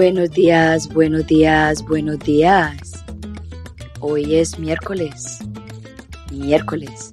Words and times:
Buenos 0.00 0.30
días, 0.30 0.88
buenos 0.94 1.26
días, 1.26 1.84
buenos 1.84 2.20
días. 2.20 3.04
Hoy 3.98 4.36
es 4.36 4.56
miércoles. 4.56 5.40
Miércoles. 6.30 7.12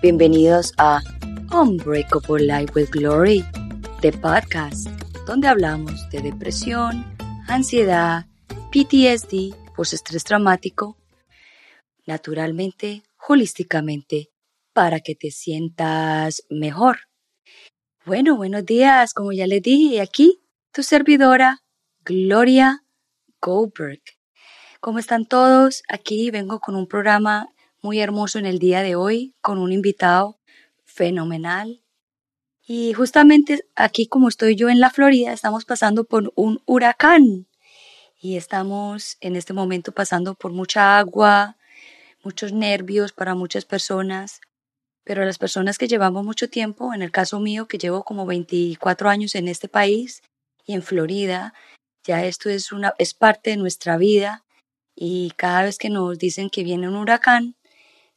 Bienvenidos 0.00 0.72
a 0.78 1.02
Unbreakable 1.52 2.44
Life 2.44 2.72
with 2.76 2.90
Glory, 2.90 3.44
the 4.00 4.12
podcast, 4.12 4.86
donde 5.26 5.48
hablamos 5.48 6.08
de 6.10 6.20
depresión, 6.20 7.04
ansiedad, 7.48 8.26
PTSD, 8.70 9.52
post-estrés 9.74 10.22
traumático, 10.22 10.96
naturalmente, 12.06 13.02
holísticamente, 13.26 14.30
para 14.72 15.00
que 15.00 15.16
te 15.16 15.32
sientas 15.32 16.44
mejor. 16.48 17.00
Bueno, 18.06 18.36
buenos 18.36 18.64
días, 18.64 19.14
como 19.14 19.32
ya 19.32 19.48
les 19.48 19.62
dije, 19.62 20.00
aquí 20.00 20.38
tu 20.72 20.84
servidora, 20.84 21.59
Gloria 22.02 22.82
Goldberg. 23.42 24.00
¿Cómo 24.80 24.98
están 24.98 25.26
todos? 25.26 25.82
Aquí 25.86 26.30
vengo 26.30 26.58
con 26.58 26.74
un 26.74 26.86
programa 26.86 27.48
muy 27.82 28.00
hermoso 28.00 28.38
en 28.38 28.46
el 28.46 28.58
día 28.58 28.80
de 28.80 28.96
hoy, 28.96 29.34
con 29.42 29.58
un 29.58 29.70
invitado 29.70 30.38
fenomenal. 30.86 31.82
Y 32.66 32.94
justamente 32.94 33.66
aquí 33.76 34.06
como 34.06 34.28
estoy 34.28 34.56
yo 34.56 34.70
en 34.70 34.80
la 34.80 34.88
Florida, 34.88 35.32
estamos 35.34 35.66
pasando 35.66 36.04
por 36.04 36.32
un 36.36 36.62
huracán. 36.64 37.46
Y 38.18 38.36
estamos 38.36 39.18
en 39.20 39.36
este 39.36 39.52
momento 39.52 39.92
pasando 39.92 40.34
por 40.34 40.52
mucha 40.52 40.98
agua, 40.98 41.58
muchos 42.24 42.54
nervios 42.54 43.12
para 43.12 43.34
muchas 43.34 43.66
personas. 43.66 44.40
Pero 45.04 45.26
las 45.26 45.36
personas 45.36 45.76
que 45.76 45.88
llevamos 45.88 46.24
mucho 46.24 46.48
tiempo, 46.48 46.94
en 46.94 47.02
el 47.02 47.10
caso 47.10 47.40
mío, 47.40 47.68
que 47.68 47.76
llevo 47.76 48.04
como 48.04 48.24
24 48.24 49.10
años 49.10 49.34
en 49.34 49.48
este 49.48 49.68
país 49.68 50.22
y 50.64 50.72
en 50.72 50.82
Florida, 50.82 51.52
ya 52.10 52.24
esto 52.24 52.50
es, 52.50 52.72
una, 52.72 52.92
es 52.98 53.14
parte 53.14 53.50
de 53.50 53.56
nuestra 53.56 53.96
vida 53.96 54.44
y 54.96 55.30
cada 55.36 55.62
vez 55.62 55.78
que 55.78 55.90
nos 55.90 56.18
dicen 56.18 56.50
que 56.50 56.64
viene 56.64 56.88
un 56.88 56.96
huracán, 56.96 57.54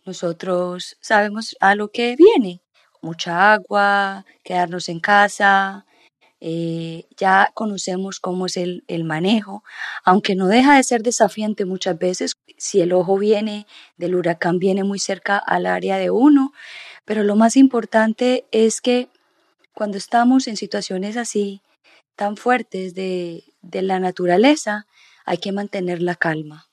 nosotros 0.04 0.98
sabemos 1.00 1.56
a 1.59 1.76
lo 1.76 1.92
que 1.92 2.16
viene. 2.16 2.62
Mucha 3.04 3.54
agua, 3.54 4.26
quedarnos 4.44 4.90
en 4.90 5.00
casa, 5.00 5.86
eh, 6.42 7.06
ya 7.17 7.52
conocemos 7.54 8.20
cómo 8.20 8.48
es 8.48 8.58
el, 8.58 8.84
el, 8.88 9.04
manejo, 9.04 9.64
aunque 10.04 10.34
no 10.34 10.48
deja 10.48 10.76
de 10.76 10.84
ser 10.84 11.04
desafiante 11.04 11.66
muchas 11.66 12.00
veces 12.00 12.34
si 12.58 12.82
el 12.82 12.94
ojo 12.94 13.20
viene 13.20 13.67
del 13.98 14.16
huracán, 14.16 14.58
viene 14.58 14.84
muy 14.84 14.98
cerca 14.98 15.38
al 15.38 15.67
área 15.67 15.98
de 15.98 16.10
uno, 16.10 16.52
pero 17.06 17.23
lo 17.23 17.36
más 17.36 17.58
importante 17.58 18.48
es 18.52 18.82
que 18.82 19.10
cuando 19.76 19.98
estamos 19.98 20.48
en 20.48 20.58
situaciones 20.58 21.16
así, 21.16 21.62
tan 22.16 22.38
fuertes 22.38 22.94
de, 22.94 23.44
de 23.61 23.81
la 23.81 24.00
naturaleza, 24.00 24.88
hay 25.25 25.38
que 25.38 25.52
mantener 25.52 26.02
la 26.02 26.16
calma 26.16 26.70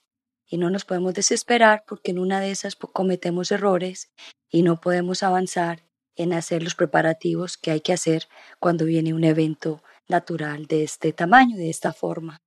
y 0.50 0.58
no 0.58 0.68
nos 0.68 0.84
podemos 0.84 1.14
desesperar 1.14 1.84
porque 1.86 2.10
en 2.10 2.18
una 2.18 2.40
de 2.40 2.50
esas 2.50 2.74
cometemos 2.74 3.52
errores 3.52 4.10
y 4.50 4.62
no 4.62 4.80
podemos 4.80 5.22
avanzar 5.22 5.84
en 6.16 6.32
hacer 6.32 6.62
los 6.62 6.74
preparativos 6.74 7.56
que 7.56 7.70
hay 7.70 7.80
que 7.80 7.92
hacer 7.92 8.26
cuando 8.58 8.84
viene 8.84 9.14
un 9.14 9.24
evento 9.24 9.82
natural 10.08 10.66
de 10.66 10.82
este 10.82 11.12
tamaño, 11.12 11.56
de 11.56 11.70
esta 11.70 11.92
forma. 11.92 12.38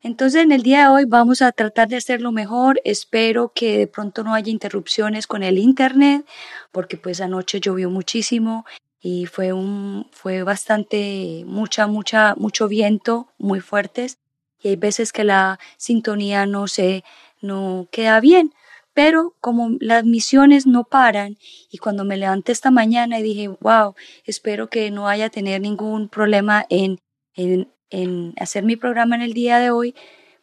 Entonces 0.00 0.42
en 0.42 0.52
el 0.52 0.62
día 0.62 0.82
de 0.82 0.88
hoy 0.88 1.04
vamos 1.04 1.42
a 1.42 1.52
tratar 1.52 1.88
de 1.88 1.96
hacerlo 1.96 2.32
mejor. 2.32 2.80
Espero 2.84 3.52
que 3.54 3.78
de 3.78 3.86
pronto 3.88 4.24
no 4.24 4.32
haya 4.32 4.50
interrupciones 4.50 5.26
con 5.26 5.42
el 5.42 5.58
internet 5.58 6.26
porque 6.72 6.96
pues 6.96 7.20
anoche 7.20 7.60
llovió 7.60 7.90
muchísimo 7.90 8.64
y 9.00 9.26
fue 9.26 9.52
un 9.52 10.08
fue 10.12 10.42
bastante 10.42 11.44
mucha 11.46 11.86
mucha 11.86 12.34
mucho 12.36 12.68
viento 12.68 13.28
muy 13.38 13.60
fuertes 13.60 14.18
y 14.60 14.68
hay 14.68 14.76
veces 14.76 15.12
que 15.12 15.24
la 15.24 15.58
sintonía 15.76 16.46
no 16.46 16.66
se 16.66 17.04
no 17.40 17.88
queda 17.90 18.20
bien 18.20 18.52
pero 18.94 19.36
como 19.40 19.70
las 19.80 20.04
misiones 20.04 20.66
no 20.66 20.82
paran 20.84 21.38
y 21.70 21.78
cuando 21.78 22.04
me 22.04 22.16
levanté 22.16 22.50
esta 22.52 22.70
mañana 22.72 23.20
y 23.20 23.22
dije 23.22 23.48
wow 23.60 23.94
espero 24.24 24.68
que 24.68 24.90
no 24.90 25.08
haya 25.08 25.30
tener 25.30 25.60
ningún 25.60 26.08
problema 26.08 26.66
en, 26.68 26.98
en, 27.34 27.72
en 27.90 28.34
hacer 28.40 28.64
mi 28.64 28.74
programa 28.76 29.14
en 29.14 29.22
el 29.22 29.32
día 29.34 29.60
de 29.60 29.70
hoy 29.70 29.94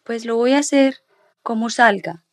pues 0.03 0.23
lo 0.25 0.37
voy 0.37 0.53
a 0.53 0.59
hacer 0.59 1.01
como 1.43 1.69
salga 1.69 2.23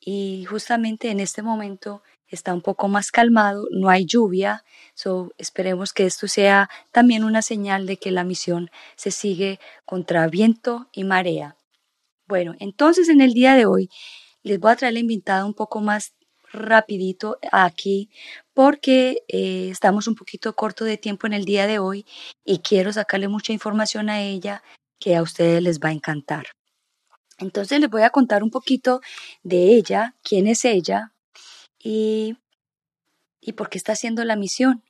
y 0.00 0.44
justamente 0.46 1.10
en 1.10 1.20
este 1.20 1.42
momento 1.42 2.02
está 2.28 2.52
un 2.52 2.62
poco 2.62 2.88
más 2.88 3.10
calmado, 3.10 3.66
no 3.70 3.88
hay 3.88 4.06
lluvia, 4.06 4.64
so 4.94 5.32
esperemos 5.38 5.92
que 5.92 6.06
esto 6.06 6.28
sea 6.28 6.68
también 6.92 7.24
una 7.24 7.42
señal 7.42 7.86
de 7.86 7.96
que 7.96 8.10
la 8.10 8.24
misión 8.24 8.70
se 8.96 9.10
sigue 9.10 9.60
contra 9.84 10.26
viento 10.28 10.88
y 10.92 11.04
marea. 11.04 11.56
Bueno, 12.26 12.54
entonces 12.58 13.08
en 13.08 13.20
el 13.20 13.32
día 13.34 13.54
de 13.54 13.66
hoy 13.66 13.90
les 14.42 14.58
voy 14.58 14.72
a 14.72 14.76
traer 14.76 14.94
la 14.94 15.00
invitada 15.00 15.44
un 15.44 15.54
poco 15.54 15.80
más 15.80 16.14
rapidito 16.52 17.38
aquí 17.52 18.10
porque 18.54 19.22
eh, 19.28 19.68
estamos 19.70 20.06
un 20.08 20.14
poquito 20.14 20.54
corto 20.54 20.84
de 20.84 20.96
tiempo 20.96 21.26
en 21.26 21.34
el 21.34 21.44
día 21.44 21.66
de 21.66 21.78
hoy 21.78 22.06
y 22.44 22.58
quiero 22.60 22.92
sacarle 22.92 23.28
mucha 23.28 23.52
información 23.52 24.08
a 24.08 24.22
ella 24.22 24.62
que 24.98 25.16
a 25.16 25.22
ustedes 25.22 25.62
les 25.62 25.78
va 25.78 25.90
a 25.90 25.92
encantar. 25.92 26.46
Entonces 27.38 27.80
les 27.80 27.90
voy 27.90 28.02
a 28.02 28.10
contar 28.10 28.42
un 28.42 28.50
poquito 28.50 29.00
de 29.42 29.74
ella, 29.74 30.14
quién 30.22 30.46
es 30.46 30.64
ella, 30.64 31.12
y, 31.86 32.36
y 33.40 33.52
por 33.52 33.68
qué 33.68 33.78
está 33.78 33.92
haciendo 33.92 34.24
la 34.24 34.34
misión. 34.34 34.82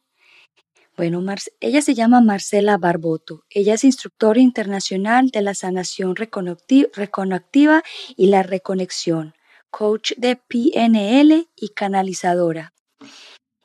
Bueno, 0.96 1.22
ella 1.60 1.82
se 1.82 1.94
llama 1.94 2.22
Marcela 2.22 2.78
Barboto. 2.78 3.44
Ella 3.50 3.74
es 3.74 3.84
instructora 3.84 4.40
internacional 4.40 5.28
de 5.28 5.42
la 5.42 5.52
sanación 5.52 6.16
reconactiva 6.16 7.82
y 8.16 8.28
la 8.28 8.42
reconexión, 8.42 9.34
coach 9.70 10.12
de 10.16 10.36
PNL 10.36 11.48
y 11.54 11.68
canalizadora. 11.74 12.72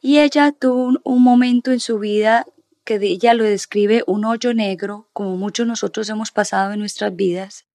Y 0.02 0.20
ella 0.20 0.52
tuvo 0.52 1.00
un, 1.06 1.24
momento 1.24 1.72
en 1.72 1.80
su 1.80 2.00
vida 2.00 2.46
que 2.84 2.96
ella 2.96 3.34
lo 3.34 3.46
describe 3.46 4.04
un 4.08 4.26
hoyo 4.26 4.54
negro, 4.54 5.08
como 5.14 5.38
muchos 5.38 5.66
nosotros 5.66 6.10
hemos 6.10 6.32
pasado 6.32 6.74
en 6.74 6.80
nuestras 6.80 7.16
vidas, 7.16 7.66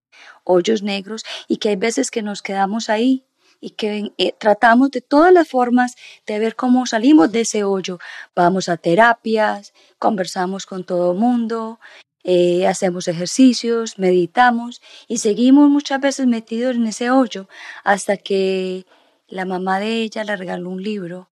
hoyos 0.45 0.83
negros, 0.83 1.25
y 1.49 1.57
que 1.57 1.71
hay 1.71 1.77
veces 1.77 2.11
que 2.11 2.21
nos 2.21 2.43
quedamos 2.43 2.91
ahí 2.91 3.25
y 3.61 3.71
que 3.71 4.13
eh, 4.19 4.35
tratamos 4.39 4.91
de 4.91 5.01
todas 5.01 5.33
las 5.33 5.49
formas 5.49 5.97
de 6.27 6.39
ver 6.39 6.57
cómo 6.57 6.87
salimos 6.87 7.33
de 7.33 7.43
ese 7.43 7.65
hoyo. 7.65 7.99
Vamos 8.35 8.69
a 8.69 8.77
terapias, 8.77 9.73
conversamos 9.99 10.67
con 10.67 10.85
todo 10.85 11.13
el 11.13 11.19
mundo, 11.19 11.81
eh, 12.25 12.67
hacemos 12.67 13.09
ejercicios, 13.09 13.99
meditamos 13.99 14.83
y 15.07 15.19
seguimos 15.19 15.71
muchas 15.71 16.01
veces 16.01 16.27
metidos 16.27 16.77
en 16.77 16.87
ese 16.87 17.11
hoyo 17.11 17.49
hasta 17.85 18.17
que 18.17 18.85
la 19.29 19.45
mamá 19.45 19.79
de 19.81 20.03
ella 20.03 20.25
le 20.25 20.37
regaló 20.37 20.71
un 20.71 20.83
libro 20.83 21.31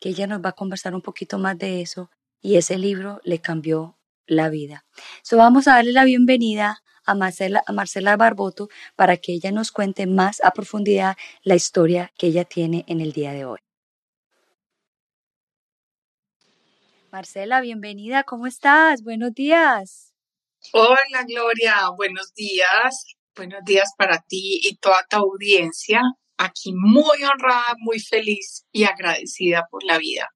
que 0.00 0.08
ella 0.08 0.26
nos 0.26 0.42
va 0.42 0.50
a 0.50 0.54
conversar 0.54 0.94
un 0.94 1.02
poquito 1.02 1.38
más 1.38 1.58
de 1.58 1.82
eso 1.82 2.10
y 2.40 2.56
ese 2.56 2.78
libro 2.78 3.20
le 3.22 3.40
cambió 3.40 3.98
la 4.26 4.48
vida. 4.48 4.86
So 5.22 5.36
vamos 5.36 5.68
a 5.68 5.74
darle 5.74 5.92
la 5.92 6.04
bienvenida 6.04 6.82
a 7.10 7.14
Marcela, 7.14 7.62
Marcela 7.72 8.16
Barboto 8.16 8.68
para 8.96 9.16
que 9.16 9.32
ella 9.32 9.50
nos 9.50 9.72
cuente 9.72 10.06
más 10.06 10.40
a 10.42 10.52
profundidad 10.52 11.16
la 11.42 11.56
historia 11.56 12.12
que 12.16 12.28
ella 12.28 12.44
tiene 12.44 12.84
en 12.86 13.00
el 13.00 13.12
día 13.12 13.32
de 13.32 13.44
hoy. 13.44 13.58
Marcela, 17.10 17.60
bienvenida, 17.60 18.22
¿cómo 18.22 18.46
estás? 18.46 19.02
Buenos 19.02 19.34
días. 19.34 20.14
Hola 20.72 21.24
Gloria, 21.26 21.88
buenos 21.96 22.32
días. 22.34 23.04
Buenos 23.34 23.64
días 23.64 23.90
para 23.96 24.20
ti 24.28 24.60
y 24.62 24.76
toda 24.76 25.04
tu 25.08 25.16
audiencia. 25.16 26.02
Aquí 26.36 26.72
muy 26.72 27.22
honrada, 27.24 27.74
muy 27.78 27.98
feliz 27.98 28.64
y 28.70 28.84
agradecida 28.84 29.66
por 29.70 29.82
la 29.82 29.98
vida, 29.98 30.28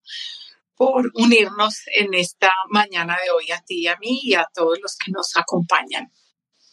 por 0.74 1.10
unirnos 1.14 1.82
en 1.94 2.12
esta 2.14 2.50
mañana 2.70 3.16
de 3.24 3.30
hoy 3.30 3.52
a 3.52 3.60
ti 3.60 3.82
y 3.82 3.86
a 3.86 3.96
mí 3.98 4.20
y 4.24 4.34
a 4.34 4.48
todos 4.52 4.78
los 4.82 4.96
que 4.96 5.12
nos 5.12 5.36
acompañan. 5.36 6.10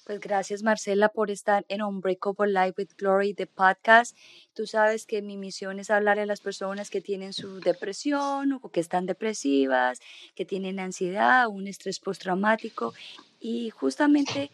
Pues 0.03 0.19
gracias 0.19 0.63
Marcela 0.63 1.09
por 1.09 1.29
estar 1.29 1.63
en 1.69 1.83
Unbreakable 1.83 2.51
Life 2.51 2.73
with 2.75 2.89
Glory, 2.97 3.33
de 3.33 3.45
podcast. 3.45 4.17
Tú 4.55 4.65
sabes 4.65 5.05
que 5.05 5.21
mi 5.21 5.37
misión 5.37 5.79
es 5.79 5.91
hablar 5.91 6.19
a 6.19 6.25
las 6.25 6.41
personas 6.41 6.89
que 6.89 7.01
tienen 7.01 7.33
su 7.33 7.59
depresión 7.59 8.59
o 8.63 8.69
que 8.69 8.79
están 8.79 9.05
depresivas, 9.05 9.99
que 10.33 10.43
tienen 10.43 10.79
ansiedad, 10.79 11.47
un 11.47 11.67
estrés 11.67 11.99
postraumático 11.99 12.93
y 13.39 13.69
justamente 13.69 14.49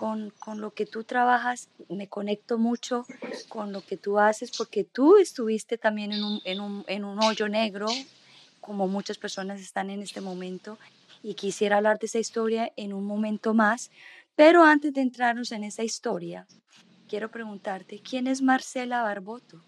con, 0.00 0.30
con, 0.40 0.60
lo 0.60 0.72
que 0.72 0.86
tú 0.86 1.04
trabajas 1.04 1.68
me 1.88 2.08
conecto 2.08 2.58
mucho 2.58 3.06
con 3.48 3.72
lo 3.72 3.82
que 3.82 3.96
tú 3.96 4.18
haces 4.18 4.50
porque 4.56 4.82
tú 4.82 5.18
estuviste 5.18 5.78
también 5.78 6.10
en 6.10 6.24
un, 6.24 6.40
en 6.44 6.60
un, 6.60 6.84
en 6.88 7.04
un 7.04 7.22
hoyo 7.22 7.48
negro 7.48 7.86
como 8.60 8.88
muchas 8.88 9.18
personas 9.18 9.60
están 9.60 9.88
en 9.90 10.02
este 10.02 10.20
momento 10.20 10.78
y 11.22 11.34
quisiera 11.34 11.76
hablar 11.76 11.98
de 11.98 12.06
esa 12.06 12.18
historia 12.18 12.72
en 12.76 12.92
un 12.92 13.04
momento 13.04 13.54
más 13.54 13.90
pero 14.40 14.64
antes 14.64 14.94
de 14.94 15.02
entrarnos 15.02 15.52
en 15.52 15.64
esa 15.64 15.82
historia, 15.82 16.46
quiero 17.06 17.30
preguntarte, 17.30 18.00
¿quién 18.00 18.26
es 18.26 18.40
Marcela 18.40 19.02
Barboto? 19.02 19.62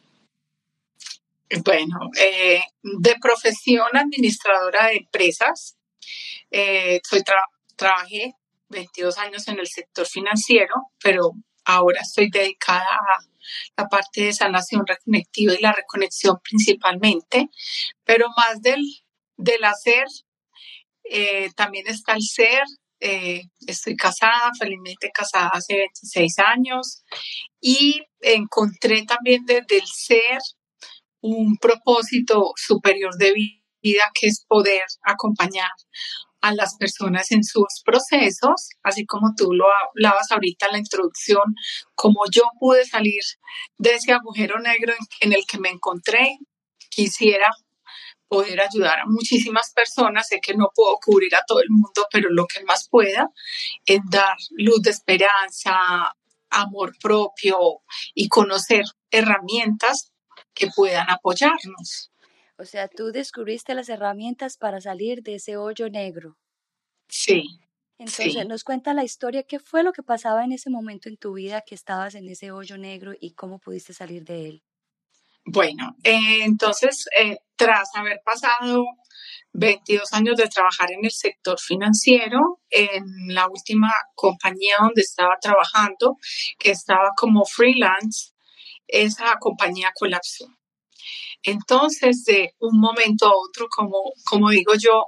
Bueno, 1.62 2.08
eh, 2.18 2.62
de 2.82 3.14
profesión 3.20 3.88
administradora 3.92 4.86
de 4.86 4.96
empresas, 4.96 5.76
eh, 6.50 7.02
trabajé 7.76 8.32
22 8.70 9.18
años 9.18 9.46
en 9.48 9.58
el 9.58 9.66
sector 9.66 10.06
financiero, 10.06 10.74
pero 11.02 11.32
ahora 11.66 12.00
estoy 12.00 12.30
dedicada 12.30 12.94
a 12.94 13.26
la 13.76 13.88
parte 13.90 14.22
de 14.22 14.32
sanación 14.32 14.86
reconectiva 14.86 15.52
y 15.52 15.60
la 15.60 15.72
reconexión 15.72 16.38
principalmente, 16.42 17.50
pero 18.04 18.28
más 18.38 18.62
del, 18.62 18.80
del 19.36 19.64
hacer, 19.64 20.06
eh, 21.04 21.50
también 21.56 21.88
está 21.88 22.14
el 22.14 22.22
ser. 22.22 22.62
Eh, 23.04 23.42
estoy 23.66 23.96
casada, 23.96 24.52
felizmente 24.56 25.10
casada 25.12 25.48
hace 25.48 25.74
26 25.74 26.38
años 26.38 27.02
y 27.60 28.00
encontré 28.20 29.04
también 29.04 29.44
desde 29.44 29.78
el 29.78 29.86
ser 29.86 30.38
un 31.20 31.56
propósito 31.56 32.52
superior 32.54 33.16
de 33.16 33.32
vida 33.82 34.04
que 34.14 34.28
es 34.28 34.44
poder 34.46 34.84
acompañar 35.02 35.70
a 36.42 36.54
las 36.54 36.76
personas 36.76 37.32
en 37.32 37.42
sus 37.42 37.82
procesos, 37.84 38.68
así 38.84 39.04
como 39.04 39.34
tú 39.36 39.52
lo 39.52 39.64
hablabas 39.88 40.30
ahorita 40.30 40.66
en 40.66 40.72
la 40.72 40.78
introducción, 40.78 41.54
como 41.96 42.20
yo 42.30 42.42
pude 42.60 42.84
salir 42.84 43.22
de 43.78 43.94
ese 43.94 44.12
agujero 44.12 44.60
negro 44.60 44.92
en, 45.20 45.32
el 45.32 45.44
que 45.44 45.58
me 45.58 45.70
encontré, 45.70 46.38
quisiera 46.88 47.50
poder 48.32 48.62
ayudar 48.62 49.00
a 49.00 49.06
muchísimas 49.06 49.72
personas. 49.74 50.26
Sé 50.26 50.40
que 50.40 50.54
no 50.54 50.70
puedo 50.74 50.96
cubrir 51.04 51.34
a 51.34 51.42
todo 51.46 51.60
el 51.60 51.68
mundo, 51.68 52.06
pero 52.10 52.30
lo 52.30 52.46
que 52.46 52.64
más 52.64 52.88
pueda 52.88 53.28
es 53.84 54.00
dar 54.10 54.36
luz 54.52 54.80
de 54.80 54.88
esperanza, 54.88 55.74
amor 56.48 56.94
propio 56.98 57.82
y 58.14 58.28
conocer 58.28 58.84
herramientas 59.10 60.12
que 60.54 60.68
puedan 60.74 61.10
apoyarnos. 61.10 62.10
O 62.56 62.64
sea, 62.64 62.88
tú 62.88 63.12
descubriste 63.12 63.74
las 63.74 63.90
herramientas 63.90 64.56
para 64.56 64.80
salir 64.80 65.22
de 65.22 65.34
ese 65.34 65.58
hoyo 65.58 65.90
negro. 65.90 66.38
Sí. 67.08 67.60
Entonces, 67.98 68.46
nos 68.46 68.64
cuenta 68.64 68.94
la 68.94 69.04
historia, 69.04 69.42
¿qué 69.42 69.60
fue 69.60 69.82
lo 69.82 69.92
que 69.92 70.02
pasaba 70.02 70.42
en 70.42 70.52
ese 70.52 70.70
momento 70.70 71.10
en 71.10 71.18
tu 71.18 71.34
vida 71.34 71.60
que 71.60 71.74
estabas 71.74 72.14
en 72.14 72.28
ese 72.30 72.50
hoyo 72.50 72.78
negro 72.78 73.12
y 73.20 73.34
cómo 73.34 73.58
pudiste 73.58 73.92
salir 73.92 74.24
de 74.24 74.46
él? 74.48 74.62
Bueno, 75.44 75.96
eh, 76.04 76.44
entonces, 76.44 77.06
eh, 77.18 77.38
tras 77.56 77.90
haber 77.96 78.20
pasado 78.24 78.84
22 79.52 80.12
años 80.12 80.36
de 80.36 80.48
trabajar 80.48 80.92
en 80.92 81.04
el 81.04 81.10
sector 81.10 81.58
financiero, 81.60 82.60
en 82.70 83.04
la 83.34 83.48
última 83.48 83.92
compañía 84.14 84.76
donde 84.80 85.02
estaba 85.02 85.36
trabajando, 85.40 86.16
que 86.58 86.70
estaba 86.70 87.10
como 87.16 87.44
freelance, 87.44 88.32
esa 88.86 89.36
compañía 89.40 89.92
colapsó. 89.94 90.46
Entonces, 91.42 92.24
de 92.24 92.54
un 92.60 92.78
momento 92.80 93.26
a 93.26 93.32
otro, 93.36 93.68
como, 93.68 93.98
como 94.24 94.50
digo 94.50 94.74
yo, 94.74 95.06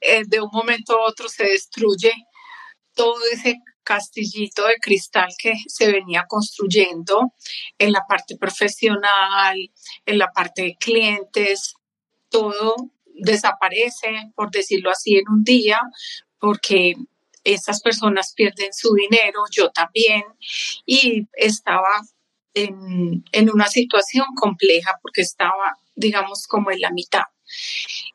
eh, 0.00 0.22
de 0.26 0.40
un 0.40 0.50
momento 0.52 0.98
a 0.98 1.06
otro 1.06 1.28
se 1.28 1.44
destruye 1.44 2.12
todo 2.94 3.18
ese 3.32 3.56
castillito 3.86 4.66
de 4.66 4.76
cristal 4.80 5.28
que 5.38 5.54
se 5.68 5.90
venía 5.90 6.26
construyendo 6.28 7.32
en 7.78 7.92
la 7.92 8.04
parte 8.06 8.36
profesional, 8.36 9.56
en 10.04 10.18
la 10.18 10.32
parte 10.32 10.62
de 10.62 10.76
clientes, 10.76 11.74
todo 12.28 12.74
desaparece, 13.14 14.32
por 14.34 14.50
decirlo 14.50 14.90
así, 14.90 15.16
en 15.16 15.28
un 15.30 15.44
día, 15.44 15.80
porque 16.38 16.96
esas 17.44 17.80
personas 17.80 18.34
pierden 18.34 18.72
su 18.72 18.92
dinero, 18.94 19.44
yo 19.50 19.70
también, 19.70 20.24
y 20.84 21.28
estaba 21.34 21.88
en, 22.52 23.50
una 23.52 23.68
situación 23.68 24.26
compleja 24.34 24.98
porque 25.00 25.22
estaba, 25.22 25.78
digamos, 25.94 26.46
como 26.48 26.70
en 26.70 26.80
la 26.80 26.90
mitad, 26.90 27.24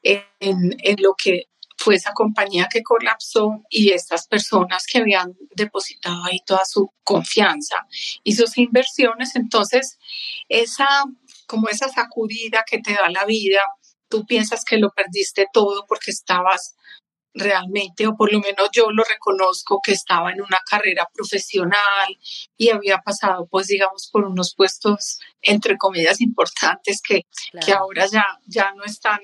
en, 0.03 0.75
lo 0.97 1.15
que 1.15 1.47
fue 1.81 1.95
esa 1.95 2.13
compañía 2.13 2.67
que 2.71 2.83
colapsó 2.83 3.63
y 3.69 3.91
estas 3.91 4.27
personas 4.27 4.85
que 4.85 4.99
habían 4.99 5.33
depositado 5.55 6.23
ahí 6.25 6.39
toda 6.45 6.63
su 6.65 6.93
confianza 7.03 7.87
y 8.23 8.35
sus 8.35 8.57
inversiones. 8.57 9.35
Entonces, 9.35 9.97
esa, 10.47 10.87
como 11.47 11.69
esa 11.69 11.89
sacudida 11.89 12.63
que 12.69 12.79
te 12.79 12.93
da 12.93 13.09
la 13.09 13.25
vida, 13.25 13.61
tú 14.09 14.25
piensas 14.25 14.63
que 14.63 14.77
lo 14.77 14.91
perdiste 14.91 15.47
todo 15.51 15.85
porque 15.87 16.11
estabas 16.11 16.75
realmente, 17.33 18.07
o 18.07 18.15
por 18.15 18.31
lo 18.31 18.39
menos 18.39 18.69
yo 18.73 18.91
lo 18.91 19.03
reconozco, 19.03 19.79
que 19.83 19.93
estaba 19.93 20.31
en 20.31 20.41
una 20.41 20.59
carrera 20.69 21.07
profesional 21.13 22.17
y 22.57 22.69
había 22.69 22.99
pasado, 22.99 23.47
pues 23.49 23.67
digamos, 23.67 24.09
por 24.11 24.25
unos 24.25 24.53
puestos, 24.55 25.19
entre 25.41 25.77
comillas, 25.77 26.21
importantes 26.21 27.01
que, 27.01 27.21
que 27.65 27.73
ahora 27.73 28.05
ya, 28.07 28.25
ya 28.45 28.73
no 28.75 28.83
están 28.83 29.19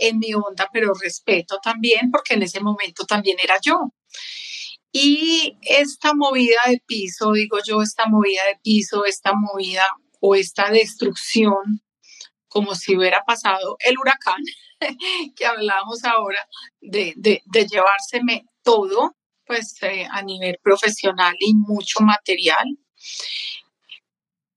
en 0.00 0.18
mi 0.18 0.34
onda, 0.34 0.68
pero 0.72 0.92
respeto 0.94 1.58
también, 1.62 2.10
porque 2.10 2.34
en 2.34 2.42
ese 2.42 2.60
momento 2.60 3.04
también 3.04 3.38
era 3.42 3.56
yo. 3.62 3.92
Y 4.92 5.58
esta 5.62 6.14
movida 6.14 6.60
de 6.66 6.82
piso, 6.86 7.32
digo 7.32 7.58
yo, 7.66 7.82
esta 7.82 8.06
movida 8.06 8.42
de 8.46 8.58
piso, 8.62 9.04
esta 9.04 9.32
movida 9.34 9.84
o 10.20 10.34
esta 10.34 10.70
destrucción, 10.70 11.82
como 12.56 12.74
si 12.74 12.96
hubiera 12.96 13.20
pasado 13.22 13.76
el 13.80 13.98
huracán, 13.98 14.42
que 15.36 15.44
hablábamos 15.44 16.02
ahora 16.04 16.40
de, 16.80 17.12
de, 17.14 17.66
llevárseme 17.66 18.46
todo, 18.62 19.14
pues 19.44 19.76
eh, 19.82 20.08
a 20.10 20.22
nivel 20.22 20.56
profesional 20.62 21.36
y 21.38 21.54
mucho 21.54 22.00
material. 22.00 22.64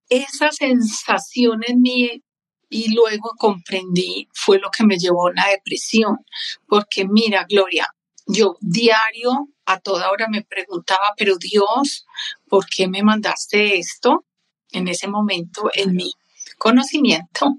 Esa 0.07 0.49
sensación 0.53 1.59
en 1.67 1.81
mí 1.81 2.23
y 2.69 2.95
luego 2.95 3.33
comprendí 3.37 4.29
fue 4.33 4.59
lo 4.59 4.69
que 4.71 4.85
me 4.85 4.97
llevó 4.97 5.27
a 5.27 5.31
una 5.31 5.47
depresión, 5.49 6.19
porque 6.69 7.05
mira, 7.05 7.45
Gloria, 7.49 7.85
yo 8.27 8.55
diario 8.61 9.49
a 9.65 9.77
toda 9.81 10.09
hora 10.09 10.29
me 10.29 10.45
preguntaba, 10.45 11.13
pero 11.17 11.35
Dios, 11.37 12.05
¿por 12.47 12.65
qué 12.65 12.87
me 12.87 13.03
mandaste 13.03 13.77
esto 13.77 14.23
en 14.71 14.87
ese 14.87 15.09
momento 15.09 15.69
en 15.73 15.95
mí? 15.95 16.13
Conocimiento, 16.59 17.56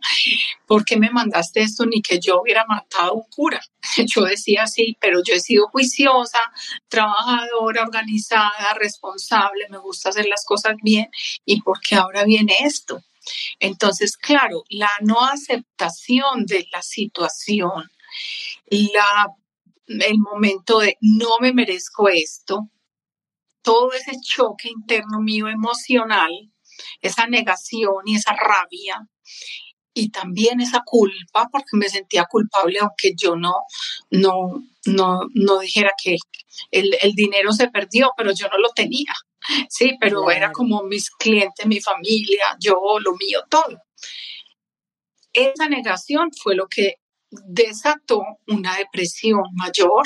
¿por 0.66 0.84
qué 0.84 0.96
me 0.96 1.10
mandaste 1.10 1.62
esto? 1.62 1.86
Ni 1.86 2.02
que 2.02 2.20
yo 2.20 2.40
hubiera 2.40 2.64
matado 2.66 3.14
un 3.14 3.24
cura. 3.34 3.60
Yo 4.06 4.22
decía 4.22 4.66
sí, 4.66 4.96
pero 5.00 5.22
yo 5.24 5.34
he 5.34 5.40
sido 5.40 5.66
juiciosa, 5.68 6.38
trabajadora, 6.88 7.82
organizada, 7.82 8.74
responsable, 8.78 9.66
me 9.70 9.78
gusta 9.78 10.10
hacer 10.10 10.26
las 10.26 10.44
cosas 10.44 10.74
bien 10.82 11.08
y 11.46 11.62
¿por 11.62 11.80
qué 11.80 11.96
ahora 11.96 12.24
viene 12.24 12.54
esto? 12.60 13.02
Entonces, 13.58 14.16
claro, 14.16 14.64
la 14.68 14.90
no 15.00 15.24
aceptación 15.24 16.44
de 16.46 16.68
la 16.70 16.82
situación, 16.82 17.90
la, 18.66 19.34
el 19.86 20.18
momento 20.18 20.80
de 20.80 20.96
no 21.00 21.38
me 21.40 21.52
merezco 21.52 22.08
esto, 22.08 22.68
todo 23.62 23.92
ese 23.92 24.12
choque 24.20 24.68
interno 24.68 25.20
mío 25.20 25.48
emocional 25.48 26.49
esa 27.00 27.26
negación 27.26 28.02
y 28.06 28.16
esa 28.16 28.34
rabia 28.34 29.06
y 29.92 30.10
también 30.10 30.60
esa 30.60 30.82
culpa 30.84 31.48
porque 31.50 31.76
me 31.76 31.88
sentía 31.88 32.24
culpable 32.24 32.78
aunque 32.80 33.12
yo 33.16 33.36
no 33.36 33.54
no 34.10 34.62
no 34.86 35.20
no 35.34 35.58
dijera 35.58 35.90
que 36.02 36.16
el, 36.70 37.12
dinero 37.14 37.52
se 37.52 37.68
perdió 37.68 38.12
pero 38.16 38.32
yo 38.32 38.48
no 38.48 38.58
lo 38.58 38.70
tenía 38.70 39.12
sí 39.68 39.96
pero 40.00 40.30
era 40.30 40.52
como 40.52 40.82
mis 40.84 41.10
clientes 41.10 41.66
mi 41.66 41.80
familia 41.80 42.44
yo 42.60 42.76
lo 43.00 43.12
mío 43.14 43.40
todo. 43.48 43.78
Esa 45.32 45.68
negación 45.68 46.30
fue 46.42 46.56
lo 46.56 46.66
que 46.66 46.94
desató 47.30 48.22
una 48.48 48.76
depresión 48.76 49.42
mayor 49.54 50.02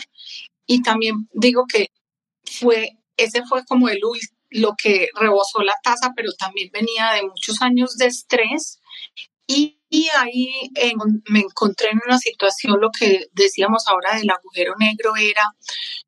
y 0.67 0.83
también 0.83 1.29
digo 1.33 1.65
que 1.67 1.89
fue 2.45 2.99
ese 3.17 3.45
fue 3.45 3.65
como 3.65 3.89
el, 3.89 4.01
lo 4.55 4.75
que 4.81 5.09
rebosó 5.15 5.63
la 5.63 5.75
tasa, 5.83 6.13
pero 6.15 6.33
también 6.33 6.71
venía 6.73 7.13
de 7.13 7.23
muchos 7.23 7.61
años 7.61 7.97
de 7.97 8.07
estrés. 8.07 8.79
Y, 9.47 9.81
ahí 10.17 10.71
me 11.29 11.41
encontré 11.41 11.91
en 11.91 12.01
una 12.05 12.19
situación, 12.19 12.81
lo 12.81 12.91
que 12.91 13.27
decíamos 13.33 13.85
ahora 13.87 14.17
del 14.17 14.31
agujero 14.31 14.75
negro 14.79 15.15
era, 15.17 15.43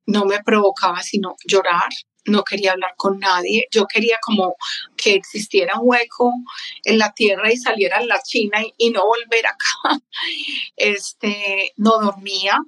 no 0.06 0.24
me 0.24 0.42
provocaba 0.42 1.02
sino 1.02 1.36
llorar, 1.46 1.88
no 2.24 2.42
quería 2.42 2.72
hablar 2.72 2.94
con 2.96 3.20
nadie, 3.20 3.66
yo 3.70 3.86
quería 3.86 4.18
como 4.20 4.56
que 4.96 5.14
existiera 5.14 5.78
un 5.78 5.88
hueco 5.88 6.32
en 6.84 6.98
la 6.98 7.12
tierra 7.12 7.52
y 7.52 7.56
saliera 7.56 8.00
en 8.00 8.08
la 8.08 8.20
China 8.22 8.60
y, 8.62 8.74
y, 8.76 8.90
no 8.90 9.04
volver 9.06 9.46
acá. 9.46 10.00
Este, 10.76 11.72
no 11.76 11.98
dormía, 12.00 12.58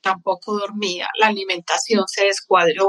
tampoco 0.00 0.58
dormía, 0.58 1.08
la 1.18 1.26
alimentación 1.28 2.04
se 2.06 2.24
descuadró 2.26 2.88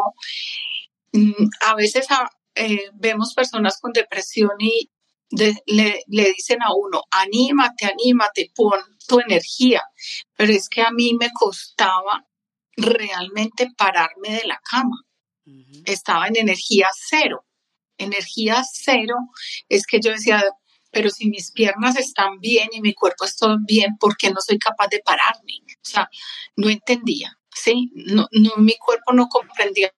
a 1.61 1.75
veces 1.75 2.07
ah, 2.09 2.29
eh, 2.55 2.89
vemos 2.93 3.33
personas 3.33 3.79
con 3.79 3.91
depresión 3.91 4.51
y 4.59 4.89
le, 5.29 6.03
dicen 6.07 6.61
a 6.61 6.73
uno, 6.75 7.03
anímate, 7.11 7.85
anímate, 7.85 8.51
pon 8.55 8.79
tu 9.07 9.19
energía. 9.19 9.81
Pero 10.35 10.53
es 10.53 10.69
que 10.69 10.81
a 10.81 10.91
mí 10.91 11.15
me 11.19 11.29
costaba 11.33 12.25
realmente 12.77 13.69
pararme 13.77 14.29
de 14.29 14.47
la 14.47 14.59
cama. 14.69 15.01
Estaba 15.85 16.27
en 16.27 16.37
energía 16.37 16.87
cero. 16.93 17.45
Energía 17.97 18.63
cero 18.71 19.15
es 19.69 19.85
que 19.85 19.99
yo 20.01 20.11
decía, 20.11 20.43
pero 20.91 21.09
si 21.09 21.29
mis 21.29 21.51
piernas 21.51 21.97
están 21.97 22.39
bien 22.39 22.69
y 22.71 22.81
mi 22.81 22.93
cuerpo 22.93 23.25
está 23.25 23.55
bien, 23.67 23.97
¿por 23.99 24.17
qué 24.17 24.31
no 24.31 24.41
soy 24.41 24.57
capaz 24.57 24.87
de 24.87 25.01
pararme? 25.03 25.53
O 25.67 25.89
sea, 25.89 26.09
no 26.55 26.69
entendía, 26.69 27.37
¿sí? 27.53 27.91
No, 27.93 28.27
no, 28.31 28.51
mi 28.57 28.75
cuerpo 28.77 29.13
no 29.13 29.27
comprendía 29.27 29.93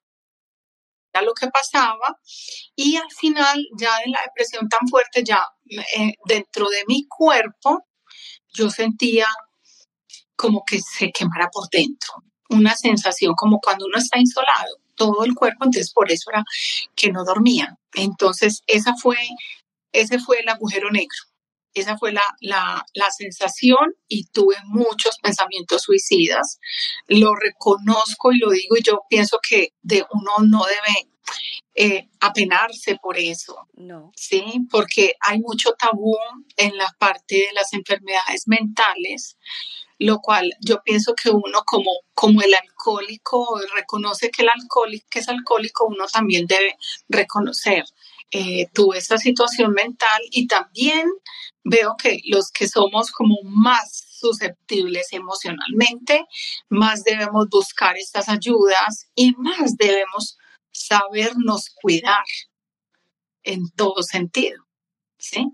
lo 1.22 1.34
que 1.34 1.48
pasaba 1.48 2.18
y 2.74 2.96
al 2.96 3.10
final 3.10 3.64
ya 3.78 3.96
de 3.98 4.10
la 4.10 4.20
depresión 4.24 4.68
tan 4.68 4.86
fuerte, 4.88 5.22
ya 5.24 5.46
eh, 5.70 6.14
dentro 6.26 6.68
de 6.68 6.84
mi 6.86 7.06
cuerpo, 7.06 7.86
yo 8.52 8.70
sentía 8.70 9.26
como 10.36 10.64
que 10.64 10.80
se 10.80 11.10
quemara 11.10 11.48
por 11.52 11.68
dentro, 11.70 12.22
una 12.50 12.74
sensación 12.74 13.34
como 13.34 13.58
cuando 13.60 13.86
uno 13.86 13.98
está 13.98 14.18
insolado, 14.18 14.76
todo 14.94 15.24
el 15.24 15.34
cuerpo, 15.34 15.64
entonces 15.64 15.92
por 15.92 16.10
eso 16.10 16.30
era 16.30 16.44
que 16.94 17.10
no 17.10 17.24
dormía. 17.24 17.76
Entonces 17.94 18.62
esa 18.66 18.94
fue, 18.94 19.16
ese 19.92 20.18
fue 20.18 20.40
el 20.40 20.48
agujero 20.48 20.90
negro. 20.90 21.27
Esa 21.74 21.96
fue 21.98 22.12
la, 22.12 22.22
la, 22.40 22.84
la, 22.94 23.10
sensación 23.10 23.94
y 24.08 24.26
tuve 24.26 24.56
muchos 24.64 25.18
pensamientos 25.22 25.82
suicidas. 25.82 26.58
Lo 27.06 27.34
reconozco 27.34 28.32
y 28.32 28.38
lo 28.38 28.50
digo 28.50 28.76
y 28.76 28.82
yo 28.82 29.02
pienso 29.08 29.38
que 29.46 29.74
de 29.82 30.04
uno 30.12 30.32
no 30.46 30.64
debe 30.64 31.08
eh, 31.74 32.08
apenarse 32.20 32.96
por 33.00 33.18
eso. 33.18 33.68
No. 33.74 34.10
Sí, 34.16 34.42
porque 34.70 35.14
hay 35.20 35.38
mucho 35.38 35.74
tabú 35.78 36.16
en 36.56 36.76
la 36.76 36.92
parte 36.98 37.36
de 37.36 37.52
las 37.54 37.72
enfermedades 37.72 38.48
mentales, 38.48 39.36
lo 39.98 40.18
cual 40.18 40.50
yo 40.60 40.82
pienso 40.82 41.14
que 41.14 41.30
uno 41.30 41.62
como, 41.64 41.92
como 42.14 42.42
el 42.42 42.52
alcohólico 42.54 43.60
reconoce 43.76 44.30
que 44.30 44.42
el 44.42 44.48
alcohólico 44.48 45.06
que 45.08 45.20
es 45.20 45.28
alcohólico, 45.28 45.86
uno 45.86 46.06
también 46.08 46.46
debe 46.46 46.76
reconocer. 47.08 47.84
Eh, 48.30 48.68
tuve 48.74 48.98
esta 48.98 49.16
situación 49.16 49.72
mental 49.72 50.20
y 50.30 50.46
también 50.46 51.08
veo 51.64 51.96
que 51.96 52.20
los 52.26 52.50
que 52.50 52.68
somos 52.68 53.10
como 53.10 53.36
más 53.42 54.04
susceptibles 54.18 55.12
emocionalmente, 55.12 56.26
más 56.68 57.04
debemos 57.04 57.48
buscar 57.50 57.96
estas 57.96 58.28
ayudas 58.28 59.08
y 59.14 59.32
más 59.36 59.76
debemos 59.76 60.36
sabernos 60.70 61.70
cuidar 61.80 62.24
en 63.44 63.70
todo 63.74 64.02
sentido. 64.02 64.62
¿Sí? 65.18 65.46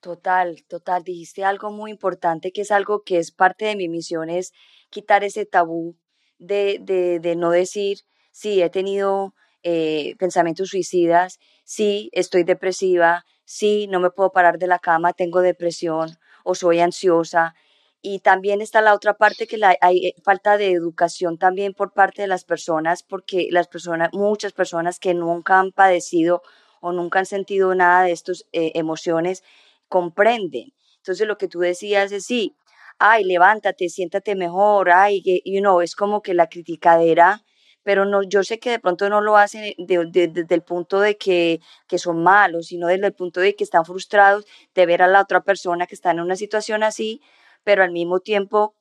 Total, 0.00 0.64
total. 0.68 1.02
Dijiste 1.02 1.44
algo 1.44 1.70
muy 1.70 1.90
importante 1.90 2.52
que 2.52 2.62
es 2.62 2.70
algo 2.70 3.02
que 3.02 3.18
es 3.18 3.32
parte 3.32 3.66
de 3.66 3.76
mi 3.76 3.88
misión, 3.88 4.30
es 4.30 4.52
quitar 4.90 5.24
ese 5.24 5.44
tabú 5.44 5.96
de, 6.38 6.78
de, 6.80 7.18
de 7.20 7.36
no 7.36 7.50
decir, 7.50 7.98
sí, 8.30 8.62
he 8.62 8.70
tenido 8.70 9.34
eh, 9.62 10.14
pensamientos 10.18 10.68
suicidas, 10.68 11.38
sí, 11.64 12.10
estoy 12.12 12.44
depresiva, 12.44 13.24
sí, 13.44 13.86
no 13.88 14.00
me 14.00 14.10
puedo 14.10 14.30
parar 14.30 14.58
de 14.58 14.66
la 14.66 14.78
cama, 14.78 15.12
tengo 15.12 15.40
depresión 15.40 16.18
o 16.44 16.54
soy 16.54 16.80
ansiosa. 16.80 17.54
Y 18.00 18.20
también 18.20 18.60
está 18.60 18.80
la 18.80 18.94
otra 18.94 19.14
parte 19.14 19.46
que 19.46 19.58
la, 19.58 19.76
hay 19.80 20.06
eh, 20.06 20.14
falta 20.22 20.56
de 20.56 20.70
educación 20.70 21.36
también 21.38 21.74
por 21.74 21.92
parte 21.92 22.22
de 22.22 22.28
las 22.28 22.44
personas, 22.44 23.02
porque 23.02 23.48
las 23.50 23.66
personas, 23.68 24.10
muchas 24.12 24.52
personas 24.52 25.00
que 25.00 25.14
nunca 25.14 25.58
han 25.58 25.72
padecido 25.72 26.42
o 26.80 26.92
nunca 26.92 27.18
han 27.18 27.26
sentido 27.26 27.74
nada 27.74 28.04
de 28.04 28.12
estas 28.12 28.46
eh, 28.52 28.72
emociones, 28.74 29.42
comprenden. 29.88 30.72
Entonces 30.98 31.26
lo 31.26 31.38
que 31.38 31.48
tú 31.48 31.60
decías 31.60 32.12
es 32.12 32.26
sí, 32.26 32.54
ay, 32.98 33.24
levántate, 33.24 33.88
siéntate 33.88 34.34
mejor, 34.34 34.90
ay, 34.90 35.22
you 35.44 35.60
know, 35.60 35.80
es 35.80 35.94
como 35.96 36.22
que 36.22 36.34
la 36.34 36.48
criticadera, 36.48 37.42
pero 37.88 38.04
no, 38.04 38.22
yo 38.22 38.44
sé 38.44 38.58
que 38.58 38.68
de 38.68 38.80
pronto 38.80 39.08
no 39.08 39.22
lo 39.22 39.38
hacen 39.38 39.72
desde 39.78 40.54
el 40.54 40.60
punto 40.60 41.00
de 41.00 41.16
que, 41.16 41.58
que 41.86 41.96
son 41.96 42.22
malos, 42.22 42.66
sino 42.66 42.86
desde 42.86 43.06
el 43.06 43.14
punto 43.14 43.40
de 43.40 43.56
que 43.56 43.64
están 43.64 43.86
frustrados 43.86 44.44
de 44.74 44.84
ver 44.84 45.00
a 45.00 45.06
la 45.06 45.22
otra 45.22 45.40
persona 45.42 45.86
que 45.86 45.94
está 45.94 46.10
en 46.10 46.20
una 46.20 46.36
situación 46.36 46.82
así, 46.82 47.22
pero 47.64 47.82
al 47.82 47.90
mismo 47.90 48.20
tiempo 48.20 48.74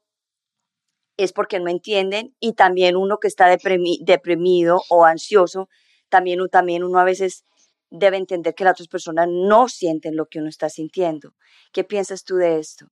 es 1.16 1.32
porque 1.32 1.62
no 1.62 1.70
entienden 1.70 2.36
y 2.42 2.52
también 2.52 2.98
uno 2.98 3.18
que 3.20 3.30
está 3.30 3.48
deprimido 3.48 4.82
o 4.90 5.06
ansioso, 5.06 5.70
también, 6.10 6.46
también 6.52 6.84
uno 6.84 7.00
a 7.00 7.06
veces 7.06 7.46
debe 7.90 8.18
entender 8.18 8.56
que 8.56 8.66
las 8.66 8.74
otras 8.74 8.90
personas 8.90 9.30
no 9.32 9.70
sienten 9.70 10.18
lo 10.18 10.26
que 10.26 10.40
uno 10.40 10.50
está 10.50 10.68
sintiendo. 10.68 11.34
¿Qué 11.72 11.86
piensas 11.86 12.26
tú 12.26 12.36
de 12.36 12.60
esto? 12.60 12.88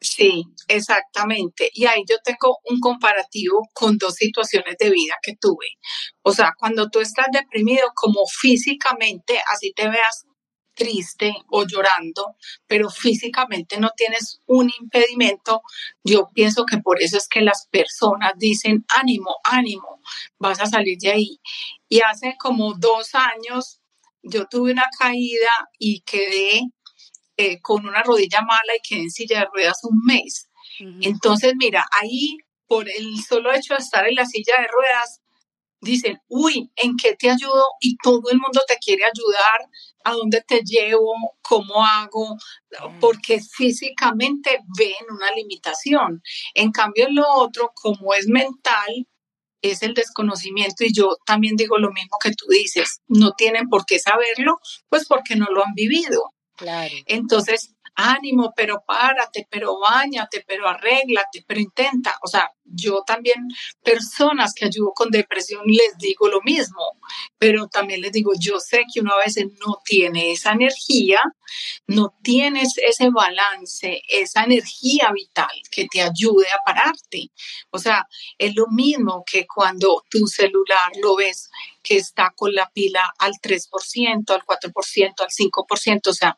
Sí, 0.00 0.44
exactamente. 0.68 1.70
Y 1.72 1.86
ahí 1.86 2.02
yo 2.08 2.16
tengo 2.22 2.58
un 2.70 2.78
comparativo 2.80 3.62
con 3.72 3.96
dos 3.96 4.14
situaciones 4.16 4.76
de 4.78 4.90
vida 4.90 5.14
que 5.22 5.34
tuve. 5.36 5.66
O 6.22 6.32
sea, 6.32 6.52
cuando 6.58 6.90
tú 6.90 7.00
estás 7.00 7.26
deprimido, 7.32 7.84
como 7.94 8.20
físicamente, 8.26 9.40
así 9.50 9.72
te 9.74 9.88
veas 9.88 10.24
triste 10.74 11.32
o 11.50 11.64
llorando, 11.66 12.36
pero 12.66 12.90
físicamente 12.90 13.78
no 13.78 13.90
tienes 13.96 14.40
un 14.46 14.70
impedimento, 14.80 15.62
yo 16.02 16.28
pienso 16.34 16.66
que 16.66 16.78
por 16.78 17.00
eso 17.00 17.16
es 17.16 17.28
que 17.28 17.40
las 17.40 17.68
personas 17.70 18.32
dicen, 18.36 18.84
ánimo, 18.96 19.36
ánimo, 19.44 20.00
vas 20.38 20.60
a 20.60 20.66
salir 20.66 20.98
de 20.98 21.12
ahí. 21.12 21.40
Y 21.88 22.00
hace 22.00 22.34
como 22.38 22.74
dos 22.74 23.14
años 23.14 23.80
yo 24.22 24.46
tuve 24.46 24.72
una 24.72 24.86
caída 24.98 25.50
y 25.78 26.00
quedé 26.00 26.62
eh, 27.36 27.60
con 27.60 27.86
una 27.86 28.02
rodilla 28.02 28.42
mala 28.42 28.76
y 28.76 28.88
quedé 28.88 29.02
en 29.02 29.10
silla 29.10 29.40
de 29.40 29.46
ruedas 29.52 29.80
un 29.84 30.00
mes. 30.04 30.48
Entonces, 31.00 31.54
mira, 31.56 31.86
ahí 32.00 32.38
por 32.66 32.88
el 32.88 33.22
solo 33.22 33.52
hecho 33.52 33.74
de 33.74 33.80
estar 33.80 34.06
en 34.06 34.14
la 34.14 34.26
silla 34.26 34.54
de 34.60 34.68
ruedas, 34.68 35.20
dicen, 35.80 36.18
uy, 36.28 36.70
¿en 36.76 36.96
qué 36.96 37.14
te 37.14 37.30
ayudo? 37.30 37.64
Y 37.80 37.96
todo 38.02 38.22
el 38.30 38.38
mundo 38.38 38.60
te 38.66 38.78
quiere 38.78 39.04
ayudar, 39.04 39.68
¿a 40.04 40.12
dónde 40.12 40.42
te 40.46 40.62
llevo? 40.64 41.12
¿Cómo 41.42 41.84
hago? 41.84 42.36
Porque 43.00 43.40
físicamente 43.40 44.60
ven 44.76 44.94
una 45.10 45.30
limitación. 45.32 46.22
En 46.54 46.72
cambio, 46.72 47.06
lo 47.10 47.28
otro, 47.34 47.72
como 47.74 48.14
es 48.14 48.26
mental, 48.26 49.06
es 49.62 49.82
el 49.82 49.94
desconocimiento 49.94 50.84
y 50.84 50.92
yo 50.92 51.16
también 51.24 51.56
digo 51.56 51.78
lo 51.78 51.90
mismo 51.90 52.18
que 52.22 52.32
tú 52.32 52.46
dices, 52.48 53.00
no 53.08 53.32
tienen 53.32 53.68
por 53.68 53.86
qué 53.86 53.98
saberlo, 53.98 54.58
pues 54.88 55.06
porque 55.06 55.36
no 55.36 55.46
lo 55.46 55.64
han 55.64 55.74
vivido. 55.74 56.34
Claro. 56.64 56.94
Entonces, 57.06 57.74
ánimo, 57.94 58.52
pero 58.56 58.82
párate, 58.86 59.46
pero 59.50 59.78
bañate, 59.78 60.44
pero 60.46 60.68
arréglate, 60.68 61.44
pero 61.46 61.60
intenta. 61.60 62.18
O 62.22 62.28
sea, 62.28 62.50
yo 62.64 63.02
también, 63.06 63.46
personas 63.82 64.52
que 64.54 64.64
ayudo 64.64 64.92
con 64.94 65.10
depresión, 65.10 65.62
les 65.66 65.96
digo 65.98 66.28
lo 66.28 66.40
mismo, 66.42 66.82
pero 67.38 67.68
también 67.68 68.00
les 68.00 68.12
digo, 68.12 68.32
yo 68.38 68.58
sé 68.58 68.84
que 68.92 69.00
uno 69.00 69.12
a 69.12 69.24
veces 69.24 69.46
no 69.64 69.78
tiene 69.84 70.32
esa 70.32 70.52
energía, 70.52 71.20
no 71.86 72.14
tienes 72.22 72.74
ese 72.78 73.10
balance, 73.10 74.00
esa 74.08 74.44
energía 74.44 75.10
vital 75.12 75.50
que 75.70 75.86
te 75.90 76.00
ayude 76.02 76.46
a 76.46 76.64
pararte. 76.64 77.30
O 77.70 77.78
sea, 77.78 78.06
es 78.38 78.54
lo 78.54 78.66
mismo 78.68 79.24
que 79.30 79.46
cuando 79.46 80.02
tu 80.10 80.26
celular 80.26 80.90
lo 81.02 81.16
ves 81.16 81.50
que 81.82 81.96
está 81.96 82.32
con 82.34 82.54
la 82.54 82.70
pila 82.70 83.12
al 83.18 83.32
3%, 83.32 84.30
al 84.30 84.42
4%, 84.42 85.20
al 85.20 85.28
5%, 85.28 86.00
o 86.08 86.14
sea, 86.14 86.36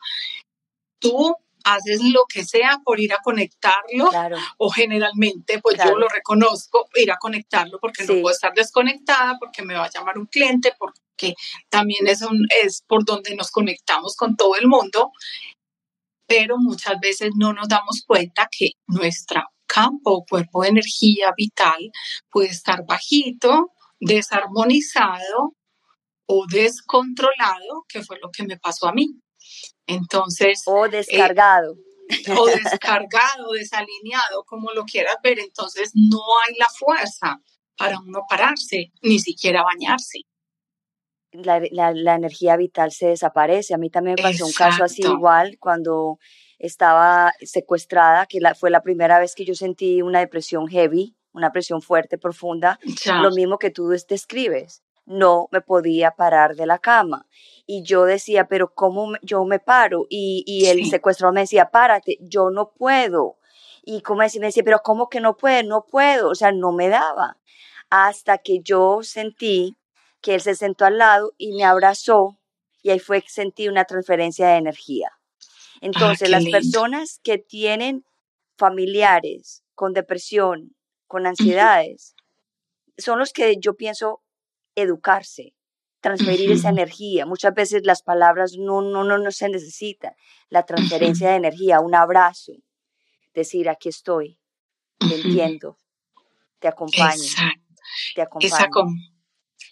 tú 0.98 1.36
haces 1.66 2.00
lo 2.00 2.20
que 2.32 2.44
sea 2.44 2.80
por 2.84 3.00
ir 3.00 3.12
a 3.12 3.18
conectarlo 3.22 4.08
o 4.56 4.70
generalmente 4.70 5.60
pues 5.60 5.76
yo 5.84 5.98
lo 5.98 6.08
reconozco 6.08 6.88
ir 6.94 7.10
a 7.10 7.18
conectarlo 7.18 7.80
porque 7.80 8.04
no 8.04 8.22
puedo 8.22 8.30
estar 8.30 8.54
desconectada 8.54 9.36
porque 9.40 9.62
me 9.62 9.74
va 9.74 9.86
a 9.86 9.90
llamar 9.90 10.16
un 10.16 10.26
cliente 10.26 10.72
porque 10.78 11.34
también 11.68 12.06
es 12.06 12.22
un, 12.22 12.46
es 12.62 12.84
por 12.86 13.04
donde 13.04 13.34
nos 13.34 13.50
conectamos 13.50 14.14
con 14.14 14.36
todo 14.36 14.54
el 14.54 14.68
mundo. 14.68 15.10
Pero 16.28 16.56
muchas 16.58 16.94
veces 17.00 17.30
no 17.36 17.52
nos 17.52 17.68
damos 17.68 18.02
cuenta 18.06 18.48
que 18.50 18.70
nuestro 18.86 19.42
campo 19.66 20.12
o 20.12 20.24
cuerpo 20.24 20.62
de 20.62 20.68
energía 20.68 21.32
vital 21.36 21.90
puede 22.30 22.48
estar 22.48 22.84
bajito 22.86 23.72
desarmonizado 23.98 25.54
o 26.28 26.46
descontrolado 26.48 27.84
que 27.88 28.02
fue 28.02 28.18
lo 28.20 28.30
que 28.30 28.44
me 28.44 28.56
pasó 28.56 28.86
a 28.86 28.92
mí 28.92 29.20
entonces... 29.86 30.62
O 30.66 30.86
eh, 30.86 30.90
descargado. 30.90 31.76
o 32.38 32.46
descargado, 32.64 33.52
desalineado, 33.52 34.44
como 34.46 34.72
lo 34.72 34.84
quieras 34.84 35.16
ver. 35.22 35.38
Entonces 35.38 35.92
no 35.94 36.20
hay 36.46 36.56
la 36.56 36.68
fuerza 36.68 37.40
para 37.76 37.98
uno 38.00 38.22
pararse, 38.28 38.92
ni 39.02 39.18
siquiera 39.18 39.62
bañarse. 39.62 40.20
La, 41.32 41.60
la, 41.92 42.14
energía 42.14 42.56
vital 42.56 42.92
se 42.92 43.08
desaparece. 43.08 43.74
A 43.74 43.78
mí 43.78 43.90
también 43.90 44.16
me 44.16 44.22
pasó 44.22 44.46
un 44.46 44.52
caso 44.52 44.84
así 44.84 45.02
igual 45.02 45.58
cuando 45.58 46.18
estaba 46.58 47.32
secuestrada, 47.40 48.26
que 48.26 48.40
la, 48.40 48.54
fue 48.54 48.70
la 48.70 48.82
primera 48.82 49.18
vez 49.18 49.34
que 49.34 49.44
yo 49.44 49.54
sentí 49.54 50.00
una 50.00 50.20
depresión 50.20 50.66
heavy, 50.68 51.14
una 51.32 51.52
presión 51.52 51.82
fuerte, 51.82 52.16
profunda, 52.16 52.78
lo 53.20 53.30
mismo 53.32 53.58
que 53.58 53.70
tú 53.70 53.88
describes. 53.88 54.82
No 55.06 55.48
me 55.52 55.60
podía 55.60 56.10
parar 56.10 56.56
de 56.56 56.66
la 56.66 56.78
cama 56.78 57.26
y 57.66 57.82
yo 57.82 58.04
decía, 58.04 58.46
pero 58.48 58.72
¿cómo 58.74 59.12
yo 59.22 59.44
me 59.44 59.58
paro? 59.58 60.06
Y, 60.08 60.44
y 60.46 60.66
el 60.66 60.86
secuestrador 60.86 61.34
me 61.34 61.40
decía, 61.40 61.70
párate, 61.70 62.18
yo 62.20 62.50
no 62.50 62.70
puedo. 62.70 63.38
Y 63.84 64.02
como 64.02 64.22
decía, 64.22 64.40
me 64.40 64.48
decía, 64.48 64.64
pero 64.64 64.80
¿cómo 64.82 65.08
que 65.08 65.20
no 65.20 65.36
puede? 65.36 65.62
No 65.64 65.84
puedo, 65.84 66.30
o 66.30 66.34
sea, 66.34 66.52
no 66.52 66.72
me 66.72 66.88
daba. 66.88 67.38
Hasta 67.90 68.38
que 68.38 68.60
yo 68.60 69.00
sentí 69.02 69.76
que 70.20 70.34
él 70.34 70.40
se 70.40 70.54
sentó 70.54 70.84
al 70.84 70.98
lado 70.98 71.32
y 71.38 71.52
me 71.52 71.64
abrazó 71.64 72.36
y 72.82 72.90
ahí 72.90 72.98
fue 72.98 73.22
que 73.22 73.28
sentí 73.28 73.68
una 73.68 73.84
transferencia 73.84 74.48
de 74.48 74.56
energía. 74.56 75.10
Ah, 75.12 75.78
Entonces, 75.82 76.30
las 76.30 76.44
personas 76.46 77.20
que 77.22 77.38
tienen 77.38 78.04
familiares 78.56 79.64
con 79.74 79.92
depresión, 79.92 80.74
con 81.06 81.26
ansiedades, 81.26 82.14
son 82.96 83.18
los 83.18 83.32
que 83.32 83.56
yo 83.58 83.74
pienso 83.74 84.22
educarse, 84.76 85.54
transferir 86.00 86.52
esa 86.52 86.68
energía. 86.68 87.26
Muchas 87.26 87.52
veces 87.54 87.82
las 87.84 88.02
palabras 88.02 88.54
no, 88.56 88.82
no, 88.82 89.02
no, 89.02 89.18
no 89.18 89.30
se 89.32 89.48
necesitan. 89.48 90.14
La 90.48 90.64
transferencia 90.64 91.30
de 91.30 91.36
energía, 91.36 91.80
un 91.80 91.94
abrazo, 91.94 92.52
decir, 93.34 93.68
aquí 93.68 93.88
estoy, 93.88 94.38
te 94.98 95.16
entiendo, 95.16 95.78
te 96.60 96.68
acompaño. 96.68 97.22
Te 98.14 98.22
acompaño. 98.22 98.54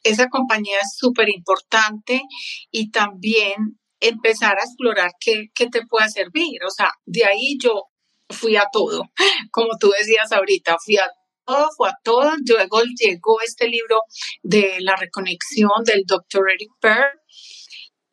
Esa, 0.03 0.29
compañía 0.29 0.79
es 0.83 0.97
súper 0.97 1.29
importante 1.31 2.23
y 2.71 2.91
también 2.91 3.81
empezar 4.01 4.59
a 4.59 4.65
explorar 4.65 5.13
qué, 5.19 5.47
qué 5.55 5.69
te 5.69 5.87
puede 5.87 6.11
servir. 6.11 6.63
O 6.67 6.71
sea, 6.71 6.91
de 7.07 7.25
ahí 7.25 7.57
yo 7.59 7.89
fui 8.29 8.57
a 8.57 8.67
todo, 8.71 9.11
como 9.51 9.79
tú 9.79 9.91
decías 9.99 10.31
ahorita, 10.33 10.77
fui 10.85 10.97
a 10.97 11.09
todo, 11.45 11.69
fue 11.77 11.89
a 11.89 11.99
todo. 12.03 12.33
Luego 12.47 12.83
llegó 12.99 13.41
este 13.41 13.69
libro 13.69 14.01
de 14.43 14.77
la 14.81 14.97
reconexión 14.97 15.85
del 15.85 16.05
doctor 16.07 16.51
Eric 16.51 16.71
Pearl 16.81 17.21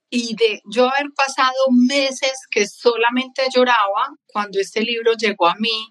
y 0.09 0.35
de 0.35 0.61
yo 0.69 0.89
haber 0.89 1.07
pasado 1.15 1.67
meses 1.71 2.33
que 2.51 2.67
solamente 2.67 3.43
lloraba 3.53 4.09
cuando 4.27 4.59
este 4.59 4.81
libro 4.81 5.13
llegó 5.13 5.47
a 5.47 5.55
mí, 5.55 5.87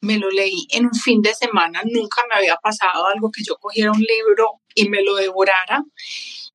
me 0.00 0.18
lo 0.18 0.30
leí 0.30 0.66
en 0.70 0.84
un 0.86 0.94
fin 0.94 1.22
de 1.22 1.34
semana, 1.34 1.82
nunca 1.84 2.22
me 2.28 2.36
había 2.36 2.56
pasado 2.56 3.06
algo 3.06 3.30
que 3.30 3.42
yo 3.42 3.56
cogiera 3.56 3.90
un 3.90 4.00
libro 4.00 4.60
y 4.74 4.88
me 4.88 5.02
lo 5.02 5.16
devorara. 5.16 5.82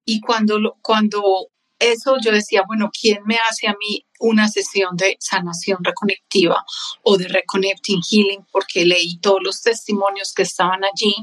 Y 0.05 0.21
cuando, 0.21 0.77
cuando 0.81 1.49
eso 1.91 2.17
yo 2.21 2.31
decía, 2.31 2.63
bueno, 2.65 2.89
¿quién 2.91 3.19
me 3.25 3.37
hace 3.49 3.67
a 3.67 3.75
mí 3.79 4.05
una 4.19 4.47
sesión 4.47 4.95
de 4.95 5.17
sanación 5.19 5.83
reconectiva 5.83 6.63
o 7.03 7.17
de 7.17 7.27
reconnecting 7.27 8.01
healing? 8.01 8.45
Porque 8.51 8.85
leí 8.85 9.17
todos 9.19 9.39
los 9.43 9.61
testimonios 9.61 10.33
que 10.33 10.43
estaban 10.43 10.83
allí. 10.83 11.15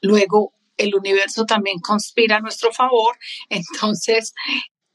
Luego 0.00 0.52
el 0.76 0.94
universo 0.94 1.44
también 1.44 1.78
conspira 1.78 2.36
a 2.36 2.40
nuestro 2.40 2.72
favor. 2.72 3.16
Entonces, 3.48 4.34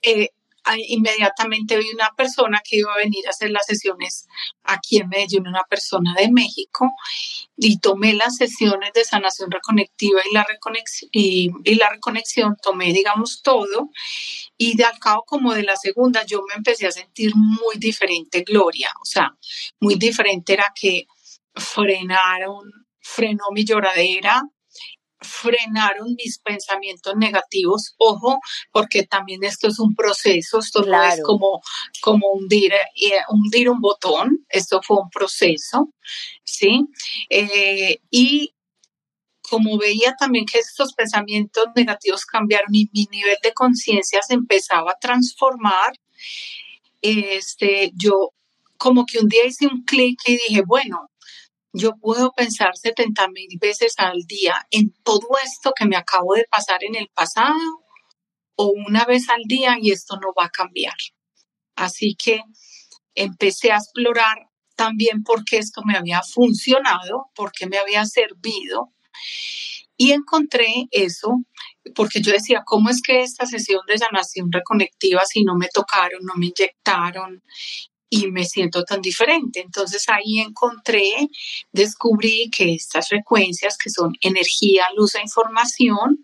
eh, 0.02 0.30
inmediatamente 0.76 1.78
vi 1.78 1.90
una 1.94 2.12
persona 2.16 2.62
que 2.64 2.78
iba 2.78 2.94
a 2.94 2.98
venir 2.98 3.26
a 3.28 3.30
hacer 3.30 3.52
las 3.52 3.66
sesiones 3.66 4.28
aquí 4.64 4.98
en 4.98 5.10
Medellín, 5.10 5.48
una 5.48 5.64
persona 5.64 6.14
de 6.18 6.30
México, 6.32 6.92
y 7.56 7.80
tomé 7.80 8.14
las 8.14 8.36
sesiones 8.36 8.92
de 8.94 9.04
sanación 9.04 9.52
reconectiva 9.52 10.22
y 10.30 10.34
la, 10.34 10.44
reconexión, 10.44 11.10
y, 11.12 11.76
la 11.76 11.90
reconexión, 11.90 12.56
tomé, 12.62 12.94
digamos, 12.94 13.42
todo, 13.42 13.90
y 14.58 14.76
de 14.76 14.84
al 14.84 15.00
cabo 15.00 15.24
como 15.26 15.54
de 15.54 15.64
la 15.64 15.76
segunda 15.76 16.26
yo 16.26 16.42
me 16.48 16.56
empecé 16.56 16.88
a 16.88 16.92
sentir 16.92 17.34
muy 17.36 17.78
diferente, 17.78 18.44
Gloria, 18.44 18.90
o 19.02 19.06
sea, 19.06 19.36
muy 19.80 19.96
diferente 19.96 20.54
era 20.54 20.74
que 20.80 21.08
frenaron, 21.56 22.72
frenó 23.00 23.46
mi 23.52 23.64
lloradera, 23.64 24.44
frenaron 25.22 26.16
mis 26.16 26.40
pensamientos 26.40 27.16
negativos. 27.18 27.94
Ojo, 27.98 28.40
porque 28.72 29.04
también 29.04 29.44
esto 29.44 29.68
es 29.68 29.80
un 29.80 29.96
proceso, 29.96 30.60
esto 30.60 30.84
no 30.84 31.04
es 31.04 31.22
como, 31.24 31.62
como 32.02 32.32
hundir, 32.34 32.74
eh, 32.74 33.12
hundir 33.30 33.70
un 33.70 33.80
botón, 33.80 34.46
esto 34.50 34.82
fue 34.84 34.98
un 35.02 35.10
proceso, 35.10 35.90
¿sí? 36.44 36.86
Eh, 37.30 38.00
y 38.12 38.54
como 39.42 39.78
veía 39.78 40.14
también 40.20 40.46
que 40.46 40.60
estos 40.60 40.94
pensamientos 40.94 41.68
negativos 41.76 42.26
cambiaron 42.26 42.74
y 42.74 42.90
mi 42.94 43.08
nivel 43.12 43.38
de 43.42 43.54
conciencia 43.54 44.20
se 44.22 44.34
empezaba 44.34 44.92
a 44.92 45.00
transformar, 45.00 45.94
este, 47.02 47.92
yo 47.96 48.34
como 48.78 49.06
que 49.06 49.20
un 49.20 49.28
día 49.28 49.46
hice 49.46 49.68
un 49.68 49.84
clic 49.84 50.20
y 50.28 50.34
dije, 50.34 50.64
bueno, 50.66 51.10
yo 51.78 51.94
puedo 52.02 52.32
pensar 52.32 52.76
70 52.76 53.28
mil 53.30 53.58
veces 53.60 53.94
al 53.98 54.24
día 54.28 54.56
en 54.72 54.94
todo 55.04 55.28
esto 55.44 55.72
que 55.76 55.86
me 55.86 55.96
acabo 55.96 56.34
de 56.34 56.46
pasar 56.50 56.84
en 56.84 56.96
el 56.96 57.10
pasado 57.14 57.84
o 58.56 58.74
una 58.88 59.06
vez 59.06 59.30
al 59.30 59.44
día 59.46 59.78
y 59.80 59.92
esto 59.92 60.18
no 60.20 60.34
va 60.38 60.46
a 60.46 60.50
cambiar. 60.50 60.96
Así 61.76 62.16
que 62.16 62.42
empecé 63.16 63.72
a 63.72 63.78
explorar 63.78 64.38
también 64.76 65.24
por 65.24 65.44
qué 65.44 65.58
esto 65.58 65.82
me 65.86 65.96
había 65.96 66.22
funcionado, 66.22 67.32
por 67.36 67.52
qué 67.52 67.68
me 67.68 67.78
había 67.78 68.06
servido. 68.06 68.94
Y 70.00 70.12
encontré 70.12 70.88
eso, 70.92 71.44
porque 71.96 72.22
yo 72.22 72.32
decía, 72.32 72.62
¿cómo 72.64 72.90
es 72.90 73.02
que 73.02 73.22
esta 73.22 73.48
sesión 73.48 73.82
de 73.88 73.98
sanación 73.98 74.52
reconectiva, 74.52 75.24
si 75.26 75.44
no 75.44 75.56
me 75.56 75.70
tocaron, 75.70 76.24
no 76.24 76.34
me 76.36 76.48
inyectaron 76.48 77.42
y 78.10 78.28
me 78.32 78.46
siento 78.46 78.84
tan 78.84 79.02
diferente. 79.02 79.62
Entonces 79.62 80.06
ahí 80.10 80.40
encontré, 80.40 81.30
descubrí 81.72 82.50
que 82.50 82.74
estas 82.74 83.10
frecuencias 83.10 83.78
que 83.78 83.90
son 83.90 84.14
energía, 84.22 84.86
luz 84.96 85.16
e 85.16 85.22
información 85.22 86.22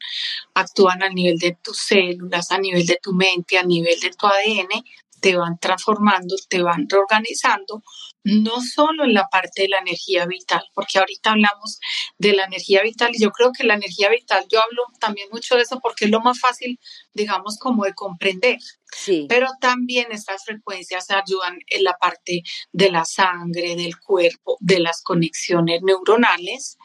actúan 0.54 1.04
a 1.04 1.10
nivel 1.10 1.38
de 1.38 1.58
tus 1.62 1.78
células, 1.78 2.52
a 2.52 2.58
nivel 2.58 2.86
de 2.86 3.00
tu 3.02 3.14
mente, 3.14 3.58
a 3.58 3.64
nivel 3.64 4.00
de 4.00 4.12
tu 4.12 4.28
ADN, 4.28 4.84
te 5.20 5.36
van 5.38 5.58
transformando, 5.58 6.36
te 6.50 6.62
van 6.62 6.88
reorganizando, 6.90 7.82
no 8.24 8.62
solo 8.62 9.04
en 9.04 9.14
la 9.14 9.28
parte 9.28 9.64
de 9.64 9.70
la 9.70 9.80
energía 9.80 10.26
vital, 10.26 10.64
porque 10.74 11.00
ahorita 11.00 11.32
hablamos 11.32 11.80
de 12.18 12.34
la 12.34 12.46
energía 12.46 12.82
vital 12.82 13.12
y 13.14 13.22
yo 13.22 13.32
creo 13.32 13.52
que 13.52 13.66
la 13.66 13.74
energía 13.74 14.10
vital, 14.10 14.46
yo 14.50 14.62
hablo 14.62 14.84
también 15.00 15.28
mucho 15.32 15.56
de 15.56 15.64
eso 15.64 15.80
porque 15.82 16.06
es 16.06 16.12
lo 16.12 16.22
más 16.22 16.40
fácil, 16.40 16.80
digamos, 17.14 17.58
como 17.60 17.84
de 17.84 17.94
comprender. 17.94 18.60
Sí. 18.96 19.26
Pero 19.28 19.48
también 19.60 20.12
estas 20.12 20.46
frecuencias 20.46 21.10
ayudan 21.10 21.58
en 21.68 21.84
la 21.84 21.94
parte 21.94 22.44
de 22.72 22.92
la 22.92 23.06
sangre, 23.06 23.76
del 23.76 24.00
cuerpo, 24.00 24.58
de 24.60 24.80
las 24.80 25.02
conexiones 25.02 25.82
neuronales. 25.82 26.78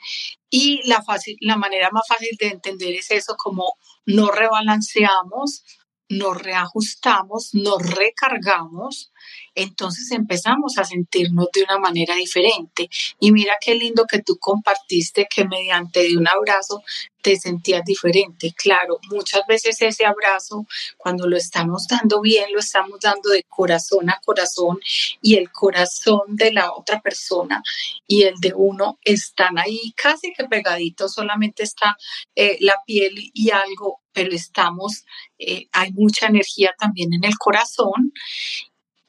Y 0.51 0.81
la, 0.88 1.03
fácil, 1.03 1.37
la 1.40 1.57
manera 1.57 1.90
más 1.90 2.05
fácil 2.09 2.37
de 2.40 2.48
entender 2.48 2.94
es 2.94 3.11
eso, 3.11 3.37
como 3.37 3.74
no 4.07 4.31
rebalanceamos, 4.31 5.62
nos 6.09 6.40
reajustamos, 6.40 7.51
nos 7.53 7.83
recargamos, 7.94 9.12
entonces 9.59 10.11
empezamos 10.12 10.79
a 10.79 10.85
sentirnos 10.85 11.49
de 11.53 11.64
una 11.64 11.79
manera 11.79 12.14
diferente. 12.14 12.88
Y 13.18 13.33
mira 13.33 13.55
qué 13.61 13.75
lindo 13.75 14.05
que 14.07 14.23
tú 14.23 14.38
compartiste 14.38 15.27
que 15.29 15.44
mediante 15.44 16.01
de 16.05 16.16
un 16.16 16.29
abrazo 16.29 16.83
te 17.23 17.37
sentías 17.37 17.85
diferente. 17.85 18.55
Claro, 18.57 18.99
muchas 19.11 19.42
veces 19.49 19.83
ese 19.83 20.07
abrazo, 20.07 20.66
cuando 20.97 21.27
lo 21.29 21.37
estamos 21.37 21.87
dando 21.88 22.21
bien, 22.21 22.53
lo 22.53 22.61
estamos 22.61 23.01
dando 23.01 23.31
de 23.31 23.42
corazón 23.49 24.09
a 24.11 24.21
corazón 24.25 24.79
y 25.21 25.35
el 25.35 25.51
corazón 25.51 26.21
de 26.29 26.53
la 26.53 26.73
otra 26.73 27.01
persona 27.01 27.62
y 28.07 28.23
el 28.23 28.37
de 28.40 28.53
uno 28.55 28.99
están 29.03 29.59
ahí 29.59 29.92
casi 29.97 30.33
que 30.33 30.44
pegaditos, 30.44 31.14
solamente 31.14 31.64
está 31.64 31.97
eh, 32.37 32.59
la 32.61 32.75
piel 32.87 33.31
y 33.35 33.51
algo, 33.51 34.01
pero 34.12 34.33
estamos, 34.33 35.05
eh, 35.38 35.66
hay 35.73 35.92
mucha 35.92 36.27
energía 36.27 36.71
también 36.79 37.12
en 37.12 37.25
el 37.25 37.37
corazón 37.38 38.12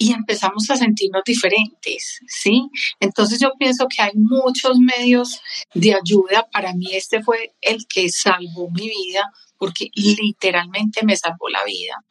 y 0.01 0.13
empezamos 0.13 0.69
a 0.69 0.77
sentirnos 0.77 1.23
diferentes, 1.25 2.21
¿sí? 2.25 2.69
Entonces 3.01 3.37
yo 3.37 3.51
pienso 3.59 3.85
que 3.89 4.01
hay 4.01 4.13
muchos 4.15 4.79
medios 4.79 5.41
de 5.73 5.93
ayuda. 5.93 6.47
Para 6.53 6.73
mí 6.73 6.87
este 6.93 7.21
fue 7.21 7.53
el 7.59 7.85
que 7.85 8.07
salvó 8.09 8.71
mi 8.71 8.87
vida 8.87 9.29
porque 9.57 9.89
literalmente 9.93 11.05
me 11.05 11.17
salvó 11.17 11.49
la 11.49 11.65
vida. 11.65 12.01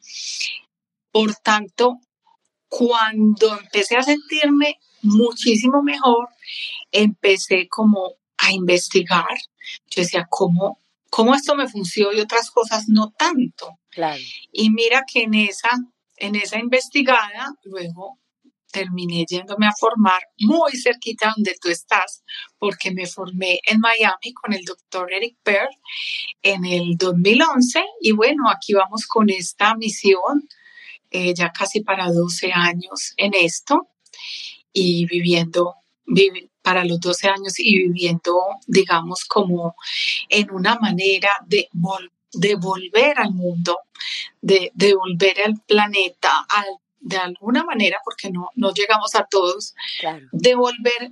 Por 1.11 1.33
tanto, 1.37 1.99
cuando 2.67 3.57
empecé 3.57 3.97
a 3.97 4.03
sentirme 4.03 4.79
muchísimo 5.01 5.81
mejor, 5.81 6.29
empecé 6.91 7.67
como 7.67 8.13
a 8.37 8.53
investigar. 8.53 9.35
Yo 9.89 10.03
decía, 10.03 10.27
¿cómo, 10.29 10.79
cómo 11.09 11.33
esto 11.33 11.55
me 11.55 11.67
funciona 11.67 12.15
y 12.15 12.21
otras 12.21 12.51
cosas 12.51 12.85
no 12.87 13.09
tanto? 13.17 13.79
Claro. 13.89 14.21
Y 14.51 14.69
mira 14.69 15.05
que 15.11 15.23
en 15.23 15.33
esa 15.33 15.71
en 16.19 16.35
esa 16.35 16.59
investigada, 16.59 17.53
luego 17.63 18.19
terminé 18.71 19.25
yéndome 19.27 19.67
a 19.67 19.73
formar 19.79 20.21
muy 20.39 20.71
cerquita 20.73 21.33
donde 21.35 21.55
tú 21.59 21.69
estás, 21.69 22.23
porque 22.57 22.91
me 22.91 23.07
formé 23.07 23.59
en 23.65 23.79
Miami 23.79 24.33
con 24.33 24.53
el 24.53 24.63
doctor 24.63 25.11
Eric 25.11 25.37
Pearl 25.43 25.69
en 26.41 26.65
el 26.65 26.95
2011 26.97 27.83
y 28.01 28.11
bueno, 28.11 28.49
aquí 28.49 28.73
vamos 28.73 29.05
con 29.07 29.29
esta 29.29 29.75
misión, 29.75 30.47
eh, 31.09 31.33
ya 31.33 31.51
casi 31.51 31.81
para 31.81 32.11
12 32.11 32.51
años 32.53 33.13
en 33.17 33.33
esto 33.33 33.87
y 34.71 35.05
viviendo 35.05 35.75
para 36.61 36.85
los 36.85 36.99
12 36.99 37.27
años 37.27 37.59
y 37.59 37.77
viviendo, 37.77 38.39
digamos, 38.67 39.25
como 39.25 39.75
en 40.27 40.51
una 40.51 40.75
manera 40.79 41.29
de 41.47 41.67
volver 41.71 42.18
devolver 42.33 43.19
al 43.19 43.33
mundo, 43.33 43.79
de 44.41 44.71
devolver 44.73 45.41
al 45.45 45.61
planeta, 45.65 46.45
de 46.99 47.17
alguna 47.17 47.63
manera, 47.63 47.97
porque 48.03 48.29
no, 48.29 48.49
no 48.55 48.73
llegamos 48.73 49.15
a 49.15 49.25
todos, 49.29 49.73
devolver 50.31 51.11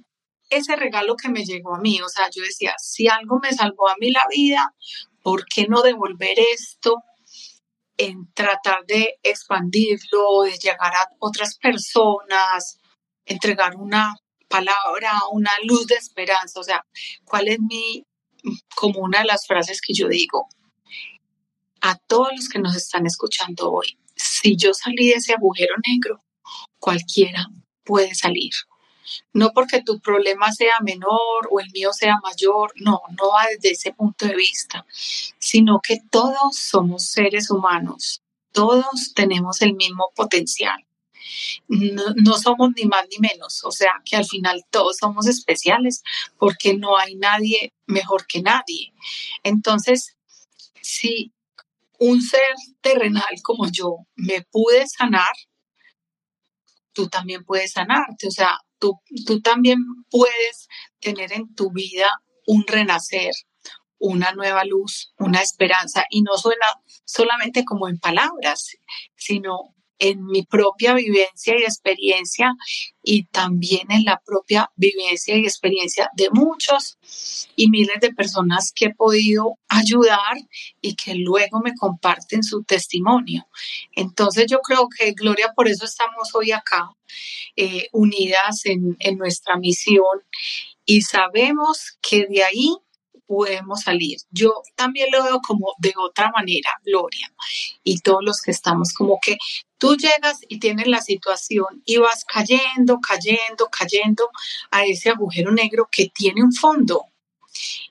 ese 0.49 0.75
regalo 0.75 1.15
que 1.15 1.29
me 1.29 1.43
llegó 1.43 1.75
a 1.75 1.79
mí. 1.79 2.01
O 2.01 2.09
sea, 2.09 2.29
yo 2.33 2.43
decía, 2.43 2.73
si 2.77 3.07
algo 3.07 3.39
me 3.41 3.53
salvó 3.53 3.89
a 3.89 3.95
mí 3.99 4.11
la 4.11 4.23
vida, 4.29 4.73
¿por 5.21 5.45
qué 5.45 5.67
no 5.67 5.81
devolver 5.81 6.37
esto? 6.53 7.03
en 7.97 8.31
tratar 8.33 8.85
de 8.85 9.15
expandirlo, 9.23 10.43
de 10.43 10.57
llegar 10.57 10.95
a 10.95 11.09
otras 11.19 11.57
personas, 11.57 12.77
entregar 13.25 13.75
una 13.75 14.15
palabra, 14.47 15.13
una 15.31 15.51
luz 15.63 15.87
de 15.87 15.95
esperanza. 15.95 16.59
O 16.59 16.63
sea, 16.63 16.85
¿cuál 17.25 17.47
es 17.47 17.59
mi, 17.59 18.05
como 18.75 19.01
una 19.01 19.19
de 19.19 19.25
las 19.25 19.45
frases 19.47 19.81
que 19.81 19.93
yo 19.93 20.07
digo? 20.07 20.47
A 21.81 21.95
todos 21.95 22.29
los 22.35 22.49
que 22.49 22.59
nos 22.59 22.75
están 22.75 23.05
escuchando 23.05 23.71
hoy, 23.71 23.97
si 24.15 24.55
yo 24.55 24.73
salí 24.73 25.09
de 25.09 25.15
ese 25.15 25.33
agujero 25.33 25.75
negro, 25.87 26.23
cualquiera 26.79 27.47
puede 27.83 28.15
salir. 28.15 28.51
No 29.33 29.51
porque 29.53 29.81
tu 29.81 29.99
problema 29.99 30.51
sea 30.51 30.75
menor 30.81 31.47
o 31.49 31.59
el 31.59 31.71
mío 31.71 31.93
sea 31.93 32.17
mayor, 32.21 32.73
no, 32.75 33.01
no 33.17 33.29
va 33.29 33.45
desde 33.49 33.71
ese 33.71 33.93
punto 33.93 34.25
de 34.25 34.35
vista, 34.35 34.85
sino 35.39 35.79
que 35.81 35.99
todos 36.11 36.57
somos 36.57 37.05
seres 37.05 37.49
humanos, 37.49 38.21
todos 38.51 39.13
tenemos 39.15 39.61
el 39.61 39.75
mismo 39.75 40.11
potencial. 40.15 40.83
No, 41.67 42.37
somos 42.37 42.71
ni 42.75 42.85
más 42.85 43.05
ni 43.09 43.17
menos, 43.19 43.63
o 43.65 43.71
sea 43.71 44.01
que 44.05 44.15
al 44.15 44.25
final 44.25 44.63
todos 44.69 44.97
somos 44.97 45.27
especiales 45.27 46.01
porque 46.37 46.73
no 46.73 46.97
hay 46.97 47.15
nadie 47.15 47.73
mejor 47.85 48.25
que 48.27 48.41
nadie. 48.41 48.93
Entonces, 49.43 50.15
si 50.81 51.33
un 51.99 52.21
ser 52.21 52.53
terrenal 52.81 53.35
como 53.43 53.69
yo 53.69 53.97
me 54.15 54.43
pude 54.51 54.85
sanar, 54.87 55.33
tú 56.93 57.07
también 57.07 57.43
puedes 57.43 57.73
sanarte, 57.73 58.27
o 58.27 58.31
sea, 58.31 58.57
tú, 58.79 58.99
tú 59.25 59.41
también 59.41 59.77
puedes 60.09 60.67
tener 60.99 61.31
en 61.33 61.53
tu 61.53 61.71
vida 61.71 62.07
un 62.45 62.65
renacer, 62.65 63.31
una 63.99 64.31
nueva 64.31 64.63
luz, 64.63 65.13
una 65.17 65.41
esperanza, 65.41 66.05
y 66.09 66.21
no 66.21 66.37
suena 66.37 66.65
solamente 67.05 67.65
como 67.65 67.87
en 67.87 67.99
palabras, 67.99 68.77
sino 69.15 69.75
en 69.99 70.25
mi 70.25 70.43
propia 70.43 70.93
vivencia 70.93 71.57
y 71.57 71.63
experiencia 71.63 72.53
y 73.03 73.25
también 73.25 73.91
en 73.91 74.03
la 74.03 74.21
propia 74.25 74.71
vivencia 74.75 75.35
y 75.35 75.43
experiencia 75.43 76.09
de 76.15 76.29
muchos 76.31 76.97
y 77.55 77.69
miles 77.69 77.99
de 78.01 78.13
personas 78.13 78.71
que 78.75 78.85
he 78.85 78.93
podido 78.93 79.57
ayudar 79.67 80.37
y 80.81 80.95
que 80.95 81.15
luego 81.15 81.59
me 81.59 81.73
comparten 81.73 82.43
su 82.43 82.63
testimonio. 82.63 83.47
Entonces 83.93 84.45
yo 84.49 84.59
creo 84.59 84.87
que 84.89 85.13
Gloria, 85.13 85.53
por 85.55 85.67
eso 85.67 85.85
estamos 85.85 86.33
hoy 86.33 86.51
acá, 86.51 86.91
eh, 87.55 87.87
unidas 87.91 88.65
en, 88.65 88.95
en 88.99 89.17
nuestra 89.17 89.57
misión 89.57 90.21
y 90.85 91.01
sabemos 91.01 91.97
que 92.01 92.27
de 92.27 92.43
ahí 92.43 92.77
podemos 93.27 93.81
salir. 93.81 94.17
Yo 94.31 94.63
también 94.75 95.09
lo 95.11 95.23
veo 95.23 95.41
como 95.45 95.73
de 95.77 95.93
otra 95.97 96.31
manera, 96.31 96.69
Gloria, 96.83 97.31
y 97.83 97.99
todos 97.99 98.23
los 98.23 98.41
que 98.41 98.51
estamos 98.51 98.93
como 98.93 99.19
que 99.21 99.37
tú 99.77 99.95
llegas 99.95 100.39
y 100.47 100.59
tienes 100.59 100.87
la 100.87 101.01
situación 101.01 101.83
y 101.85 101.97
vas 101.97 102.25
cayendo, 102.25 102.99
cayendo, 102.99 103.69
cayendo 103.69 104.29
a 104.71 104.85
ese 104.85 105.09
agujero 105.09 105.51
negro 105.51 105.87
que 105.91 106.09
tiene 106.13 106.43
un 106.43 106.53
fondo. 106.53 107.05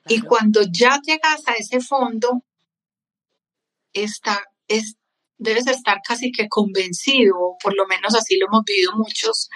Y 0.07 0.21
cuando 0.21 0.61
ya 0.63 0.99
llegas 1.03 1.47
a 1.47 1.53
ese 1.53 1.79
fondo, 1.81 2.41
está, 3.93 4.43
es, 4.67 4.95
debes 5.37 5.67
estar 5.67 5.99
casi 6.05 6.31
que 6.31 6.47
convencido, 6.47 7.55
por 7.61 7.75
lo 7.75 7.85
menos 7.87 8.15
así 8.15 8.37
lo 8.37 8.47
hemos 8.47 8.63
vivido 8.63 8.93
muchos, 8.95 9.49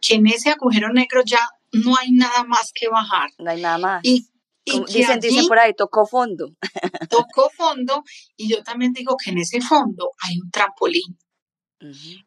que 0.00 0.14
en 0.14 0.26
ese 0.26 0.50
agujero 0.50 0.92
negro 0.92 1.22
ya 1.24 1.48
no 1.72 1.96
hay 1.96 2.12
nada 2.12 2.44
más 2.44 2.72
que 2.74 2.88
bajar. 2.88 3.30
No 3.38 3.50
hay 3.50 3.62
nada 3.62 3.78
más. 3.78 4.00
Y 4.04 4.26
y 4.64 4.84
dicen, 4.84 5.18
dicen 5.20 5.46
por 5.48 5.58
ahí, 5.58 5.74
tocó 5.74 6.06
fondo. 6.06 6.54
Tocó 7.10 7.50
fondo 7.50 8.04
y 8.36 8.48
yo 8.48 8.62
también 8.62 8.92
digo 8.92 9.16
que 9.16 9.30
en 9.30 9.38
ese 9.38 9.60
fondo 9.60 10.12
hay 10.22 10.38
un 10.38 10.50
trampolín. 10.50 11.18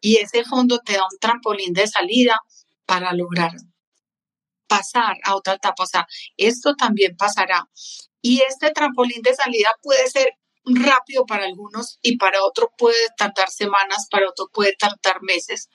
Y 0.02 0.17
ese 0.17 0.43
fondo 0.43 0.80
te 0.80 0.93
da 0.93 1.04
un 1.04 1.17
trampolín 1.17 1.71
de 1.71 1.88
salida 1.88 2.38
para 2.86 3.13
lograr 3.13 3.54
pasar 4.67 5.15
a 5.24 5.36
otra 5.36 5.54
etapa. 5.54 5.84
O 5.84 5.88
sea, 5.88 6.06
esto 6.36 6.76
también 6.76 7.15
pasará. 7.15 7.69
Y 8.21 8.41
este 8.41 8.71
trampolín 8.71 9.21
de 9.21 9.34
salida 9.34 9.69
puede 9.82 10.10
ser 10.10 10.34
rápido 10.65 11.26
para 11.26 11.45
algunos 11.45 12.00
y 12.02 12.17
para 12.17 12.43
otros 12.43 12.69
puede 12.78 12.98
tardar 13.15 13.50
semanas, 13.50 14.08
para 14.12 14.30
otros 14.30 14.50
puede 14.52 14.76
tardar 14.76 15.21
meses, 15.21 15.69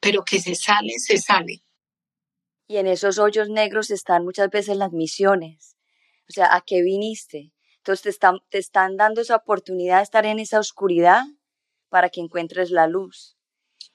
pero 0.00 0.24
que 0.24 0.40
se 0.40 0.56
sale, 0.56 0.98
se 0.98 1.18
sale. 1.18 1.62
Y 2.66 2.78
en 2.78 2.88
esos 2.88 3.18
hoyos 3.18 3.48
negros 3.48 3.90
están 3.90 4.24
muchas 4.24 4.50
veces 4.50 4.76
las 4.76 4.90
misiones 4.92 5.76
o 6.30 6.32
sea, 6.32 6.54
¿a 6.54 6.60
qué 6.64 6.82
viniste? 6.82 7.52
Entonces 7.78 8.02
te 8.02 8.10
están, 8.10 8.38
te 8.50 8.58
están 8.58 8.96
dando 8.96 9.20
esa 9.20 9.34
oportunidad 9.36 9.96
de 9.96 10.04
estar 10.04 10.24
en 10.26 10.38
esa 10.38 10.60
oscuridad 10.60 11.22
para 11.88 12.08
que 12.08 12.20
encuentres 12.20 12.70
la 12.70 12.86
luz. 12.86 13.36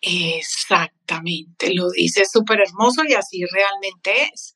Exactamente, 0.01 1.73
lo 1.73 1.89
dices 1.91 2.29
súper 2.29 2.59
hermoso 2.59 3.03
y 3.07 3.13
así 3.13 3.45
realmente 3.45 4.29
es. 4.33 4.53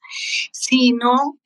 Si 0.52 0.92
no 0.92 1.40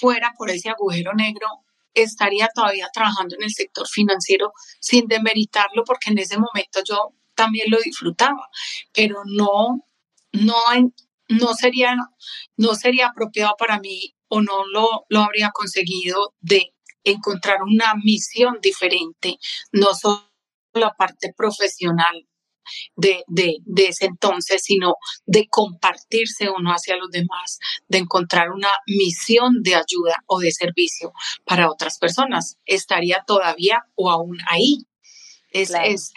fuera 0.00 0.32
por 0.36 0.50
ese 0.50 0.70
agujero 0.70 1.12
negro, 1.14 1.46
estaría 1.94 2.48
todavía 2.52 2.88
trabajando 2.92 3.36
en 3.36 3.44
el 3.44 3.50
sector 3.50 3.86
financiero 3.86 4.52
sin 4.80 5.06
demeritarlo 5.06 5.84
porque 5.84 6.10
en 6.10 6.18
ese 6.18 6.36
momento 6.36 6.80
yo 6.84 7.14
también 7.34 7.70
lo 7.70 7.78
disfrutaba, 7.78 8.48
pero 8.92 9.22
no, 9.24 9.86
no, 10.32 10.56
no 11.28 11.54
sería, 11.54 11.94
no 12.56 12.74
sería 12.74 13.06
apropiado 13.08 13.54
para 13.56 13.78
mí 13.78 14.16
o 14.34 14.40
no 14.40 14.66
lo, 14.66 15.04
lo 15.10 15.20
habría 15.20 15.50
conseguido 15.50 16.32
de 16.40 16.72
encontrar 17.04 17.62
una 17.62 17.92
misión 18.02 18.60
diferente, 18.62 19.36
no 19.72 19.92
solo 19.92 20.26
la 20.72 20.94
parte 20.94 21.34
profesional 21.36 22.26
de, 22.96 23.24
de, 23.26 23.58
de, 23.66 23.88
ese 23.88 24.06
entonces, 24.06 24.62
sino 24.64 24.94
de 25.26 25.48
compartirse 25.50 26.48
uno 26.48 26.70
hacia 26.70 26.96
los 26.96 27.10
demás, 27.10 27.58
de 27.88 27.98
encontrar 27.98 28.52
una 28.52 28.70
misión 28.86 29.62
de 29.62 29.74
ayuda 29.74 30.24
o 30.24 30.40
de 30.40 30.50
servicio 30.50 31.12
para 31.44 31.70
otras 31.70 31.98
personas. 31.98 32.56
Estaría 32.64 33.24
todavía 33.26 33.84
o 33.96 34.10
aún 34.10 34.38
ahí. 34.48 34.86
Es, 35.50 35.74
es, 35.84 36.14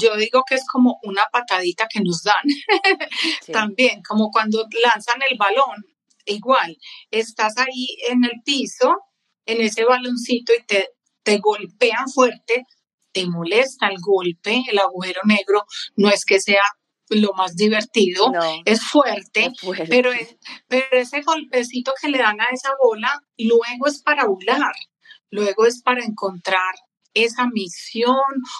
yo 0.00 0.16
digo 0.16 0.44
que 0.48 0.54
es 0.54 0.64
como 0.64 1.00
una 1.02 1.22
patadita 1.32 1.88
que 1.92 2.02
nos 2.02 2.22
dan 2.22 2.44
también, 3.52 4.00
como 4.06 4.30
cuando 4.30 4.64
lanzan 4.84 5.20
el 5.28 5.36
balón 5.36 5.97
igual, 6.32 6.76
estás 7.10 7.56
ahí 7.58 7.96
en 8.08 8.24
el 8.24 8.42
piso, 8.44 8.94
en 9.46 9.60
ese 9.60 9.84
baloncito 9.84 10.52
y 10.58 10.64
te, 10.66 10.88
te 11.22 11.38
golpean 11.38 12.08
fuerte, 12.08 12.64
te 13.12 13.26
molesta 13.26 13.88
el 13.88 13.96
golpe, 14.00 14.62
el 14.70 14.78
agujero 14.78 15.20
negro, 15.24 15.64
no 15.96 16.08
es 16.10 16.24
que 16.24 16.40
sea 16.40 16.62
lo 17.10 17.32
más 17.32 17.56
divertido, 17.56 18.30
es, 18.64 18.82
fuerte, 18.82 19.50
Pero, 19.88 20.10
pero 20.66 20.86
ese 20.92 21.22
golpecito 21.22 21.92
que 22.00 22.08
le 22.08 22.18
dan 22.18 22.40
a 22.40 22.50
esa 22.52 22.70
bola, 22.82 23.20
luego 23.38 23.86
es 23.86 24.02
para 24.02 24.26
volar, 24.26 24.74
luego 25.30 25.64
es 25.66 25.82
para 25.82 26.04
encontrar 26.04 26.74
esa 27.24 27.46
misión 27.46 28.16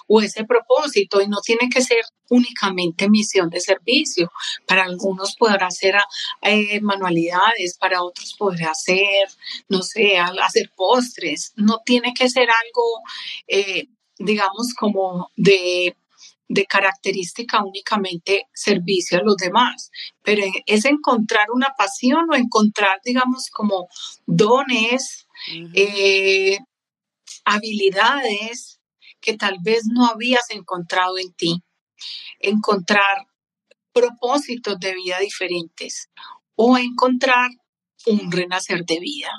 o 0.07 0.21
ese 0.21 0.45
propósito 0.45 1.21
y 1.21 1.29
no 1.29 1.41
tiene 1.41 1.69
que 1.69 1.83
ser 1.83 2.03
únicamente 2.29 3.09
misión 3.09 3.49
de 3.51 3.61
servicio. 3.61 4.31
Para 4.67 4.85
algunos 4.85 5.35
podrá 5.37 5.71
ser 5.71 5.97
eh, 6.43 6.81
manualidades, 6.81 7.77
para 7.79 8.03
otros 8.03 8.35
podrá 8.39 8.75
ser, 8.75 9.29
no 9.69 9.83
sé, 9.83 10.19
hacer 10.19 10.71
postres. 10.77 11.53
No 11.57 11.81
tiene 11.85 12.13
que 12.15 12.29
ser 12.29 12.49
algo, 12.51 13.03
eh, 13.47 13.89
digamos, 14.19 14.75
como 14.75 15.31
de 15.37 15.97
de 16.49 16.65
característica 16.65 17.63
únicamente 17.63 18.47
servicio 18.55 19.19
a 19.19 19.23
los 19.23 19.37
demás, 19.37 19.91
pero 20.23 20.43
es 20.67 20.85
encontrar 20.87 21.51
una 21.53 21.75
pasión 21.77 22.27
o 22.31 22.35
encontrar, 22.35 23.01
digamos, 23.05 23.51
como 23.51 23.89
dones, 24.27 25.27
habilidades 27.55 28.81
que 29.21 29.37
tal 29.37 29.57
vez 29.63 29.83
no 29.87 30.07
habías 30.07 30.51
encontrado 30.51 31.19
en 31.19 31.33
ti, 31.33 31.63
encontrar 32.39 33.27
propósitos 33.93 34.79
de 34.79 34.95
vida 34.95 35.19
diferentes 35.19 36.09
o 36.55 36.79
encontrar 36.79 37.51
un 38.07 38.31
renacer 38.31 38.85
de 38.85 39.01
vida. 39.01 39.31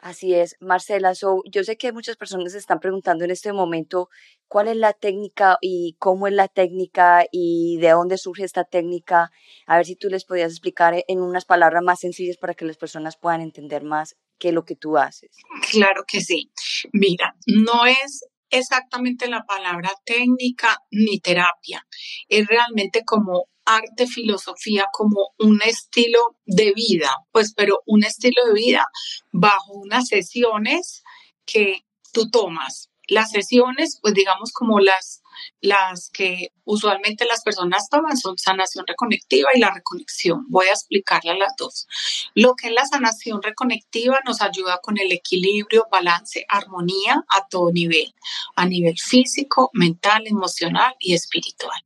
Así 0.00 0.34
es, 0.34 0.56
Marcela. 0.58 1.12
yo 1.12 1.62
sé 1.62 1.76
que 1.76 1.92
muchas 1.92 2.16
personas 2.16 2.50
se 2.50 2.58
están 2.58 2.80
preguntando 2.80 3.24
en 3.24 3.30
este 3.30 3.52
momento 3.52 4.08
cuál 4.48 4.66
es 4.66 4.76
la 4.76 4.94
técnica 4.94 5.58
y 5.60 5.94
cómo 6.00 6.26
es 6.26 6.32
la 6.32 6.48
técnica 6.48 7.24
y 7.30 7.78
de 7.78 7.90
dónde 7.90 8.18
surge 8.18 8.42
esta 8.42 8.64
técnica. 8.64 9.30
A 9.64 9.76
ver 9.76 9.86
si 9.86 9.94
tú 9.94 10.08
les 10.08 10.24
podías 10.24 10.50
explicar 10.50 11.04
en 11.06 11.20
unas 11.20 11.44
palabras 11.44 11.84
más 11.84 12.00
sencillas 12.00 12.36
para 12.36 12.54
que 12.54 12.64
las 12.64 12.78
personas 12.78 13.16
puedan 13.16 13.42
entender 13.42 13.84
más 13.84 14.16
qué 14.38 14.48
es 14.48 14.54
lo 14.54 14.64
que 14.64 14.76
tú 14.76 14.96
haces. 14.96 15.36
Claro 15.70 16.04
que 16.06 16.20
sí. 16.20 16.50
Mira, 16.92 17.36
no 17.46 17.86
es 17.86 18.24
exactamente 18.50 19.28
la 19.28 19.44
palabra 19.44 19.90
técnica 20.04 20.78
ni 20.90 21.18
terapia. 21.20 21.86
Es 22.28 22.46
realmente 22.46 23.04
como 23.04 23.48
arte, 23.64 24.06
filosofía, 24.06 24.86
como 24.92 25.30
un 25.38 25.60
estilo 25.64 26.36
de 26.44 26.72
vida, 26.72 27.10
pues, 27.30 27.54
pero 27.54 27.80
un 27.86 28.04
estilo 28.04 28.44
de 28.46 28.54
vida 28.54 28.84
bajo 29.32 29.72
unas 29.72 30.08
sesiones 30.08 31.02
que 31.46 31.84
tú 32.12 32.28
tomas. 32.30 32.90
Las 33.08 33.30
sesiones, 33.30 33.98
pues 34.00 34.14
digamos 34.14 34.52
como 34.52 34.80
las, 34.80 35.22
las 35.62 36.10
que 36.10 36.52
usualmente 36.64 37.24
las 37.24 37.42
personas 37.42 37.88
toman 37.88 38.16
son 38.16 38.36
sanación 38.36 38.84
reconectiva 38.86 39.48
y 39.54 39.60
la 39.60 39.72
reconexión. 39.72 40.44
Voy 40.48 40.66
a 40.66 40.72
explicarle 40.72 41.38
las 41.38 41.54
dos. 41.56 41.86
Lo 42.34 42.54
que 42.54 42.68
es 42.68 42.74
la 42.74 42.84
sanación 42.84 43.40
reconectiva 43.42 44.20
nos 44.26 44.42
ayuda 44.42 44.80
con 44.82 44.98
el 44.98 45.12
equilibrio, 45.12 45.86
balance, 45.90 46.44
armonía 46.48 47.24
a 47.28 47.46
todo 47.48 47.72
nivel, 47.72 48.12
a 48.56 48.66
nivel 48.66 48.98
físico, 48.98 49.70
mental, 49.72 50.26
emocional 50.26 50.94
y 50.98 51.14
espiritual. 51.14 51.80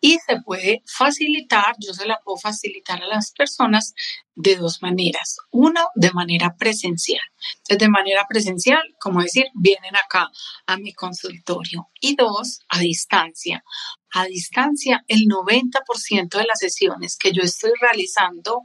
Y 0.00 0.18
se 0.18 0.40
puede 0.40 0.82
facilitar, 0.86 1.74
yo 1.78 1.92
se 1.94 2.06
la 2.06 2.20
puedo 2.24 2.38
facilitar 2.38 3.02
a 3.02 3.06
las 3.06 3.32
personas 3.32 3.94
de 4.36 4.54
dos 4.56 4.82
maneras. 4.82 5.38
Una, 5.50 5.86
de 5.94 6.12
manera 6.12 6.54
presencial. 6.56 7.22
Entonces, 7.58 7.78
de 7.78 7.88
manera 7.88 8.26
presencial, 8.28 8.82
como 9.00 9.22
decir, 9.22 9.46
vienen 9.54 9.96
acá 9.96 10.30
a 10.66 10.76
mi 10.76 10.92
consultorio. 10.92 11.88
Y 12.00 12.14
dos, 12.14 12.60
a 12.68 12.78
distancia. 12.78 13.15
A 14.12 14.24
distancia, 14.24 15.04
el 15.08 15.26
90% 15.26 16.38
de 16.38 16.44
las 16.44 16.58
sesiones 16.58 17.16
que 17.16 17.32
yo 17.32 17.42
estoy 17.42 17.72
realizando 17.80 18.62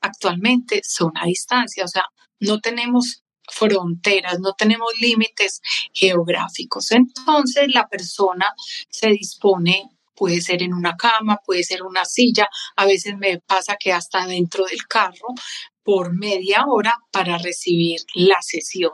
actualmente 0.00 0.80
son 0.84 1.12
a 1.16 1.26
distancia. 1.26 1.84
O 1.84 1.88
sea, 1.88 2.04
no 2.40 2.60
tenemos 2.60 3.22
fronteras, 3.50 4.38
no 4.40 4.54
tenemos 4.54 4.92
límites 5.00 5.60
geográficos. 5.92 6.90
Entonces, 6.92 7.72
la 7.72 7.88
persona 7.88 8.54
se 8.88 9.08
dispone 9.08 9.90
puede 10.14 10.40
ser 10.40 10.62
en 10.62 10.72
una 10.72 10.96
cama, 10.96 11.40
puede 11.44 11.64
ser 11.64 11.82
una 11.82 12.04
silla, 12.04 12.48
a 12.76 12.84
veces 12.84 13.16
me 13.16 13.40
pasa 13.40 13.76
que 13.76 13.92
hasta 13.92 14.24
dentro 14.26 14.66
del 14.66 14.86
carro 14.86 15.34
por 15.82 16.16
media 16.16 16.64
hora 16.68 16.94
para 17.10 17.38
recibir 17.38 18.00
la 18.14 18.40
sesión. 18.40 18.92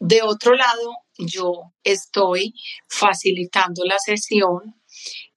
De 0.00 0.22
otro 0.22 0.54
lado, 0.54 0.96
yo 1.26 1.72
estoy 1.82 2.54
facilitando 2.88 3.84
la 3.84 3.98
sesión, 3.98 4.80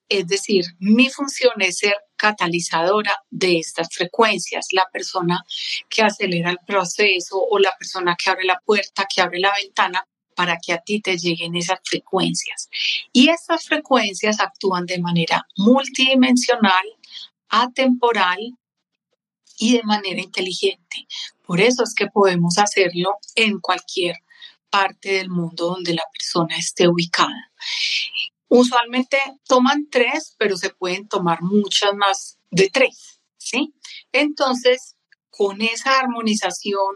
es 0.09 0.27
decir, 0.27 0.65
mi 0.79 1.09
función 1.09 1.53
es 1.59 1.79
ser 1.79 1.95
catalizadora 2.15 3.15
de 3.29 3.59
estas 3.59 3.89
frecuencias, 3.91 4.67
la 4.71 4.87
persona 4.91 5.43
que 5.89 6.03
acelera 6.03 6.51
el 6.51 6.59
proceso 6.65 7.37
o 7.37 7.59
la 7.59 7.73
persona 7.77 8.15
que 8.15 8.29
abre 8.29 8.45
la 8.45 8.59
puerta, 8.63 9.05
que 9.13 9.21
abre 9.21 9.39
la 9.39 9.53
ventana, 9.61 10.05
para 10.35 10.57
que 10.57 10.73
a 10.73 10.79
ti 10.79 10.99
te 10.99 11.17
lleguen 11.17 11.55
esas 11.55 11.79
frecuencias. 11.83 12.69
Y 13.11 13.29
estas 13.29 13.65
frecuencias 13.65 14.39
actúan 14.39 14.85
de 14.85 14.99
manera 14.99 15.45
multidimensional, 15.57 16.85
atemporal 17.49 18.39
y 19.57 19.73
de 19.73 19.83
manera 19.83 20.21
inteligente. 20.21 21.07
Por 21.45 21.61
eso 21.61 21.83
es 21.83 21.93
que 21.93 22.07
podemos 22.07 22.57
hacerlo 22.57 23.17
en 23.35 23.59
cualquier 23.59 24.15
parte 24.73 25.13
del 25.13 25.29
mundo 25.29 25.67
donde 25.67 25.93
la 25.93 26.03
persona 26.11 26.57
esté 26.57 26.87
ubicada. 26.87 27.51
Usualmente 28.47 29.19
toman 29.47 29.87
tres, 29.91 30.35
pero 30.39 30.57
se 30.57 30.71
pueden 30.71 31.07
tomar 31.07 31.43
muchas 31.43 31.93
más 31.93 32.39
de 32.49 32.71
tres, 32.73 33.19
¿sí? 33.37 33.75
Entonces, 34.11 34.95
con 35.29 35.61
esa 35.61 35.99
armonización 35.99 36.95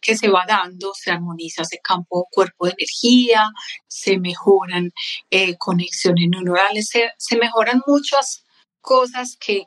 que 0.00 0.16
se 0.16 0.28
va 0.28 0.44
dando, 0.48 0.94
se 0.94 1.10
armoniza 1.10 1.62
ese 1.62 1.80
campo 1.82 2.28
cuerpo 2.30 2.64
de 2.64 2.72
energía, 2.78 3.50
se 3.86 4.18
mejoran 4.18 4.90
eh, 5.30 5.58
conexiones 5.58 6.28
neuronales, 6.30 6.88
se, 6.88 7.36
mejoran 7.36 7.82
muchas 7.86 8.44
cosas 8.80 9.36
que 9.36 9.66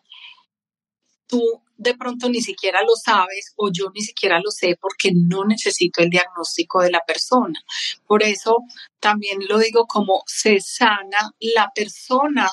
tú 1.28 1.62
de 1.78 1.96
pronto 1.96 2.30
ni 2.30 2.42
siquiera 2.42 2.82
lo 2.82 2.96
sabes 2.96 3.54
o 3.58 3.70
yo 3.72 3.90
ni 3.94 4.02
siquiera 4.02 4.40
lo 4.40 4.52
sé 4.52 4.78
porque 4.80 5.12
no 5.14 5.46
necesito 5.46 6.02
el 6.02 6.10
diagnóstico 6.10 6.82
de 6.82 6.92
la 6.92 7.02
persona. 7.06 7.60
Por 8.08 8.24
eso 8.24 8.58
también 9.00 9.40
lo 9.48 9.58
digo 9.60 9.86
como 9.88 10.24
se 10.26 10.60
sana 10.62 11.32
la 11.40 11.72
persona 11.74 12.50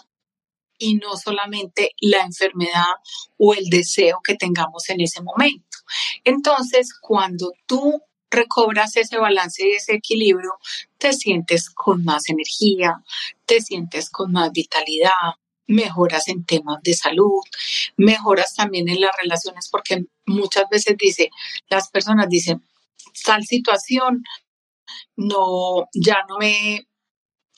y 0.79 0.97
no 0.97 1.17
solamente 1.17 1.91
la 2.01 2.23
enfermedad 2.23 2.95
o 3.39 3.55
el 3.55 3.67
deseo 3.71 4.21
que 4.25 4.35
tengamos 4.35 4.89
en 4.89 5.01
ese 5.01 5.23
momento. 5.23 5.79
Entonces, 6.25 6.93
cuando 7.01 7.53
tú 7.67 8.03
recobras 8.31 8.97
ese 8.97 9.19
balance 9.19 9.65
y 9.65 9.73
ese 9.73 9.95
equilibrio, 9.95 10.55
te 10.99 11.13
sientes 11.13 11.71
con 11.71 12.03
más 12.05 12.29
energía, 12.29 13.03
te 13.47 13.61
sientes 13.61 14.11
con 14.11 14.33
más 14.33 14.51
vitalidad, 14.51 15.37
mejoras 15.67 16.29
en 16.29 16.45
temas 16.45 16.79
de 16.83 16.95
salud, 16.95 17.41
mejoras 17.97 18.55
también 18.55 18.89
en 18.89 19.01
las 19.01 19.13
relaciones, 19.21 19.69
porque 19.71 20.05
muchas 20.27 20.65
veces 20.71 20.97
dice, 20.99 21.31
las 21.69 21.91
personas 21.91 22.29
dicen, 22.29 22.63
tal 23.25 23.45
situación 23.45 24.23
no, 25.17 25.89
ya 25.95 26.19
no 26.29 26.39
me 26.39 26.87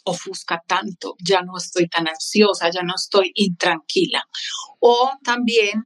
ofusca 0.04 0.62
tanto, 0.66 1.16
ya 1.18 1.42
no 1.42 1.56
estoy 1.56 1.88
tan 1.88 2.08
ansiosa, 2.08 2.70
ya 2.70 2.82
no 2.82 2.94
estoy 2.94 3.32
intranquila. 3.34 4.28
O 4.78 5.12
también 5.24 5.84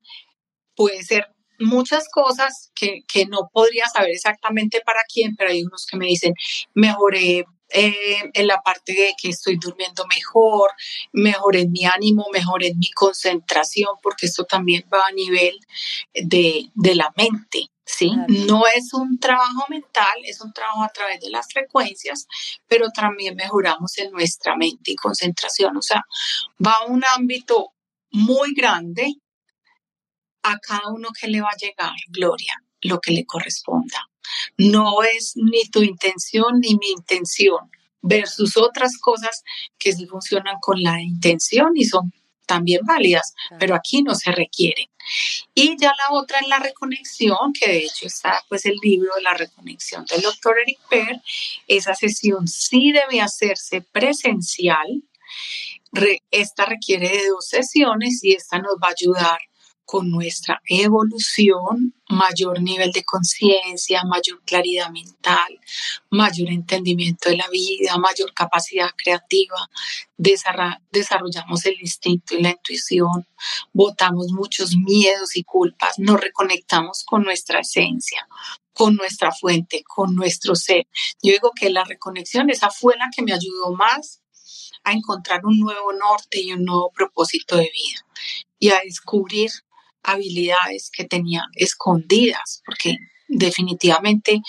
puede 0.75 1.03
ser 1.05 1.29
muchas 1.59 2.09
cosas 2.13 2.71
que, 2.75 3.05
no 3.29 3.49
podría 3.53 3.87
saber 3.87 4.11
exactamente 4.11 4.81
para 4.85 5.01
quién, 5.13 5.35
pero 5.37 5.51
hay 5.51 5.63
unos 5.63 5.87
que 5.87 5.97
me 5.97 6.07
dicen, 6.07 6.35
mejoré 6.75 7.45
eh, 7.71 8.31
en 8.33 8.47
la 8.47 8.61
parte 8.61 8.93
de 8.93 9.15
que 9.21 9.29
estoy 9.29 9.57
durmiendo 9.57 10.07
mejor, 10.07 10.73
mejoré 11.13 11.63
en 11.63 11.73
mi 11.73 11.85
ánimo, 11.85 12.27
mejoré 12.33 12.69
en 12.69 12.79
mi 12.79 12.91
concentración, 12.93 13.91
porque 14.03 14.27
esto 14.27 14.45
también 14.45 14.85
va 14.93 15.07
a 15.07 15.13
nivel 15.13 15.59
de, 16.15 16.71
de 16.75 16.95
la 16.95 17.13
mente. 17.17 17.71
¿sí? 17.85 18.11
No 18.29 18.65
es 18.67 18.93
un 18.93 19.19
trabajo 19.19 19.65
mental, 19.69 20.19
es 20.25 20.41
un 20.41 20.53
trabajo 20.53 20.83
a 20.83 20.91
través 20.91 21.21
de 21.21 21.31
las 21.31 21.47
frecuencias, 21.51 22.27
pero 22.67 22.91
también 22.91 23.35
mejoramos 23.35 23.97
en 23.99 24.13
nuestra 24.13 24.57
mente 24.57 24.93
y 24.93 24.97
concentración. 24.97 25.77
O 25.77 25.83
sea, 25.83 26.03
va 26.65 26.73
a 26.73 26.87
un 26.87 27.03
ámbito 27.17 27.73
muy 28.11 28.53
grande 28.55 29.15
a 30.43 30.59
cada 30.59 30.89
uno 30.89 31.09
que 31.19 31.29
le 31.29 31.41
va 31.41 31.49
a 31.49 31.57
llegar, 31.57 31.95
Gloria, 32.09 32.63
lo 32.83 33.01
que 33.01 33.13
le 33.13 33.25
corresponda. 33.25 34.09
No 34.57 35.03
es 35.03 35.33
ni 35.37 35.65
tu 35.71 35.83
intención 35.83 36.61
ni 36.61 36.75
mi 36.77 36.91
intención 36.91 37.71
versus 38.03 38.57
otras 38.57 38.99
cosas 38.99 39.43
que 39.79 39.93
sí 39.93 40.07
funcionan 40.07 40.57
con 40.61 40.83
la 40.83 41.01
intención 41.01 41.73
y 41.75 41.85
son 41.85 42.13
también 42.47 42.81
válidas, 42.85 43.35
pero 43.59 43.75
aquí 43.75 44.03
no 44.03 44.15
se 44.15 44.33
requieren. 44.33 44.87
Y 45.55 45.77
ya 45.79 45.89
la 45.89 46.17
otra 46.17 46.39
es 46.39 46.49
la 46.49 46.59
reconexión, 46.59 47.53
que 47.53 47.71
de 47.71 47.79
hecho 47.85 48.07
está 48.07 48.43
pues 48.49 48.65
el 48.65 48.77
libro 48.83 49.11
de 49.17 49.23
la 49.23 49.35
reconexión 49.35 50.05
del 50.07 50.23
doctor 50.23 50.57
Eric 50.59 50.79
Per. 50.89 51.21
Esa 51.67 51.95
sesión 51.95 52.49
sí 52.49 52.91
debe 52.93 53.21
hacerse 53.21 53.83
presencial. 53.83 55.03
esta 56.31 56.65
requiere 56.65 57.09
de 57.09 57.29
dos 57.29 57.49
sesiones 57.49 58.21
y 58.23 58.33
esta 58.33 58.59
nos 58.59 58.77
va 58.83 58.89
a 58.89 58.95
ayudar 58.99 59.39
con 59.89 60.11
nuestra 60.11 60.61
evolución, 60.69 61.95
mayor 62.11 62.61
nivel 62.61 62.93
de 62.93 63.05
conciencia, 63.05 64.03
mayor 64.05 64.43
claridad 64.45 64.91
mental, 64.91 65.59
mayor 66.11 66.51
entendimiento 66.51 67.31
de 67.31 67.39
la 67.39 67.49
vida, 67.49 67.97
mayor 67.97 68.35
capacidad 68.35 68.91
creativa, 69.03 69.71
desarrollamos 70.19 71.65
el 71.65 71.81
instinto 71.81 72.35
y 72.35 72.43
la 72.43 72.51
intuición, 72.51 73.27
botamos 73.73 74.27
muchos 74.31 74.77
miedos 74.77 75.37
y 75.37 75.45
culpas, 75.45 75.95
nos 75.97 76.21
reconectamos 76.21 77.03
con 77.07 77.23
nuestra 77.23 77.61
esencia, 77.61 78.29
con 78.75 78.95
nuestra 78.95 79.33
fuente, 79.33 79.85
con 79.85 80.15
nuestro 80.15 80.55
ser. 80.55 80.87
Yo 81.23 81.33
digo 81.33 81.53
que 81.59 81.71
la 81.71 81.85
reconexión, 81.85 82.51
esa 82.51 82.69
fue 82.69 82.95
la 82.99 83.09
que 83.17 83.23
me 83.23 83.33
ayudó 83.33 83.73
más 83.73 84.21
a 84.85 84.93
encontrar 84.93 85.47
un 85.47 85.59
nuevo 85.59 85.95
norte 85.95 86.43
y 86.43 86.53
un 86.53 86.67
nuevo 86.67 86.93
propósito 86.93 87.57
de 87.57 87.71
vida 87.73 88.07
y 88.59 88.69
a 88.69 88.81
descubrir 88.85 89.51
habilidades 90.03 90.91
que 90.91 91.05
tenía 91.05 91.45
escondidas, 91.55 92.63
porque 92.65 92.97
definitivamente 93.29 94.41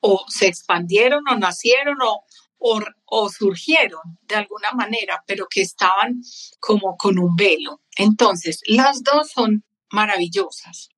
o 0.00 0.24
se 0.28 0.46
expandieron 0.46 1.22
o 1.28 1.36
nacieron 1.36 1.98
o, 2.02 2.24
o, 2.58 3.28
surgieron 3.28 4.00
de 4.22 4.36
alguna 4.36 4.72
manera, 4.72 5.22
pero 5.26 5.46
que 5.48 5.60
estaban 5.60 6.20
como 6.60 6.96
con 6.96 7.18
un 7.18 7.36
velo. 7.36 7.80
Entonces, 7.96 8.60
las 8.66 9.02
dos 9.02 9.30
son 9.30 9.64
maravillosas. 9.90 10.90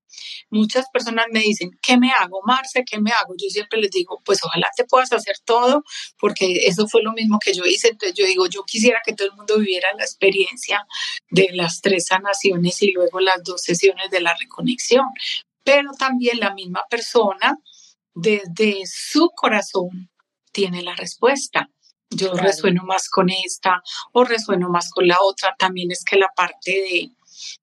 Muchas 0.50 0.86
personas 0.92 1.26
me 1.30 1.40
dicen, 1.40 1.70
¿qué 1.82 1.96
me 1.96 2.10
hago, 2.12 2.40
Marce? 2.44 2.84
¿Qué 2.84 3.00
me 3.00 3.10
hago? 3.12 3.34
Yo 3.36 3.48
siempre 3.48 3.80
les 3.80 3.90
digo, 3.90 4.20
pues 4.24 4.42
ojalá 4.42 4.68
te 4.76 4.84
puedas 4.84 5.12
hacer 5.12 5.36
todo, 5.44 5.84
porque 6.18 6.66
eso 6.66 6.86
fue 6.88 7.02
lo 7.02 7.12
mismo 7.12 7.38
que 7.38 7.52
yo 7.52 7.64
hice. 7.64 7.88
Entonces 7.88 8.16
yo 8.16 8.26
digo, 8.26 8.46
yo 8.46 8.64
quisiera 8.64 9.00
que 9.04 9.14
todo 9.14 9.28
el 9.28 9.36
mundo 9.36 9.58
viviera 9.58 9.88
la 9.96 10.04
experiencia 10.04 10.86
de 11.30 11.48
las 11.52 11.80
tres 11.80 12.06
sanaciones 12.06 12.82
y 12.82 12.92
luego 12.92 13.20
las 13.20 13.42
dos 13.44 13.62
sesiones 13.62 14.10
de 14.10 14.20
la 14.20 14.34
reconexión. 14.34 15.06
Pero 15.64 15.92
también 15.92 16.40
la 16.40 16.54
misma 16.54 16.82
persona, 16.88 17.56
desde 18.14 18.82
su 18.86 19.30
corazón, 19.34 20.10
tiene 20.52 20.82
la 20.82 20.94
respuesta. 20.94 21.70
Yo 22.10 22.34
resueno 22.34 22.82
más 22.84 23.08
con 23.08 23.30
esta 23.30 23.82
o 24.12 24.24
resueno 24.24 24.68
más 24.68 24.90
con 24.90 25.06
la 25.06 25.18
otra. 25.20 25.54
También 25.56 25.92
es 25.92 26.04
que 26.04 26.16
la 26.16 26.28
parte 26.34 26.72
de, 26.72 27.10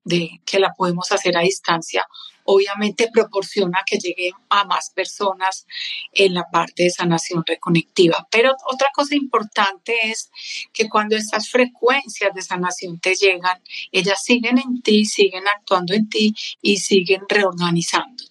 de 0.06 0.42
que 0.46 0.60
la 0.60 0.72
podemos 0.78 1.12
hacer 1.12 1.36
a 1.38 1.42
distancia 1.42 2.06
obviamente 2.48 3.10
proporciona 3.12 3.84
que 3.86 3.98
llegue 3.98 4.32
a 4.50 4.64
más 4.64 4.90
personas 4.92 5.68
en 6.14 6.34
la 6.34 6.46
parte 6.50 6.84
de 6.84 6.90
sanación 6.90 7.44
reconectiva. 7.46 8.26
Pero 8.32 8.56
otra 8.72 8.88
cosa 8.94 9.16
importante 9.16 9.94
es 10.04 10.32
que 10.72 10.88
cuando 10.88 11.18
estas 11.18 11.50
frecuencias 11.50 12.34
de 12.34 12.42
sanación 12.42 13.00
te 13.00 13.16
llegan, 13.16 13.62
ellas 13.92 14.24
siguen 14.24 14.58
en 14.60 14.82
ti, 14.82 15.06
siguen 15.06 15.46
actuando 15.48 15.94
en 15.94 16.08
ti 16.08 16.34
y 16.62 16.78
siguen 16.78 17.24
reorganizando. 17.28 18.24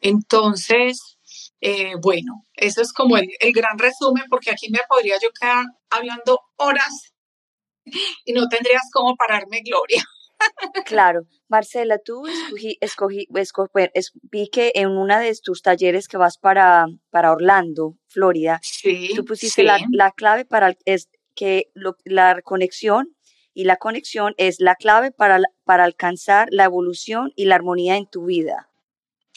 Entonces, 0.00 1.16
eh, 1.60 1.94
bueno, 2.02 2.46
eso 2.54 2.82
es 2.82 2.92
como 2.92 3.16
el, 3.16 3.28
el 3.38 3.52
gran 3.52 3.78
resumen, 3.78 4.24
porque 4.28 4.50
aquí 4.50 4.68
me 4.68 4.80
podría 4.88 5.16
yo 5.22 5.30
quedar 5.30 5.64
hablando 5.90 6.40
horas 6.56 7.12
y 8.24 8.32
no 8.32 8.48
tendrías 8.48 8.82
cómo 8.92 9.14
pararme, 9.14 9.60
Gloria. 9.60 10.04
Claro, 10.84 11.26
Marcela, 11.48 11.98
tú 11.98 12.24
escogí, 12.80 13.28
escogí, 13.32 13.88
vi 14.22 14.48
que 14.48 14.72
en 14.74 14.90
una 14.90 15.20
de 15.20 15.34
tus 15.42 15.62
talleres 15.62 16.08
que 16.08 16.16
vas 16.16 16.38
para, 16.38 16.86
para 17.10 17.32
Orlando, 17.32 17.96
Florida, 18.08 18.60
tú 19.16 19.24
pusiste 19.24 19.62
la, 19.62 19.78
la, 19.92 20.10
clave 20.12 20.44
para 20.44 20.74
es 20.84 21.08
que 21.34 21.70
la 22.04 22.40
conexión 22.42 23.14
y 23.54 23.64
la 23.64 23.76
conexión 23.76 24.34
es 24.36 24.60
la 24.60 24.74
clave 24.74 25.12
para, 25.12 25.40
para 25.64 25.84
alcanzar 25.84 26.48
la 26.50 26.64
evolución 26.64 27.32
y 27.36 27.44
la 27.46 27.54
armonía 27.54 27.96
en 27.96 28.06
tu 28.06 28.26
vida. 28.26 28.68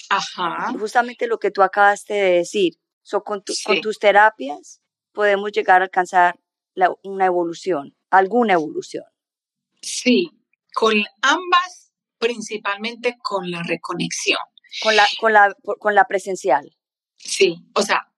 Ajá. 0.09 0.73
Justamente 0.79 1.27
lo 1.27 1.39
que 1.39 1.51
tú 1.51 1.61
acabaste 1.61 2.13
de 2.13 2.31
decir. 2.31 2.73
So, 3.03 3.23
con, 3.23 3.43
con 3.65 3.81
tus 3.81 3.99
terapias 3.99 4.81
podemos 5.13 5.51
llegar 5.51 5.81
a 5.81 5.85
alcanzar 5.85 6.39
una 7.03 7.25
evolución, 7.25 7.95
alguna 8.09 8.53
evolución. 8.53 9.05
Sí, 9.81 10.31
con 10.77 10.93
ambas, 11.23 11.91
principalmente 12.19 13.15
con 13.23 13.49
la 13.49 13.63
reconexión. 13.63 14.37
Con 14.83 14.95
la, 14.95 15.07
con 15.19 15.33
la, 15.33 15.55
con 15.79 15.95
la 15.95 16.05
presencial. 16.05 16.69
Sí, 17.15 17.55
o 17.73 17.81
sea, 17.81 18.11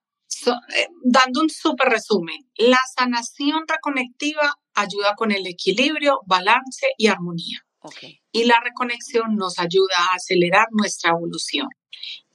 eh, 0.76 0.88
dando 1.02 1.40
un 1.40 1.48
súper 1.48 1.88
resumen, 1.88 2.36
la 2.56 2.80
sanación 2.94 3.64
reconectiva 3.66 4.58
ayuda 4.74 5.14
con 5.16 5.32
el 5.32 5.46
equilibrio, 5.46 6.20
balance 6.26 6.88
y 6.98 7.06
armonía. 7.06 7.64
Okay. 7.78 8.20
Y 8.30 8.44
la 8.44 8.60
reconexión 8.60 9.36
nos 9.36 9.58
ayuda 9.58 9.96
a 9.96 10.16
acelerar 10.16 10.66
nuestra 10.72 11.12
evolución. 11.12 11.68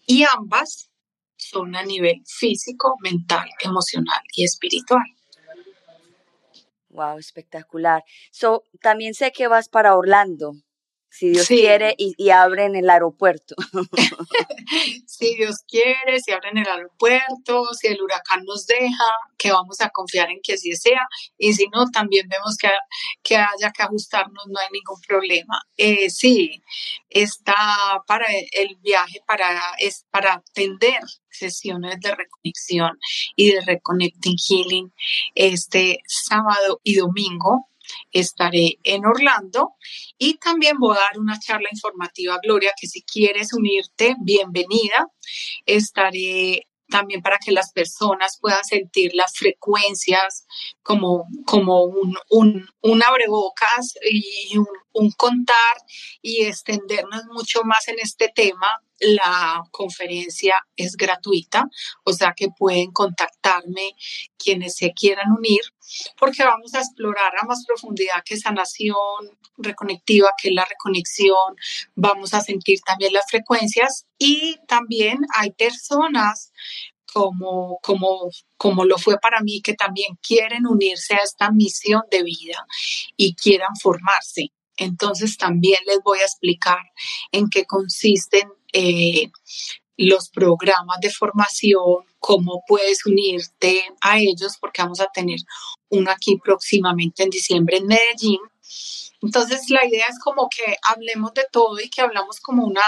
Y 0.07 0.23
ambas 0.23 0.89
son 1.38 1.75
a 1.75 1.83
nivel 1.83 2.23
físico, 2.25 2.95
mental, 3.03 3.47
emocional 3.61 4.21
y 4.33 4.43
espiritual. 4.43 5.05
Wow, 6.95 7.17
espectacular. 7.19 8.03
So, 8.31 8.63
también 8.81 9.13
sé 9.13 9.31
que 9.31 9.47
vas 9.47 9.69
para 9.69 9.95
Orlando 9.97 10.53
si 11.17 11.30
Dios 11.30 11.47
quiere, 11.47 11.95
y, 11.97 12.13
y, 12.17 12.30
abren 12.30 12.75
el 12.75 12.89
aeropuerto. 12.89 13.56
si 15.08 15.36
Dios 15.36 15.63
quiere, 15.65 16.19
si 16.19 16.34
abren 16.34 16.58
el 16.58 16.67
aeropuerto, 16.67 17.73
si 17.73 17.88
el 17.88 18.01
huracán 18.01 18.43
nos 18.43 18.65
deja, 18.65 19.06
que 19.38 19.51
vamos 19.51 19.80
a 19.80 19.89
confiar 19.91 20.30
en 20.30 20.41
que 20.43 20.54
así 20.56 20.75
sea, 20.75 21.08
y 21.38 21.54
si 21.54 21.67
no, 21.73 21.86
también 21.89 22.28
vemos 22.28 22.58
que, 22.58 22.69
que 23.23 23.38
haya 23.38 23.71
que 23.71 23.84
ajustarnos, 23.84 24.43
no 24.47 24.60
hay 24.60 24.67
ningún 24.73 24.99
problema. 25.08 25.62
Eh, 25.78 26.10
sí, 26.10 26.62
está 27.10 27.56
para 28.08 28.28
el 28.51 28.75
viaje, 28.82 29.21
para, 29.25 29.62
es 29.80 30.06
para 30.12 30.34
atender 30.34 30.99
sesiones 31.30 31.99
de 32.01 32.13
reconexión 32.13 32.97
y 33.38 33.51
de 33.51 33.62
Reconnecting 33.62 34.36
Healing 34.38 34.93
este 35.34 35.99
sábado 36.08 36.82
y 36.84 36.95
domingo 36.95 37.69
estaré 38.15 38.80
en 38.84 39.06
Orlando 39.06 39.73
y 40.17 40.38
también 40.38 40.78
voy 40.80 40.95
a 40.95 41.01
dar 41.01 41.19
una 41.19 41.38
charla 41.39 41.67
informativa, 41.71 42.39
Gloria, 42.41 42.71
que 42.80 42.88
si 42.88 43.04
quieres 43.04 43.54
unirte, 43.54 44.15
bienvenida. 44.21 45.08
Estaré 45.65 46.67
también 46.88 47.21
para 47.21 47.38
que 47.43 47.51
las 47.51 47.71
personas 47.73 48.38
puedan 48.39 48.63
sentir 48.63 49.12
las 49.13 49.34
frecuencias 49.36 50.45
como, 50.82 51.25
como 51.45 51.84
un, 51.84 52.15
un, 52.30 52.69
un 52.82 53.04
abrebocas 53.04 53.95
y 54.10 54.58
un, 54.58 54.67
un 54.95 55.12
contar 55.12 55.77
y 56.21 56.45
extendernos 56.45 57.25
mucho 57.25 57.63
más 57.63 57.88
en 57.88 57.99
este 57.99 58.31
tema 58.34 58.81
la 58.99 59.62
conferencia 59.71 60.55
es 60.77 60.95
gratuita, 60.95 61.65
o 62.05 62.13
sea 62.13 62.34
que 62.36 62.47
pueden 62.58 62.91
contactarme 62.91 63.91
quienes 64.38 64.77
se 64.77 64.93
quieran 64.93 65.31
unir, 65.31 65.62
porque 66.17 66.43
vamos 66.43 66.73
a 66.73 66.79
explorar 66.79 67.34
a 67.38 67.45
más 67.45 67.65
profundidad 67.65 68.23
que 68.23 68.38
sanación 68.38 68.95
reconectiva, 69.58 70.29
que 70.41 70.49
es 70.49 70.55
la 70.55 70.65
reconexión, 70.65 71.55
vamos 71.95 72.34
a 72.34 72.41
sentir 72.41 72.79
también 72.86 73.13
las 73.13 73.25
frecuencias 73.29 74.05
y 74.17 74.58
también 74.67 75.19
hay 75.36 75.51
personas 75.51 76.53
como, 77.13 77.79
como, 77.81 78.29
como 78.58 78.86
lo 78.86 78.97
fue 78.97 79.17
para 79.19 79.41
mí, 79.41 79.62
que 79.62 79.73
también 79.73 80.17
quieren 80.21 80.67
unirse 80.67 81.15
a 81.15 81.19
esta 81.23 81.51
misión 81.51 82.01
de 82.12 82.23
vida 82.23 82.65
y 83.15 83.36
quieran 83.36 83.75
formarse. 83.81 84.51
Entonces 84.77 85.38
también 85.38 85.79
les 85.85 85.99
voy 86.03 86.19
a 86.19 86.25
explicar 86.25 86.79
en 87.31 87.49
qué 87.49 87.65
consisten 87.65 88.49
eh, 88.73 89.31
los 89.97 90.29
programas 90.29 90.99
de 91.01 91.09
formación, 91.09 92.03
cómo 92.19 92.63
puedes 92.67 93.05
unirte 93.05 93.83
a 94.01 94.19
ellos, 94.19 94.57
porque 94.59 94.81
vamos 94.81 94.99
a 94.99 95.07
tener 95.13 95.39
uno 95.89 96.11
aquí 96.11 96.38
próximamente 96.43 97.23
en 97.23 97.29
diciembre 97.29 97.77
en 97.77 97.88
Medellín. 97.88 98.39
Entonces 99.21 99.69
la 99.69 99.85
idea 99.85 100.05
es 100.09 100.19
como 100.19 100.49
que 100.49 100.75
hablemos 100.88 101.33
de 101.33 101.45
todo 101.51 101.79
y 101.79 101.89
que 101.89 102.01
hablamos 102.01 102.39
como 102.39 102.65
una, 102.65 102.81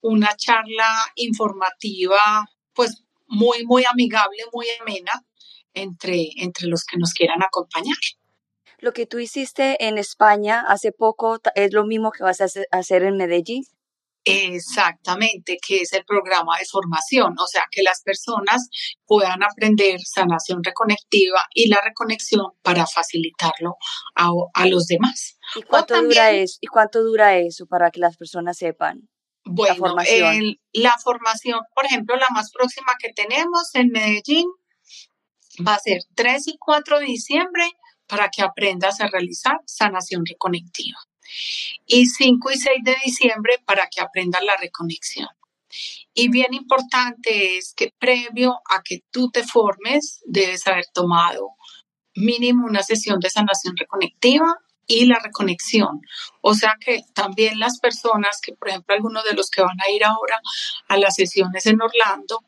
una 0.00 0.36
charla 0.36 0.88
informativa, 1.16 2.48
pues 2.72 3.02
muy, 3.26 3.66
muy 3.66 3.84
amigable, 3.84 4.38
muy 4.52 4.66
amena 4.80 5.24
entre, 5.74 6.30
entre 6.36 6.68
los 6.68 6.84
que 6.84 6.96
nos 6.96 7.12
quieran 7.12 7.42
acompañar. 7.42 7.96
Lo 8.80 8.92
que 8.92 9.06
tú 9.06 9.18
hiciste 9.18 9.84
en 9.86 9.98
España 9.98 10.64
hace 10.66 10.92
poco 10.92 11.38
es 11.54 11.72
lo 11.72 11.84
mismo 11.84 12.12
que 12.12 12.22
vas 12.22 12.40
a 12.40 12.46
hacer 12.70 13.02
en 13.02 13.16
Medellín. 13.16 13.64
Exactamente, 14.24 15.56
que 15.66 15.80
es 15.80 15.92
el 15.94 16.04
programa 16.04 16.58
de 16.58 16.66
formación, 16.66 17.34
o 17.38 17.46
sea, 17.46 17.64
que 17.70 17.82
las 17.82 18.02
personas 18.02 18.68
puedan 19.06 19.42
aprender 19.42 20.00
sanación 20.00 20.62
reconectiva 20.62 21.44
y 21.54 21.68
la 21.68 21.78
reconexión 21.82 22.46
para 22.62 22.86
facilitarlo 22.86 23.76
a, 24.14 24.66
los 24.66 24.86
demás. 24.86 25.38
¿Y 25.56 25.62
cuánto, 25.62 26.00
dura 26.02 26.30
eso? 26.32 26.58
¿Y 26.60 26.66
cuánto 26.66 27.02
dura 27.02 27.38
eso 27.38 27.66
para 27.66 27.90
que 27.90 28.00
las 28.00 28.16
personas 28.16 28.58
sepan? 28.58 29.08
Bueno, 29.44 29.74
la 29.74 29.78
formación. 29.78 30.56
la 30.72 30.94
formación, 31.02 31.60
por 31.74 31.86
ejemplo, 31.86 32.16
la 32.16 32.26
más 32.34 32.50
próxima 32.52 32.92
que 32.98 33.12
tenemos 33.14 33.74
en 33.74 33.88
Medellín 33.88 34.46
va 35.66 35.74
a 35.74 35.78
ser 35.78 36.02
3 36.14 36.48
y 36.48 36.58
4 36.58 36.98
de 36.98 37.06
diciembre 37.06 37.64
para 38.08 38.28
que 38.30 38.42
aprendas 38.42 39.00
a 39.00 39.08
realizar 39.08 39.60
sanación 39.66 40.24
reconectiva. 40.26 40.98
Y 41.86 42.06
5 42.06 42.50
y 42.50 42.56
6 42.56 42.78
de 42.82 42.96
diciembre 43.04 43.54
para 43.64 43.88
que 43.88 44.00
aprendas 44.00 44.42
la 44.42 44.56
reconexión. 44.56 45.28
Y 46.14 46.28
bien 46.28 46.54
importante 46.54 47.58
es 47.58 47.74
que 47.74 47.92
previo 47.98 48.60
a 48.70 48.82
que 48.82 49.00
tú 49.10 49.30
te 49.30 49.44
formes, 49.44 50.22
debes 50.24 50.66
haber 50.66 50.86
tomado 50.92 51.50
mínimo 52.14 52.66
una 52.66 52.82
sesión 52.82 53.20
de 53.20 53.30
sanación 53.30 53.76
reconectiva 53.76 54.56
y 54.86 55.04
la 55.04 55.18
reconexión. 55.22 56.00
O 56.40 56.54
sea 56.54 56.74
que 56.80 57.02
también 57.14 57.60
las 57.60 57.78
personas 57.78 58.40
que, 58.40 58.54
por 58.54 58.70
ejemplo, 58.70 58.94
algunos 58.94 59.22
de 59.24 59.34
los 59.34 59.50
que 59.50 59.62
van 59.62 59.78
a 59.86 59.90
ir 59.90 60.04
ahora 60.04 60.40
a 60.88 60.96
las 60.96 61.14
sesiones 61.14 61.66
en 61.66 61.80
Orlando, 61.80 62.40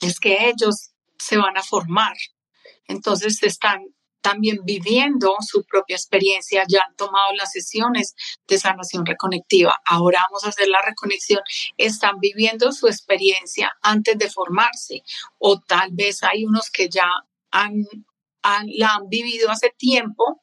es 0.00 0.20
que 0.20 0.48
ellos 0.48 0.90
se 1.18 1.36
van 1.36 1.56
a 1.56 1.62
formar. 1.62 2.16
Entonces 2.86 3.42
están 3.42 3.86
también 4.20 4.58
viviendo 4.64 5.34
su 5.40 5.64
propia 5.64 5.96
experiencia, 5.96 6.64
ya 6.68 6.80
han 6.86 6.96
tomado 6.96 7.32
las 7.36 7.52
sesiones 7.52 8.14
de 8.46 8.58
sanación 8.58 9.06
reconectiva, 9.06 9.76
ahora 9.84 10.24
vamos 10.28 10.44
a 10.44 10.48
hacer 10.48 10.68
la 10.68 10.80
reconexión, 10.84 11.40
están 11.76 12.18
viviendo 12.20 12.72
su 12.72 12.86
experiencia 12.86 13.72
antes 13.82 14.18
de 14.18 14.30
formarse 14.30 15.02
o 15.38 15.60
tal 15.60 15.90
vez 15.92 16.22
hay 16.22 16.44
unos 16.44 16.70
que 16.70 16.88
ya 16.88 17.08
han, 17.50 17.84
la 18.42 18.94
han 18.94 19.08
vivido 19.08 19.50
hace 19.50 19.72
tiempo 19.76 20.42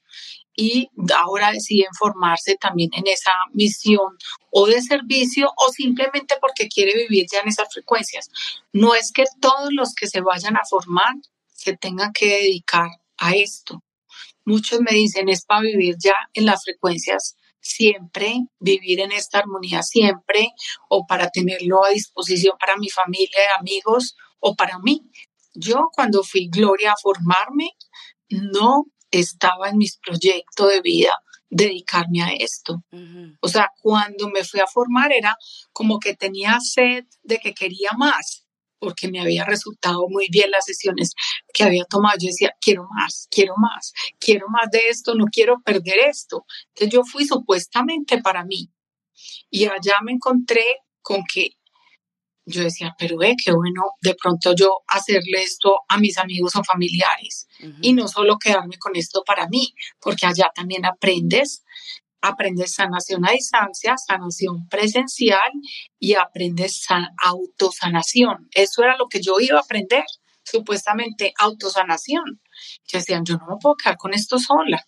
y 0.55 0.89
ahora 1.15 1.51
deciden 1.51 1.93
formarse 1.97 2.55
también 2.55 2.89
en 2.93 3.07
esa 3.07 3.31
misión 3.53 4.17
o 4.51 4.67
de 4.67 4.81
servicio 4.81 5.51
o 5.55 5.71
simplemente 5.71 6.35
porque 6.39 6.69
quiere 6.69 6.93
vivir 6.95 7.25
ya 7.29 7.39
en 7.39 7.49
esas 7.49 7.67
frecuencias. 7.73 8.29
No 8.71 8.95
es 8.95 9.11
que 9.11 9.25
todos 9.41 9.69
los 9.73 9.93
que 9.93 10.07
se 10.07 10.21
vayan 10.21 10.55
a 10.55 10.65
formar 10.69 11.13
se 11.53 11.75
tengan 11.75 12.13
que 12.13 12.27
dedicar 12.27 12.89
a 13.17 13.33
esto. 13.33 13.83
Muchos 14.45 14.79
me 14.81 14.91
dicen 14.91 15.29
es 15.29 15.45
para 15.45 15.61
vivir 15.61 15.95
ya 15.99 16.13
en 16.33 16.45
las 16.45 16.63
frecuencias 16.63 17.35
siempre, 17.59 18.41
vivir 18.59 18.99
en 18.99 19.11
esta 19.11 19.39
armonía 19.39 19.81
siempre, 19.81 20.49
o 20.87 21.05
para 21.07 21.29
tenerlo 21.29 21.83
a 21.83 21.89
disposición 21.89 22.55
para 22.59 22.77
mi 22.77 22.89
familia, 22.89 23.39
amigos 23.59 24.15
o 24.39 24.55
para 24.55 24.77
mí. 24.79 25.01
Yo 25.55 25.87
cuando 25.91 26.23
fui 26.23 26.47
Gloria 26.47 26.91
a 26.91 27.01
formarme, 27.01 27.71
no 28.29 28.85
estaba 29.09 29.69
en 29.69 29.77
mis 29.77 29.97
proyectos 29.97 30.69
de 30.69 30.81
vida 30.81 31.13
dedicarme 31.49 32.21
a 32.21 32.33
esto. 32.33 32.83
O 33.41 33.47
sea, 33.47 33.69
cuando 33.81 34.29
me 34.29 34.43
fui 34.43 34.59
a 34.59 34.67
formar 34.67 35.11
era 35.11 35.35
como 35.71 35.99
que 35.99 36.15
tenía 36.15 36.59
sed 36.59 37.05
de 37.23 37.39
que 37.39 37.53
quería 37.53 37.91
más, 37.97 38.44
porque 38.79 39.09
me 39.09 39.19
había 39.19 39.45
resultado 39.45 40.07
muy 40.09 40.27
bien 40.29 40.51
las 40.51 40.65
sesiones 40.65 41.13
que 41.53 41.63
había 41.63 41.85
tomado. 41.85 42.17
Yo 42.19 42.27
decía, 42.27 42.53
quiero 42.59 42.87
más, 42.91 43.27
quiero 43.31 43.53
más, 43.57 43.93
quiero 44.19 44.47
más 44.49 44.69
de 44.71 44.89
esto, 44.89 45.15
no 45.15 45.25
quiero 45.25 45.61
perder 45.61 45.99
esto. 46.09 46.45
Entonces 46.69 46.93
yo 46.93 47.03
fui 47.03 47.25
supuestamente 47.25 48.21
para 48.21 48.43
mí. 48.45 48.69
Y 49.49 49.65
allá 49.65 49.95
me 50.03 50.11
encontré 50.11 50.63
con 51.01 51.23
que 51.31 51.51
yo 52.45 52.61
decía, 52.61 52.95
pero 52.97 53.17
ve, 53.17 53.35
qué 53.43 53.51
bueno 53.51 53.81
de 54.01 54.15
pronto 54.15 54.53
yo 54.55 54.83
hacerle 54.87 55.41
esto 55.41 55.79
a 55.87 55.97
mis 55.97 56.17
amigos 56.17 56.55
o 56.55 56.63
familiares 56.63 57.47
Ujú. 57.59 57.77
y 57.81 57.93
no 57.93 58.07
solo 58.07 58.37
quedarme 58.37 58.77
con 58.77 58.95
esto 58.95 59.23
para 59.25 59.47
mí, 59.47 59.73
porque 59.99 60.27
allá 60.27 60.51
también 60.53 60.85
aprendes, 60.85 61.63
aprendes 62.27 62.73
sanación 62.73 63.25
a 63.27 63.31
distancia, 63.31 63.95
sanación 63.97 64.67
presencial 64.67 65.51
y 65.99 66.13
aprendes 66.15 66.81
sa- 66.83 67.09
autosanación. 67.23 68.49
Eso 68.53 68.83
era 68.83 68.97
lo 68.97 69.07
que 69.07 69.21
yo 69.21 69.39
iba 69.39 69.57
a 69.57 69.61
aprender, 69.61 70.03
supuestamente 70.43 71.33
autosanación. 71.37 72.23
Yo 72.87 72.99
decía, 72.99 73.21
yo 73.23 73.37
no 73.37 73.45
me 73.47 73.55
puedo 73.61 73.75
quedar 73.75 73.97
con 73.97 74.13
esto 74.13 74.37
sola. 74.39 74.83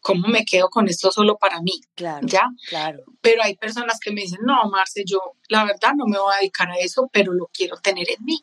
¿Cómo 0.00 0.28
me 0.28 0.44
quedo 0.44 0.68
con 0.68 0.86
esto 0.88 1.10
solo 1.10 1.36
para 1.36 1.60
mí? 1.60 1.72
Claro, 1.96 2.26
¿Ya? 2.28 2.42
claro. 2.68 3.00
Pero 3.20 3.42
hay 3.42 3.56
personas 3.56 3.98
que 4.00 4.12
me 4.12 4.20
dicen, 4.20 4.38
no, 4.44 4.70
Marce, 4.70 5.02
yo 5.04 5.18
la 5.48 5.64
verdad 5.64 5.92
no 5.96 6.04
me 6.06 6.18
voy 6.18 6.32
a 6.32 6.38
dedicar 6.38 6.70
a 6.70 6.76
eso, 6.78 7.08
pero 7.12 7.32
lo 7.32 7.46
quiero 7.52 7.76
tener 7.78 8.08
en 8.10 8.24
mí. 8.24 8.38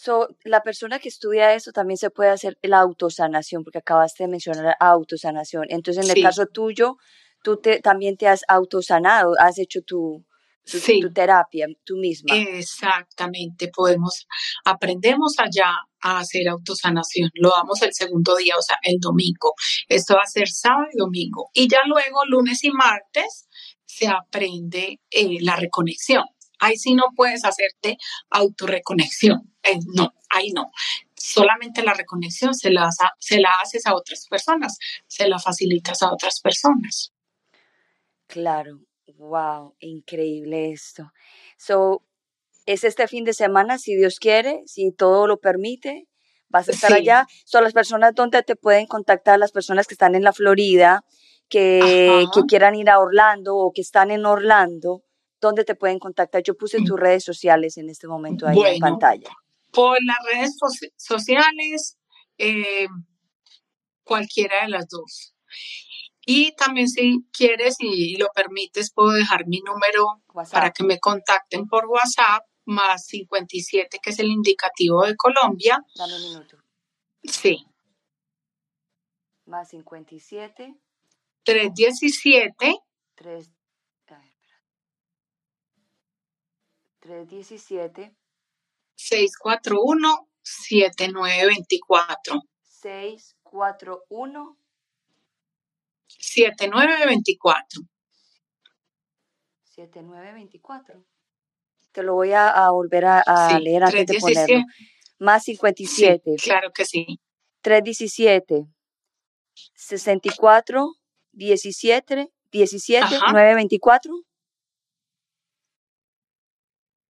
So, 0.00 0.28
la 0.44 0.62
persona 0.62 1.00
que 1.00 1.08
estudia 1.08 1.54
eso 1.54 1.72
también 1.72 1.98
se 1.98 2.10
puede 2.10 2.30
hacer 2.30 2.56
la 2.62 2.78
autosanación, 2.78 3.64
porque 3.64 3.78
acabaste 3.78 4.22
de 4.22 4.28
mencionar 4.28 4.76
autosanación. 4.78 5.64
Entonces, 5.70 6.04
en 6.04 6.10
el 6.10 6.16
Sí. 6.18 6.22
caso 6.22 6.46
tuyo, 6.46 6.98
tú 7.42 7.56
te, 7.56 7.80
también 7.80 8.16
te 8.16 8.28
has 8.28 8.42
autosanado, 8.46 9.32
has 9.40 9.58
hecho 9.58 9.80
tu, 9.82 10.24
tu, 10.70 10.78
Sí. 10.78 11.00
tu 11.00 11.12
terapia 11.12 11.66
tú 11.84 11.96
misma. 11.96 12.32
Exactamente, 12.36 13.70
podemos, 13.74 14.28
aprendemos 14.64 15.34
allá 15.38 15.74
a 16.00 16.20
hacer 16.20 16.46
autosanación. 16.48 17.30
Lo 17.34 17.50
damos 17.56 17.82
el 17.82 17.92
segundo 17.92 18.36
día, 18.36 18.54
o 18.56 18.62
sea, 18.62 18.76
el 18.82 19.00
domingo. 19.00 19.52
Esto 19.88 20.14
va 20.14 20.22
a 20.22 20.26
ser 20.26 20.46
sábado 20.48 20.86
y 20.92 20.96
domingo. 20.96 21.50
Y 21.54 21.66
ya 21.68 21.78
luego, 21.88 22.24
lunes 22.28 22.62
y 22.62 22.70
martes, 22.70 23.48
se 23.84 24.06
aprende 24.06 25.00
eh, 25.10 25.38
la 25.40 25.56
reconexión. 25.56 26.22
Ahí 26.58 26.76
sí 26.76 26.94
no 26.94 27.04
puedes 27.16 27.44
hacerte 27.44 27.98
autorreconexión. 28.30 29.52
Eh, 29.62 29.78
no, 29.94 30.12
ahí 30.30 30.50
no. 30.52 30.70
Solamente 31.14 31.82
la 31.82 31.94
reconexión 31.94 32.54
se 32.54 32.70
la, 32.70 32.88
se 33.18 33.40
la 33.40 33.50
haces 33.62 33.86
a 33.86 33.94
otras 33.94 34.26
personas, 34.28 34.78
se 35.06 35.28
la 35.28 35.38
facilitas 35.38 36.02
a 36.02 36.12
otras 36.12 36.40
personas. 36.40 37.12
Claro, 38.26 38.80
wow, 39.16 39.74
increíble 39.80 40.72
esto. 40.72 41.10
So, 41.56 42.02
es 42.66 42.84
este 42.84 43.08
fin 43.08 43.24
de 43.24 43.32
semana, 43.32 43.78
si 43.78 43.96
Dios 43.96 44.18
quiere, 44.18 44.62
si 44.66 44.92
todo 44.92 45.26
lo 45.26 45.38
permite, 45.38 46.06
vas 46.48 46.68
a 46.68 46.72
estar 46.72 46.90
Sí. 46.92 46.98
allá. 46.98 47.26
Son 47.46 47.64
las 47.64 47.72
personas 47.72 48.14
donde 48.14 48.42
te 48.42 48.56
pueden 48.56 48.86
contactar, 48.86 49.38
las 49.38 49.52
personas 49.52 49.86
que 49.86 49.94
están 49.94 50.14
en 50.14 50.22
la 50.22 50.32
Florida, 50.34 51.02
que 51.48 52.24
quieran 52.46 52.74
ir 52.74 52.90
a 52.90 52.98
Orlando 52.98 53.56
o 53.56 53.72
que 53.72 53.80
están 53.80 54.10
en 54.10 54.26
Orlando, 54.26 55.02
¿dónde 55.40 55.64
te 55.64 55.74
pueden 55.74 55.98
contactar? 55.98 56.42
Yo 56.42 56.56
puse 56.56 56.78
tus 56.82 56.98
redes 56.98 57.24
sociales 57.24 57.76
en 57.78 57.88
este 57.90 58.06
momento 58.08 58.46
ahí 58.46 58.54
en 58.74 58.80
pantalla. 58.80 59.30
por 59.72 59.98
las 60.04 60.16
redes 60.32 60.56
soci- 60.60 60.92
sociales, 60.96 61.98
eh, 62.38 62.86
cualquiera 64.04 64.62
de 64.62 64.68
las 64.68 64.88
dos. 64.88 65.34
Y 66.24 66.54
también 66.56 66.88
si 66.88 67.24
quieres 67.32 67.76
y 67.78 68.16
lo 68.16 68.28
permites, 68.34 68.92
puedo 68.92 69.12
dejar 69.12 69.46
mi 69.46 69.60
número 69.60 70.22
para 70.52 70.70
que 70.72 70.84
me 70.84 70.98
contacten 70.98 71.66
por 71.66 71.86
WhatsApp, 71.86 72.44
más 72.66 73.06
57, 73.06 73.98
que 74.02 74.10
es 74.10 74.18
el 74.18 74.30
indicativo 74.30 75.04
de 75.06 75.16
Colombia. 75.16 75.82
Dame 75.96 76.16
un 76.16 76.22
minuto. 76.22 76.58
Sí, 77.24 77.64
Más 79.46 79.70
57, 79.70 80.74
317 81.44 82.76
3, 83.14 83.50
a 84.08 84.14
ver, 84.18 84.24
espera. 84.26 84.60
317 87.08 88.14
641 88.94 90.28
7924. 90.42 92.40
641 92.62 94.56
7924. 96.06 97.82
7924. 99.64 101.04
Te 101.92 102.02
lo 102.02 102.14
voy 102.14 102.32
a, 102.32 102.48
a 102.50 102.70
volver 102.70 103.04
a, 103.06 103.22
a 103.26 103.56
Sí, 103.56 103.62
leer 103.62 103.84
antes 103.84 104.06
de 104.06 104.18
ponerlo. 104.18 104.46
317. 104.46 104.64
Más 105.20 105.42
Sí, 105.44 105.52
57, 105.52 106.36
claro 106.42 106.70
que 106.72 106.84
sí. 106.84 107.18
317, 107.62 108.66
64, 109.74 110.92
17, 111.32 112.28
17, 112.52 113.04
Ajá. 113.04 113.32
924. 113.32 114.12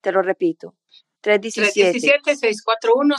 Te 0.00 0.12
lo 0.12 0.22
repito. 0.22 0.76
317. 1.20 1.90
317 2.00 2.36
641 2.36 3.16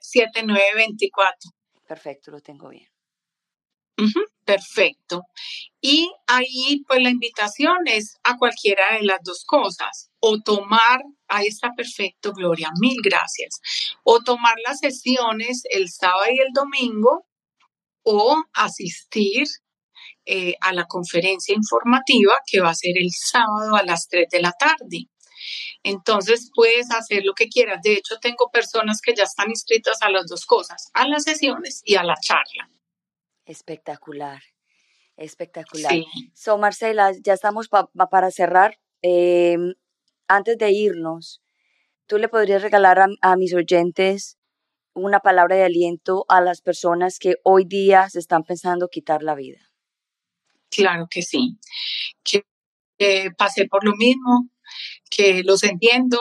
7924. 0.00 1.50
Perfecto, 1.86 2.30
lo 2.30 2.40
tengo 2.40 2.68
bien. 2.68 2.88
Perfecto. 4.44 5.22
Y 5.80 6.12
ahí, 6.26 6.82
pues 6.86 7.02
la 7.02 7.10
invitación 7.10 7.86
es 7.86 8.16
a 8.24 8.36
cualquiera 8.36 8.96
de 8.96 9.04
las 9.04 9.20
dos 9.22 9.44
cosas. 9.46 10.10
O 10.20 10.40
tomar, 10.40 11.00
ahí 11.28 11.46
está 11.46 11.70
perfecto, 11.74 12.32
Gloria, 12.32 12.70
mil 12.80 12.96
gracias. 13.02 13.60
O 14.02 14.20
tomar 14.20 14.56
las 14.66 14.80
sesiones 14.80 15.62
el 15.70 15.88
sábado 15.90 16.26
y 16.30 16.40
el 16.40 16.52
domingo, 16.52 17.26
o 18.02 18.42
asistir 18.52 19.44
eh, 20.26 20.54
a 20.60 20.72
la 20.72 20.84
conferencia 20.84 21.54
informativa 21.54 22.34
que 22.46 22.60
va 22.60 22.70
a 22.70 22.74
ser 22.74 22.98
el 22.98 23.10
sábado 23.10 23.76
a 23.76 23.82
las 23.82 24.08
3 24.08 24.28
de 24.30 24.40
la 24.42 24.52
tarde. 24.52 25.08
Entonces 25.82 26.50
puedes 26.54 26.90
hacer 26.90 27.22
lo 27.24 27.34
que 27.34 27.48
quieras. 27.48 27.80
De 27.82 27.94
hecho, 27.94 28.18
tengo 28.20 28.50
personas 28.52 29.00
que 29.00 29.14
ya 29.14 29.24
están 29.24 29.50
inscritas 29.50 29.98
a 30.02 30.10
las 30.10 30.26
dos 30.26 30.46
cosas, 30.46 30.90
a 30.94 31.06
las 31.08 31.24
sesiones 31.24 31.82
y 31.84 31.96
a 31.96 32.02
la 32.04 32.14
charla. 32.20 32.70
Espectacular. 33.46 34.42
Espectacular. 35.16 35.92
Sí. 35.92 36.06
So, 36.34 36.58
Marcela, 36.58 37.12
ya 37.22 37.34
estamos 37.34 37.68
pa- 37.68 37.86
pa- 37.96 38.08
para 38.08 38.30
cerrar. 38.30 38.78
Eh, 39.02 39.56
antes 40.28 40.56
de 40.58 40.70
irnos, 40.72 41.42
¿tú 42.06 42.18
le 42.18 42.28
podrías 42.28 42.62
regalar 42.62 42.98
a, 43.00 43.06
a 43.20 43.36
mis 43.36 43.54
oyentes 43.54 44.38
una 44.94 45.20
palabra 45.20 45.56
de 45.56 45.64
aliento 45.64 46.24
a 46.28 46.40
las 46.40 46.60
personas 46.62 47.18
que 47.18 47.34
hoy 47.44 47.64
día 47.64 48.08
se 48.08 48.18
están 48.18 48.44
pensando 48.44 48.88
quitar 48.88 49.22
la 49.22 49.34
vida? 49.34 49.60
Claro 50.70 51.06
que 51.10 51.22
sí. 51.22 51.58
Que, 52.24 52.42
que 52.98 53.30
pasé 53.36 53.66
por 53.68 53.84
lo 53.84 53.94
mismo, 53.94 54.48
que 55.14 55.42
los 55.44 55.62
entiendo, 55.62 56.18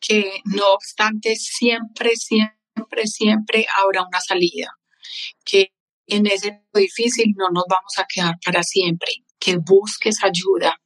que 0.00 0.40
no 0.44 0.72
obstante 0.72 1.36
siempre, 1.36 2.10
siempre, 2.16 3.06
siempre 3.06 3.66
habrá 3.76 4.02
una 4.06 4.20
salida. 4.20 4.76
Que 5.44 5.72
en 6.06 6.26
ese 6.26 6.62
difícil 6.74 7.32
no 7.36 7.48
nos 7.52 7.64
vamos 7.68 7.94
a 7.98 8.06
quedar 8.06 8.34
para 8.44 8.62
siempre. 8.62 9.08
Que 9.38 9.56
busques 9.56 10.22
ayuda. 10.22 10.78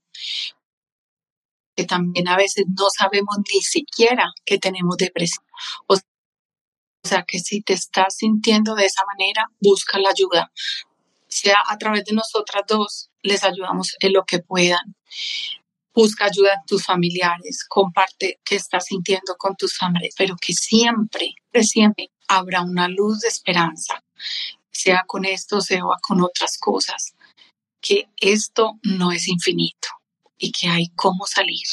Que 1.74 1.84
también 1.84 2.28
a 2.28 2.36
veces 2.36 2.66
no 2.78 2.86
sabemos 2.96 3.36
ni 3.52 3.60
siquiera 3.60 4.26
que 4.44 4.58
tenemos 4.58 4.96
depresión. 4.96 5.44
O 5.88 5.96
sea 7.02 7.24
que 7.26 7.38
si 7.40 7.62
te 7.62 7.72
estás 7.72 8.16
sintiendo 8.18 8.74
de 8.74 8.86
esa 8.86 9.02
manera, 9.06 9.46
busca 9.60 9.98
la 9.98 10.10
ayuda. 10.10 10.52
Sea 11.26 11.56
a 11.68 11.78
través 11.78 12.04
de 12.04 12.12
nosotras 12.12 12.62
dos, 12.68 13.10
les 13.22 13.42
ayudamos 13.42 13.96
en 14.00 14.12
lo 14.12 14.24
que 14.24 14.40
puedan. 14.40 14.94
Busca 15.92 16.26
ayuda 16.26 16.54
en 16.54 16.66
tus 16.66 16.84
familiares, 16.84 17.64
comparte 17.68 18.40
qué 18.44 18.56
estás 18.56 18.86
sintiendo 18.86 19.34
con 19.36 19.56
tus 19.56 19.76
familiares, 19.76 20.14
pero 20.16 20.36
que 20.40 20.52
siempre, 20.52 21.34
siempre 21.62 22.10
habrá 22.28 22.62
una 22.62 22.88
luz 22.88 23.20
de 23.20 23.28
esperanza, 23.28 24.02
sea 24.70 25.04
con 25.06 25.24
esto, 25.24 25.60
sea 25.60 25.82
con 26.00 26.22
otras 26.22 26.58
cosas, 26.58 27.14
que 27.80 28.08
esto 28.20 28.78
no 28.82 29.10
es 29.10 29.26
infinito 29.28 29.88
y 30.38 30.52
que 30.52 30.68
hay 30.68 30.88
cómo 30.94 31.26
salir. 31.26 31.66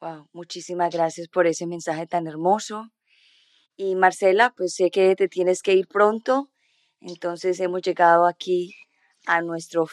Wow, 0.00 0.28
muchísimas 0.32 0.92
gracias 0.92 1.28
por 1.28 1.46
ese 1.46 1.66
mensaje 1.66 2.06
tan 2.06 2.26
hermoso. 2.26 2.90
Y 3.76 3.94
Marcela, 3.94 4.54
pues 4.56 4.74
sé 4.74 4.90
que 4.90 5.16
te 5.16 5.28
tienes 5.28 5.62
que 5.62 5.74
ir 5.74 5.86
pronto, 5.86 6.50
entonces 7.00 7.60
hemos 7.60 7.82
llegado 7.82 8.26
aquí 8.26 8.74
a 9.26 9.42
nuestro 9.42 9.86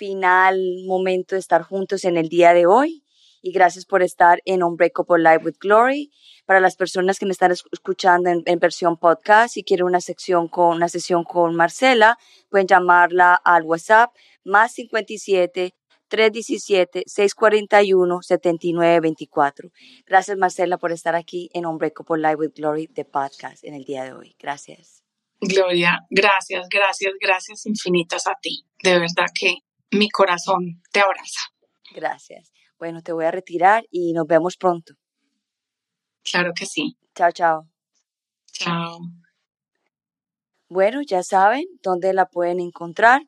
final 0.00 0.58
momento 0.86 1.34
de 1.34 1.40
estar 1.40 1.62
juntos 1.62 2.04
en 2.04 2.16
el 2.16 2.30
día 2.30 2.54
de 2.54 2.64
hoy. 2.64 3.04
Y 3.42 3.52
gracias 3.52 3.84
por 3.84 4.02
estar 4.02 4.40
en 4.46 4.62
Unbreakable 4.62 5.22
Life 5.22 5.44
with 5.44 5.56
Glory. 5.60 6.10
Para 6.46 6.58
las 6.58 6.74
personas 6.74 7.18
que 7.18 7.26
me 7.26 7.32
están 7.32 7.52
escuchando 7.52 8.30
en, 8.30 8.58
versión 8.58 8.96
podcast, 8.96 9.54
si 9.54 9.62
quieren 9.62 9.86
una 9.86 10.00
sección 10.00 10.48
con 10.48 10.76
una 10.76 10.88
sesión 10.88 11.22
con 11.22 11.54
Marcela, 11.54 12.18
pueden 12.48 12.66
llamarla 12.66 13.34
al 13.34 13.62
WhatsApp 13.62 14.10
más 14.42 14.72
57 14.72 15.74
317 16.08 17.04
641 17.06 18.22
7924. 18.22 19.70
Gracias 20.06 20.36
Marcela 20.38 20.78
por 20.78 20.92
estar 20.92 21.14
aquí 21.14 21.50
en 21.52 21.66
Unbreakable 21.66 22.22
Live 22.22 22.36
with 22.36 22.52
Glory 22.56 22.86
de 22.88 23.04
podcast 23.04 23.64
en 23.64 23.74
el 23.74 23.84
día 23.84 24.04
de 24.04 24.12
hoy. 24.12 24.34
Gracias. 24.38 25.02
Gloria, 25.40 26.00
gracias, 26.10 26.66
gracias, 26.68 27.12
gracias 27.20 27.66
infinitas 27.66 28.26
a 28.26 28.34
ti. 28.42 28.66
De 28.82 28.98
verdad 28.98 29.26
que 29.34 29.58
mi 29.90 30.08
corazón 30.08 30.82
te 30.92 31.00
abraza. 31.00 31.40
Gracias. 31.94 32.52
Bueno, 32.78 33.02
te 33.02 33.12
voy 33.12 33.24
a 33.24 33.30
retirar 33.30 33.84
y 33.90 34.12
nos 34.12 34.26
vemos 34.26 34.56
pronto. 34.56 34.94
Claro 36.22 36.52
que 36.54 36.66
sí. 36.66 36.96
Chao, 37.14 37.32
chao. 37.32 37.68
Chao. 38.52 39.00
Bueno, 40.68 41.00
ya 41.02 41.22
saben 41.22 41.64
dónde 41.82 42.12
la 42.12 42.26
pueden 42.26 42.60
encontrar. 42.60 43.22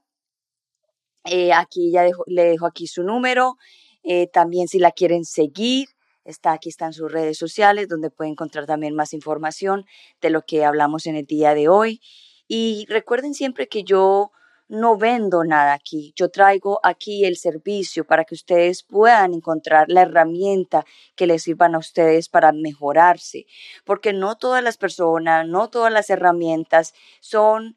Eh, 1.24 1.52
aquí 1.52 1.90
ya 1.92 2.04
le 2.26 2.44
dejo 2.44 2.66
aquí 2.66 2.86
su 2.86 3.02
número. 3.02 3.56
Eh, 4.02 4.28
también 4.28 4.68
si 4.68 4.78
la 4.78 4.92
quieren 4.92 5.24
seguir, 5.24 5.88
está 6.24 6.52
aquí 6.52 6.68
están 6.68 6.92
sus 6.92 7.10
redes 7.10 7.38
sociales 7.38 7.88
donde 7.88 8.10
pueden 8.10 8.32
encontrar 8.32 8.66
también 8.66 8.94
más 8.94 9.12
información 9.12 9.84
de 10.20 10.30
lo 10.30 10.42
que 10.42 10.64
hablamos 10.64 11.06
en 11.06 11.16
el 11.16 11.26
día 11.26 11.54
de 11.54 11.68
hoy. 11.68 12.00
Y 12.48 12.86
recuerden 12.88 13.34
siempre 13.34 13.68
que 13.68 13.84
yo 13.84 14.30
no 14.72 14.96
vendo 14.96 15.44
nada 15.44 15.74
aquí, 15.74 16.14
yo 16.16 16.30
traigo 16.30 16.80
aquí 16.82 17.26
el 17.26 17.36
servicio 17.36 18.06
para 18.06 18.24
que 18.24 18.34
ustedes 18.34 18.82
puedan 18.82 19.34
encontrar 19.34 19.90
la 19.90 20.02
herramienta 20.02 20.86
que 21.14 21.26
les 21.26 21.42
sirvan 21.42 21.74
a 21.74 21.78
ustedes 21.78 22.30
para 22.30 22.52
mejorarse, 22.52 23.44
porque 23.84 24.14
no 24.14 24.36
todas 24.36 24.64
las 24.64 24.78
personas, 24.78 25.46
no 25.46 25.68
todas 25.68 25.92
las 25.92 26.08
herramientas 26.08 26.94
son 27.20 27.76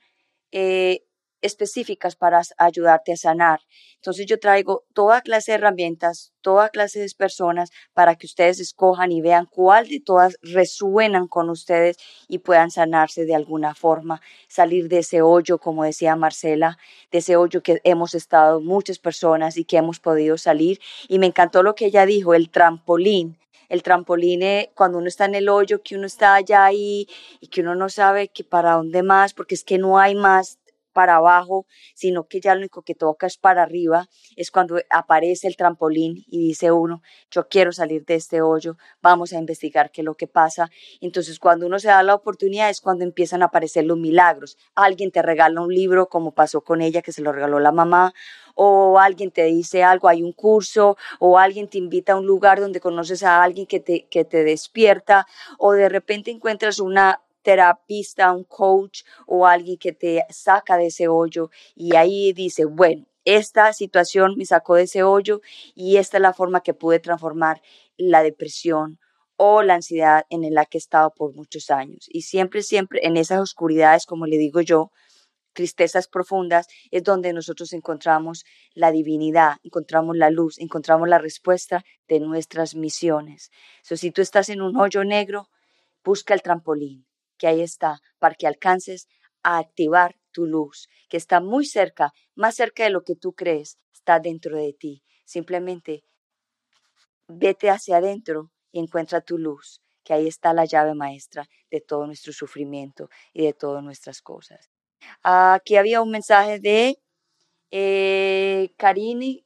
eh, 0.54 1.04
específicas 1.46 2.16
para 2.16 2.42
ayudarte 2.58 3.14
a 3.14 3.18
sanar. 3.18 3.62
Entonces 3.96 4.26
yo 4.26 4.40
traigo 4.40 4.84
toda 4.94 5.22
clase 5.22 5.52
de 5.52 5.58
herramientas, 5.58 6.34
toda 6.42 6.70
clase 6.70 7.00
de 7.00 7.10
personas 7.18 7.72
para 7.94 8.16
que 8.16 8.28
ustedes 8.28 8.60
escojan 8.60 9.12
y 9.12 9.22
vean 9.22 9.46
cuál 9.46 9.88
de 9.88 10.00
todas 10.00 10.38
resuenan 10.42 11.28
con 11.28 11.50
ustedes 11.50 11.98
y 12.28 12.40
puedan 12.40 12.72
sanarse 12.72 13.26
de 13.26 13.36
alguna 13.36 13.74
forma, 13.74 14.22
salir 14.48 14.90
de 14.90 15.00
ese 15.00 15.22
hoyo, 15.22 15.58
como 15.58 15.84
decía 15.84 16.16
Marcela, 16.16 16.78
de 17.12 17.20
ese 17.20 17.36
hoyo 17.36 17.64
que 17.64 17.80
hemos 17.84 18.14
estado 18.14 18.62
muchas 18.62 19.00
personas 19.00 19.58
y 19.58 19.66
que 19.66 19.78
hemos 19.78 20.00
podido 20.00 20.38
salir. 20.38 20.80
Y 21.08 21.20
me 21.20 21.28
encantó 21.28 21.64
lo 21.64 21.76
que 21.76 21.86
ella 21.86 22.06
dijo, 22.06 22.34
el 22.34 22.50
trampolín 22.50 23.38
el 23.70 23.84
trampolín, 23.84 24.42
cuando 24.76 24.98
uno 25.00 25.08
está 25.08 25.26
en 25.26 25.36
el 25.36 25.50
hoyo, 25.50 25.82
que 25.82 25.96
uno 25.96 26.06
está 26.06 26.36
allá 26.36 26.66
ahí 26.66 27.08
y 27.40 27.48
que 27.48 27.62
uno 27.62 27.76
no 27.76 27.90
sabe 27.90 28.28
que 28.28 28.44
para 28.44 28.74
dónde 28.74 29.04
más, 29.04 29.34
porque 29.34 29.56
es 29.56 29.64
que 29.64 29.78
no 29.78 29.98
hay 29.98 30.16
más 30.16 30.60
para 30.96 31.18
abajo, 31.18 31.66
sino 31.94 32.24
que 32.30 32.40
ya 32.40 32.56
lo 32.56 32.62
único 32.62 32.82
que 32.82 32.96
toca 32.96 33.28
es 33.28 33.38
para 33.38 33.64
arriba, 33.64 34.08
es 34.38 34.50
cuando 34.50 34.78
aparece 34.90 35.46
el 35.48 35.58
trampolín 35.58 36.24
y 36.26 36.48
dice 36.48 36.72
uno, 36.72 37.02
yo 37.30 37.50
quiero 37.50 37.74
salir 37.74 38.06
de 38.06 38.16
este 38.16 38.42
hoyo, 38.42 38.78
vamos 39.02 39.34
a 39.34 39.38
investigar 39.38 39.92
qué 39.92 40.02
es 40.02 40.06
lo 40.06 40.16
que 40.16 40.28
pasa. 40.28 40.72
Entonces, 41.02 41.38
cuando 41.38 41.66
uno 41.66 41.80
se 41.80 41.90
da 41.90 42.02
la 42.02 42.16
oportunidad 42.16 42.70
es 42.70 42.80
cuando 42.80 43.04
empiezan 43.04 43.42
a 43.42 43.48
aparecer 43.48 43.84
los 43.84 43.98
milagros. 43.98 44.58
Alguien 44.74 45.12
te 45.12 45.22
regala 45.22 45.60
un 45.60 45.74
libro, 45.74 46.08
como 46.08 46.32
pasó 46.32 46.62
con 46.62 46.82
ella, 46.82 47.02
que 47.02 47.12
se 47.12 47.22
lo 47.22 47.34
regaló 47.34 47.60
la 47.60 47.74
mamá, 47.74 48.14
o 48.56 48.98
alguien 48.98 49.32
te 49.32 49.44
dice 49.44 49.84
algo, 49.84 50.08
hay 50.08 50.24
un 50.24 50.32
curso, 50.32 50.96
o 51.20 51.38
alguien 51.38 51.68
te 51.68 51.78
invita 51.78 52.14
a 52.14 52.16
un 52.16 52.26
lugar 52.26 52.62
donde 52.62 52.80
conoces 52.80 53.22
a 53.24 53.44
alguien 53.44 53.68
que 53.68 53.82
te, 53.82 54.08
que 54.08 54.24
te 54.24 54.46
despierta, 54.46 55.28
o 55.58 55.74
de 55.74 55.90
repente 55.90 56.32
encuentras 56.32 56.80
una 56.80 57.25
terapista, 57.46 58.34
un 58.34 58.44
coach 58.44 59.04
o 59.28 59.46
alguien 59.46 59.78
que 59.78 59.94
te 59.94 60.26
saca 60.30 60.78
de 60.78 60.88
ese 60.88 61.08
hoyo 61.08 61.52
y 61.76 61.96
ahí 61.96 62.34
dice, 62.34 62.66
bueno, 62.66 63.06
esta 63.24 63.72
situación 63.72 64.36
me 64.36 64.46
sacó 64.46 64.76
de 64.76 64.84
ese 64.84 65.04
hoyo 65.04 65.42
y 65.76 65.98
esta 65.98 66.18
es 66.18 66.22
la 66.22 66.34
forma 66.34 66.62
que 66.62 66.74
pude 66.74 67.00
transformar 67.00 67.62
la 67.98 68.24
depresión 68.24 69.00
o 69.38 69.62
la 69.62 69.76
ansiedad 69.76 70.26
en 70.30 70.54
la 70.54 70.66
que 70.66 70.78
he 70.78 70.80
estado 70.80 71.14
por 71.14 71.34
muchos 71.36 71.70
años. 71.70 72.08
Y 72.10 72.24
siempre, 72.24 72.64
siempre 72.64 73.00
en 73.04 73.16
esas 73.16 73.40
oscuridades, 73.40 74.06
como 74.06 74.26
le 74.26 74.38
digo 74.38 74.62
yo, 74.62 74.92
tristezas 75.54 76.08
profundas, 76.08 76.68
es 76.92 77.04
donde 77.04 77.32
nosotros 77.32 77.74
encontramos 77.74 78.44
la 78.74 78.92
divinidad, 78.92 79.58
encontramos 79.64 80.18
la 80.18 80.30
luz, 80.30 80.60
encontramos 80.60 81.08
la 81.08 81.20
respuesta 81.20 81.84
de 82.08 82.20
nuestras 82.20 82.76
misiones. 82.76 83.52
So, 83.84 83.98
si 83.98 84.12
tú 84.12 84.22
estás 84.22 84.50
en 84.50 84.62
un 84.62 84.76
hoyo 84.78 85.04
negro, 85.04 85.50
busca 86.04 86.34
el 86.34 86.42
trampolín, 86.42 87.05
que 87.38 87.48
ahí 87.48 87.62
está, 87.62 88.00
para 88.20 88.36
que 88.36 88.48
alcances 88.48 89.08
a 89.44 89.58
activar 89.60 90.18
tu 90.32 90.46
luz, 90.46 90.90
que 91.10 91.18
está 91.18 91.40
muy 91.40 91.66
cerca, 91.66 92.12
más 92.36 92.56
cerca 92.56 92.84
de 92.84 92.90
lo 92.90 93.04
que 93.04 93.16
tú 93.16 93.34
crees, 93.34 93.78
está 93.94 94.20
dentro 94.20 94.58
de 94.58 94.74
ti. 94.74 95.04
Simplemente 95.24 96.04
vete 97.28 97.70
hacia 97.70 97.98
adentro 97.98 98.52
y 98.72 98.80
encuentra 98.80 99.22
tu 99.22 99.38
luz, 99.38 99.82
que 100.04 100.14
ahí 100.14 100.28
está 100.28 100.54
la 100.54 100.66
llave 100.66 100.94
maestra 100.94 101.48
de 101.72 101.82
todo 101.82 102.06
nuestro 102.06 102.34
sufrimiento 102.34 103.10
y 103.34 103.46
de 103.46 103.54
todas 103.54 103.84
nuestras 103.84 104.22
cosas. 104.22 104.70
Aquí 105.22 105.76
había 105.76 106.02
un 106.02 106.12
mensaje 106.12 106.60
de 106.60 107.00
eh, 107.72 108.74
Karini. 108.78 109.46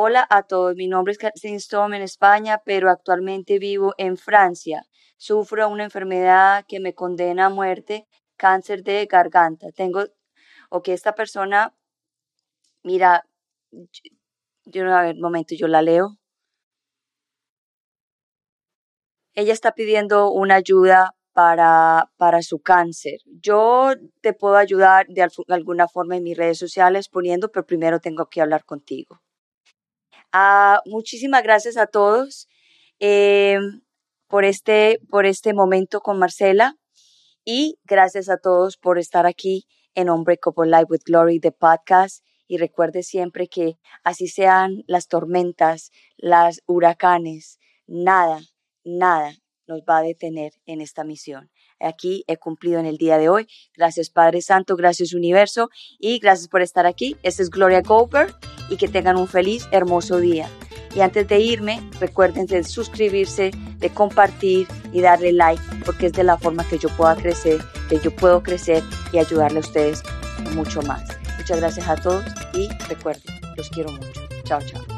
Hola 0.00 0.24
a 0.30 0.44
todos, 0.44 0.76
mi 0.76 0.86
nombre 0.86 1.10
es 1.10 1.18
Karini 1.18 1.56
Storm 1.56 1.92
en 1.94 2.02
España, 2.02 2.62
pero 2.64 2.88
actualmente 2.88 3.58
vivo 3.58 3.94
en 3.98 4.16
Francia 4.16 4.84
sufro 5.16 5.68
una 5.68 5.82
enfermedad 5.82 6.64
que 6.68 6.78
me 6.78 6.94
condena 6.94 7.46
a 7.46 7.48
muerte, 7.50 8.06
cáncer 8.36 8.84
de 8.84 9.06
garganta. 9.06 9.72
Tengo, 9.74 10.04
o 10.70 10.82
que 10.82 10.92
esta 10.92 11.16
persona, 11.16 11.74
mira, 12.84 13.24
yo, 14.66 14.86
a 14.94 15.02
ver, 15.02 15.16
un 15.16 15.20
momento, 15.20 15.56
yo 15.56 15.66
la 15.66 15.82
leo. 15.82 16.16
Ella 19.34 19.52
está 19.52 19.72
pidiendo 19.72 20.30
una 20.30 20.54
ayuda 20.54 21.16
para, 21.32 22.12
para 22.16 22.42
su 22.42 22.60
cáncer. 22.60 23.18
Yo 23.42 23.94
te 24.20 24.32
puedo 24.32 24.54
ayudar 24.56 25.06
de 25.08 25.26
alguna 25.48 25.88
forma 25.88 26.16
en 26.16 26.22
mis 26.22 26.36
redes 26.36 26.58
sociales 26.58 27.08
poniendo, 27.08 27.50
pero 27.50 27.66
primero 27.66 27.98
tengo 27.98 28.26
que 28.26 28.40
hablar 28.40 28.64
contigo. 28.64 29.20
Ah, 30.32 30.80
muchísimas 30.86 31.42
gracias 31.42 31.76
a 31.76 31.86
todos. 31.86 32.48
Eh, 33.00 33.58
por 34.28 34.44
este, 34.44 35.00
por 35.10 35.26
este 35.26 35.54
momento 35.54 36.00
con 36.00 36.18
Marcela 36.18 36.76
y 37.44 37.78
gracias 37.84 38.28
a 38.28 38.36
todos 38.36 38.76
por 38.76 38.98
estar 38.98 39.26
aquí 39.26 39.66
en 39.94 40.10
Unbreakable 40.10 40.70
Life 40.70 40.86
with 40.90 41.00
Glory, 41.04 41.40
the 41.40 41.52
podcast. 41.52 42.22
Y 42.46 42.58
recuerde 42.58 43.02
siempre 43.02 43.48
que 43.48 43.78
así 44.04 44.28
sean 44.28 44.82
las 44.86 45.08
tormentas, 45.08 45.90
las 46.16 46.60
huracanes, 46.66 47.58
nada, 47.86 48.40
nada 48.84 49.32
nos 49.66 49.80
va 49.82 49.98
a 49.98 50.02
detener 50.02 50.52
en 50.64 50.80
esta 50.80 51.04
misión. 51.04 51.50
Aquí 51.80 52.24
he 52.26 52.36
cumplido 52.36 52.80
en 52.80 52.86
el 52.86 52.96
día 52.96 53.18
de 53.18 53.28
hoy. 53.28 53.46
Gracias 53.76 54.10
Padre 54.10 54.42
Santo, 54.42 54.76
gracias 54.76 55.12
Universo 55.12 55.70
y 55.98 56.18
gracias 56.18 56.48
por 56.48 56.62
estar 56.62 56.86
aquí. 56.86 57.16
Esta 57.22 57.42
es 57.42 57.50
Gloria 57.50 57.82
Goldberg 57.82 58.34
y 58.68 58.76
que 58.76 58.88
tengan 58.88 59.16
un 59.16 59.28
feliz, 59.28 59.68
hermoso 59.72 60.18
día. 60.18 60.48
Y 60.94 61.00
antes 61.00 61.28
de 61.28 61.38
irme, 61.38 61.80
recuerden 62.00 62.46
de 62.46 62.64
suscribirse, 62.64 63.50
de 63.78 63.90
compartir 63.90 64.66
y 64.92 65.00
darle 65.00 65.32
like, 65.32 65.62
porque 65.84 66.06
es 66.06 66.12
de 66.12 66.24
la 66.24 66.38
forma 66.38 66.68
que 66.68 66.78
yo 66.78 66.88
pueda 66.96 67.14
crecer, 67.14 67.60
que 67.88 68.00
yo 68.00 68.10
puedo 68.14 68.42
crecer 68.42 68.82
y 69.12 69.18
ayudarle 69.18 69.58
a 69.58 69.60
ustedes 69.60 70.02
mucho 70.54 70.82
más. 70.82 71.02
Muchas 71.36 71.58
gracias 71.58 71.88
a 71.88 71.96
todos 71.96 72.24
y 72.54 72.68
recuerden, 72.88 73.34
los 73.56 73.68
quiero 73.70 73.92
mucho. 73.92 74.20
Chao, 74.44 74.60
chao. 74.62 74.97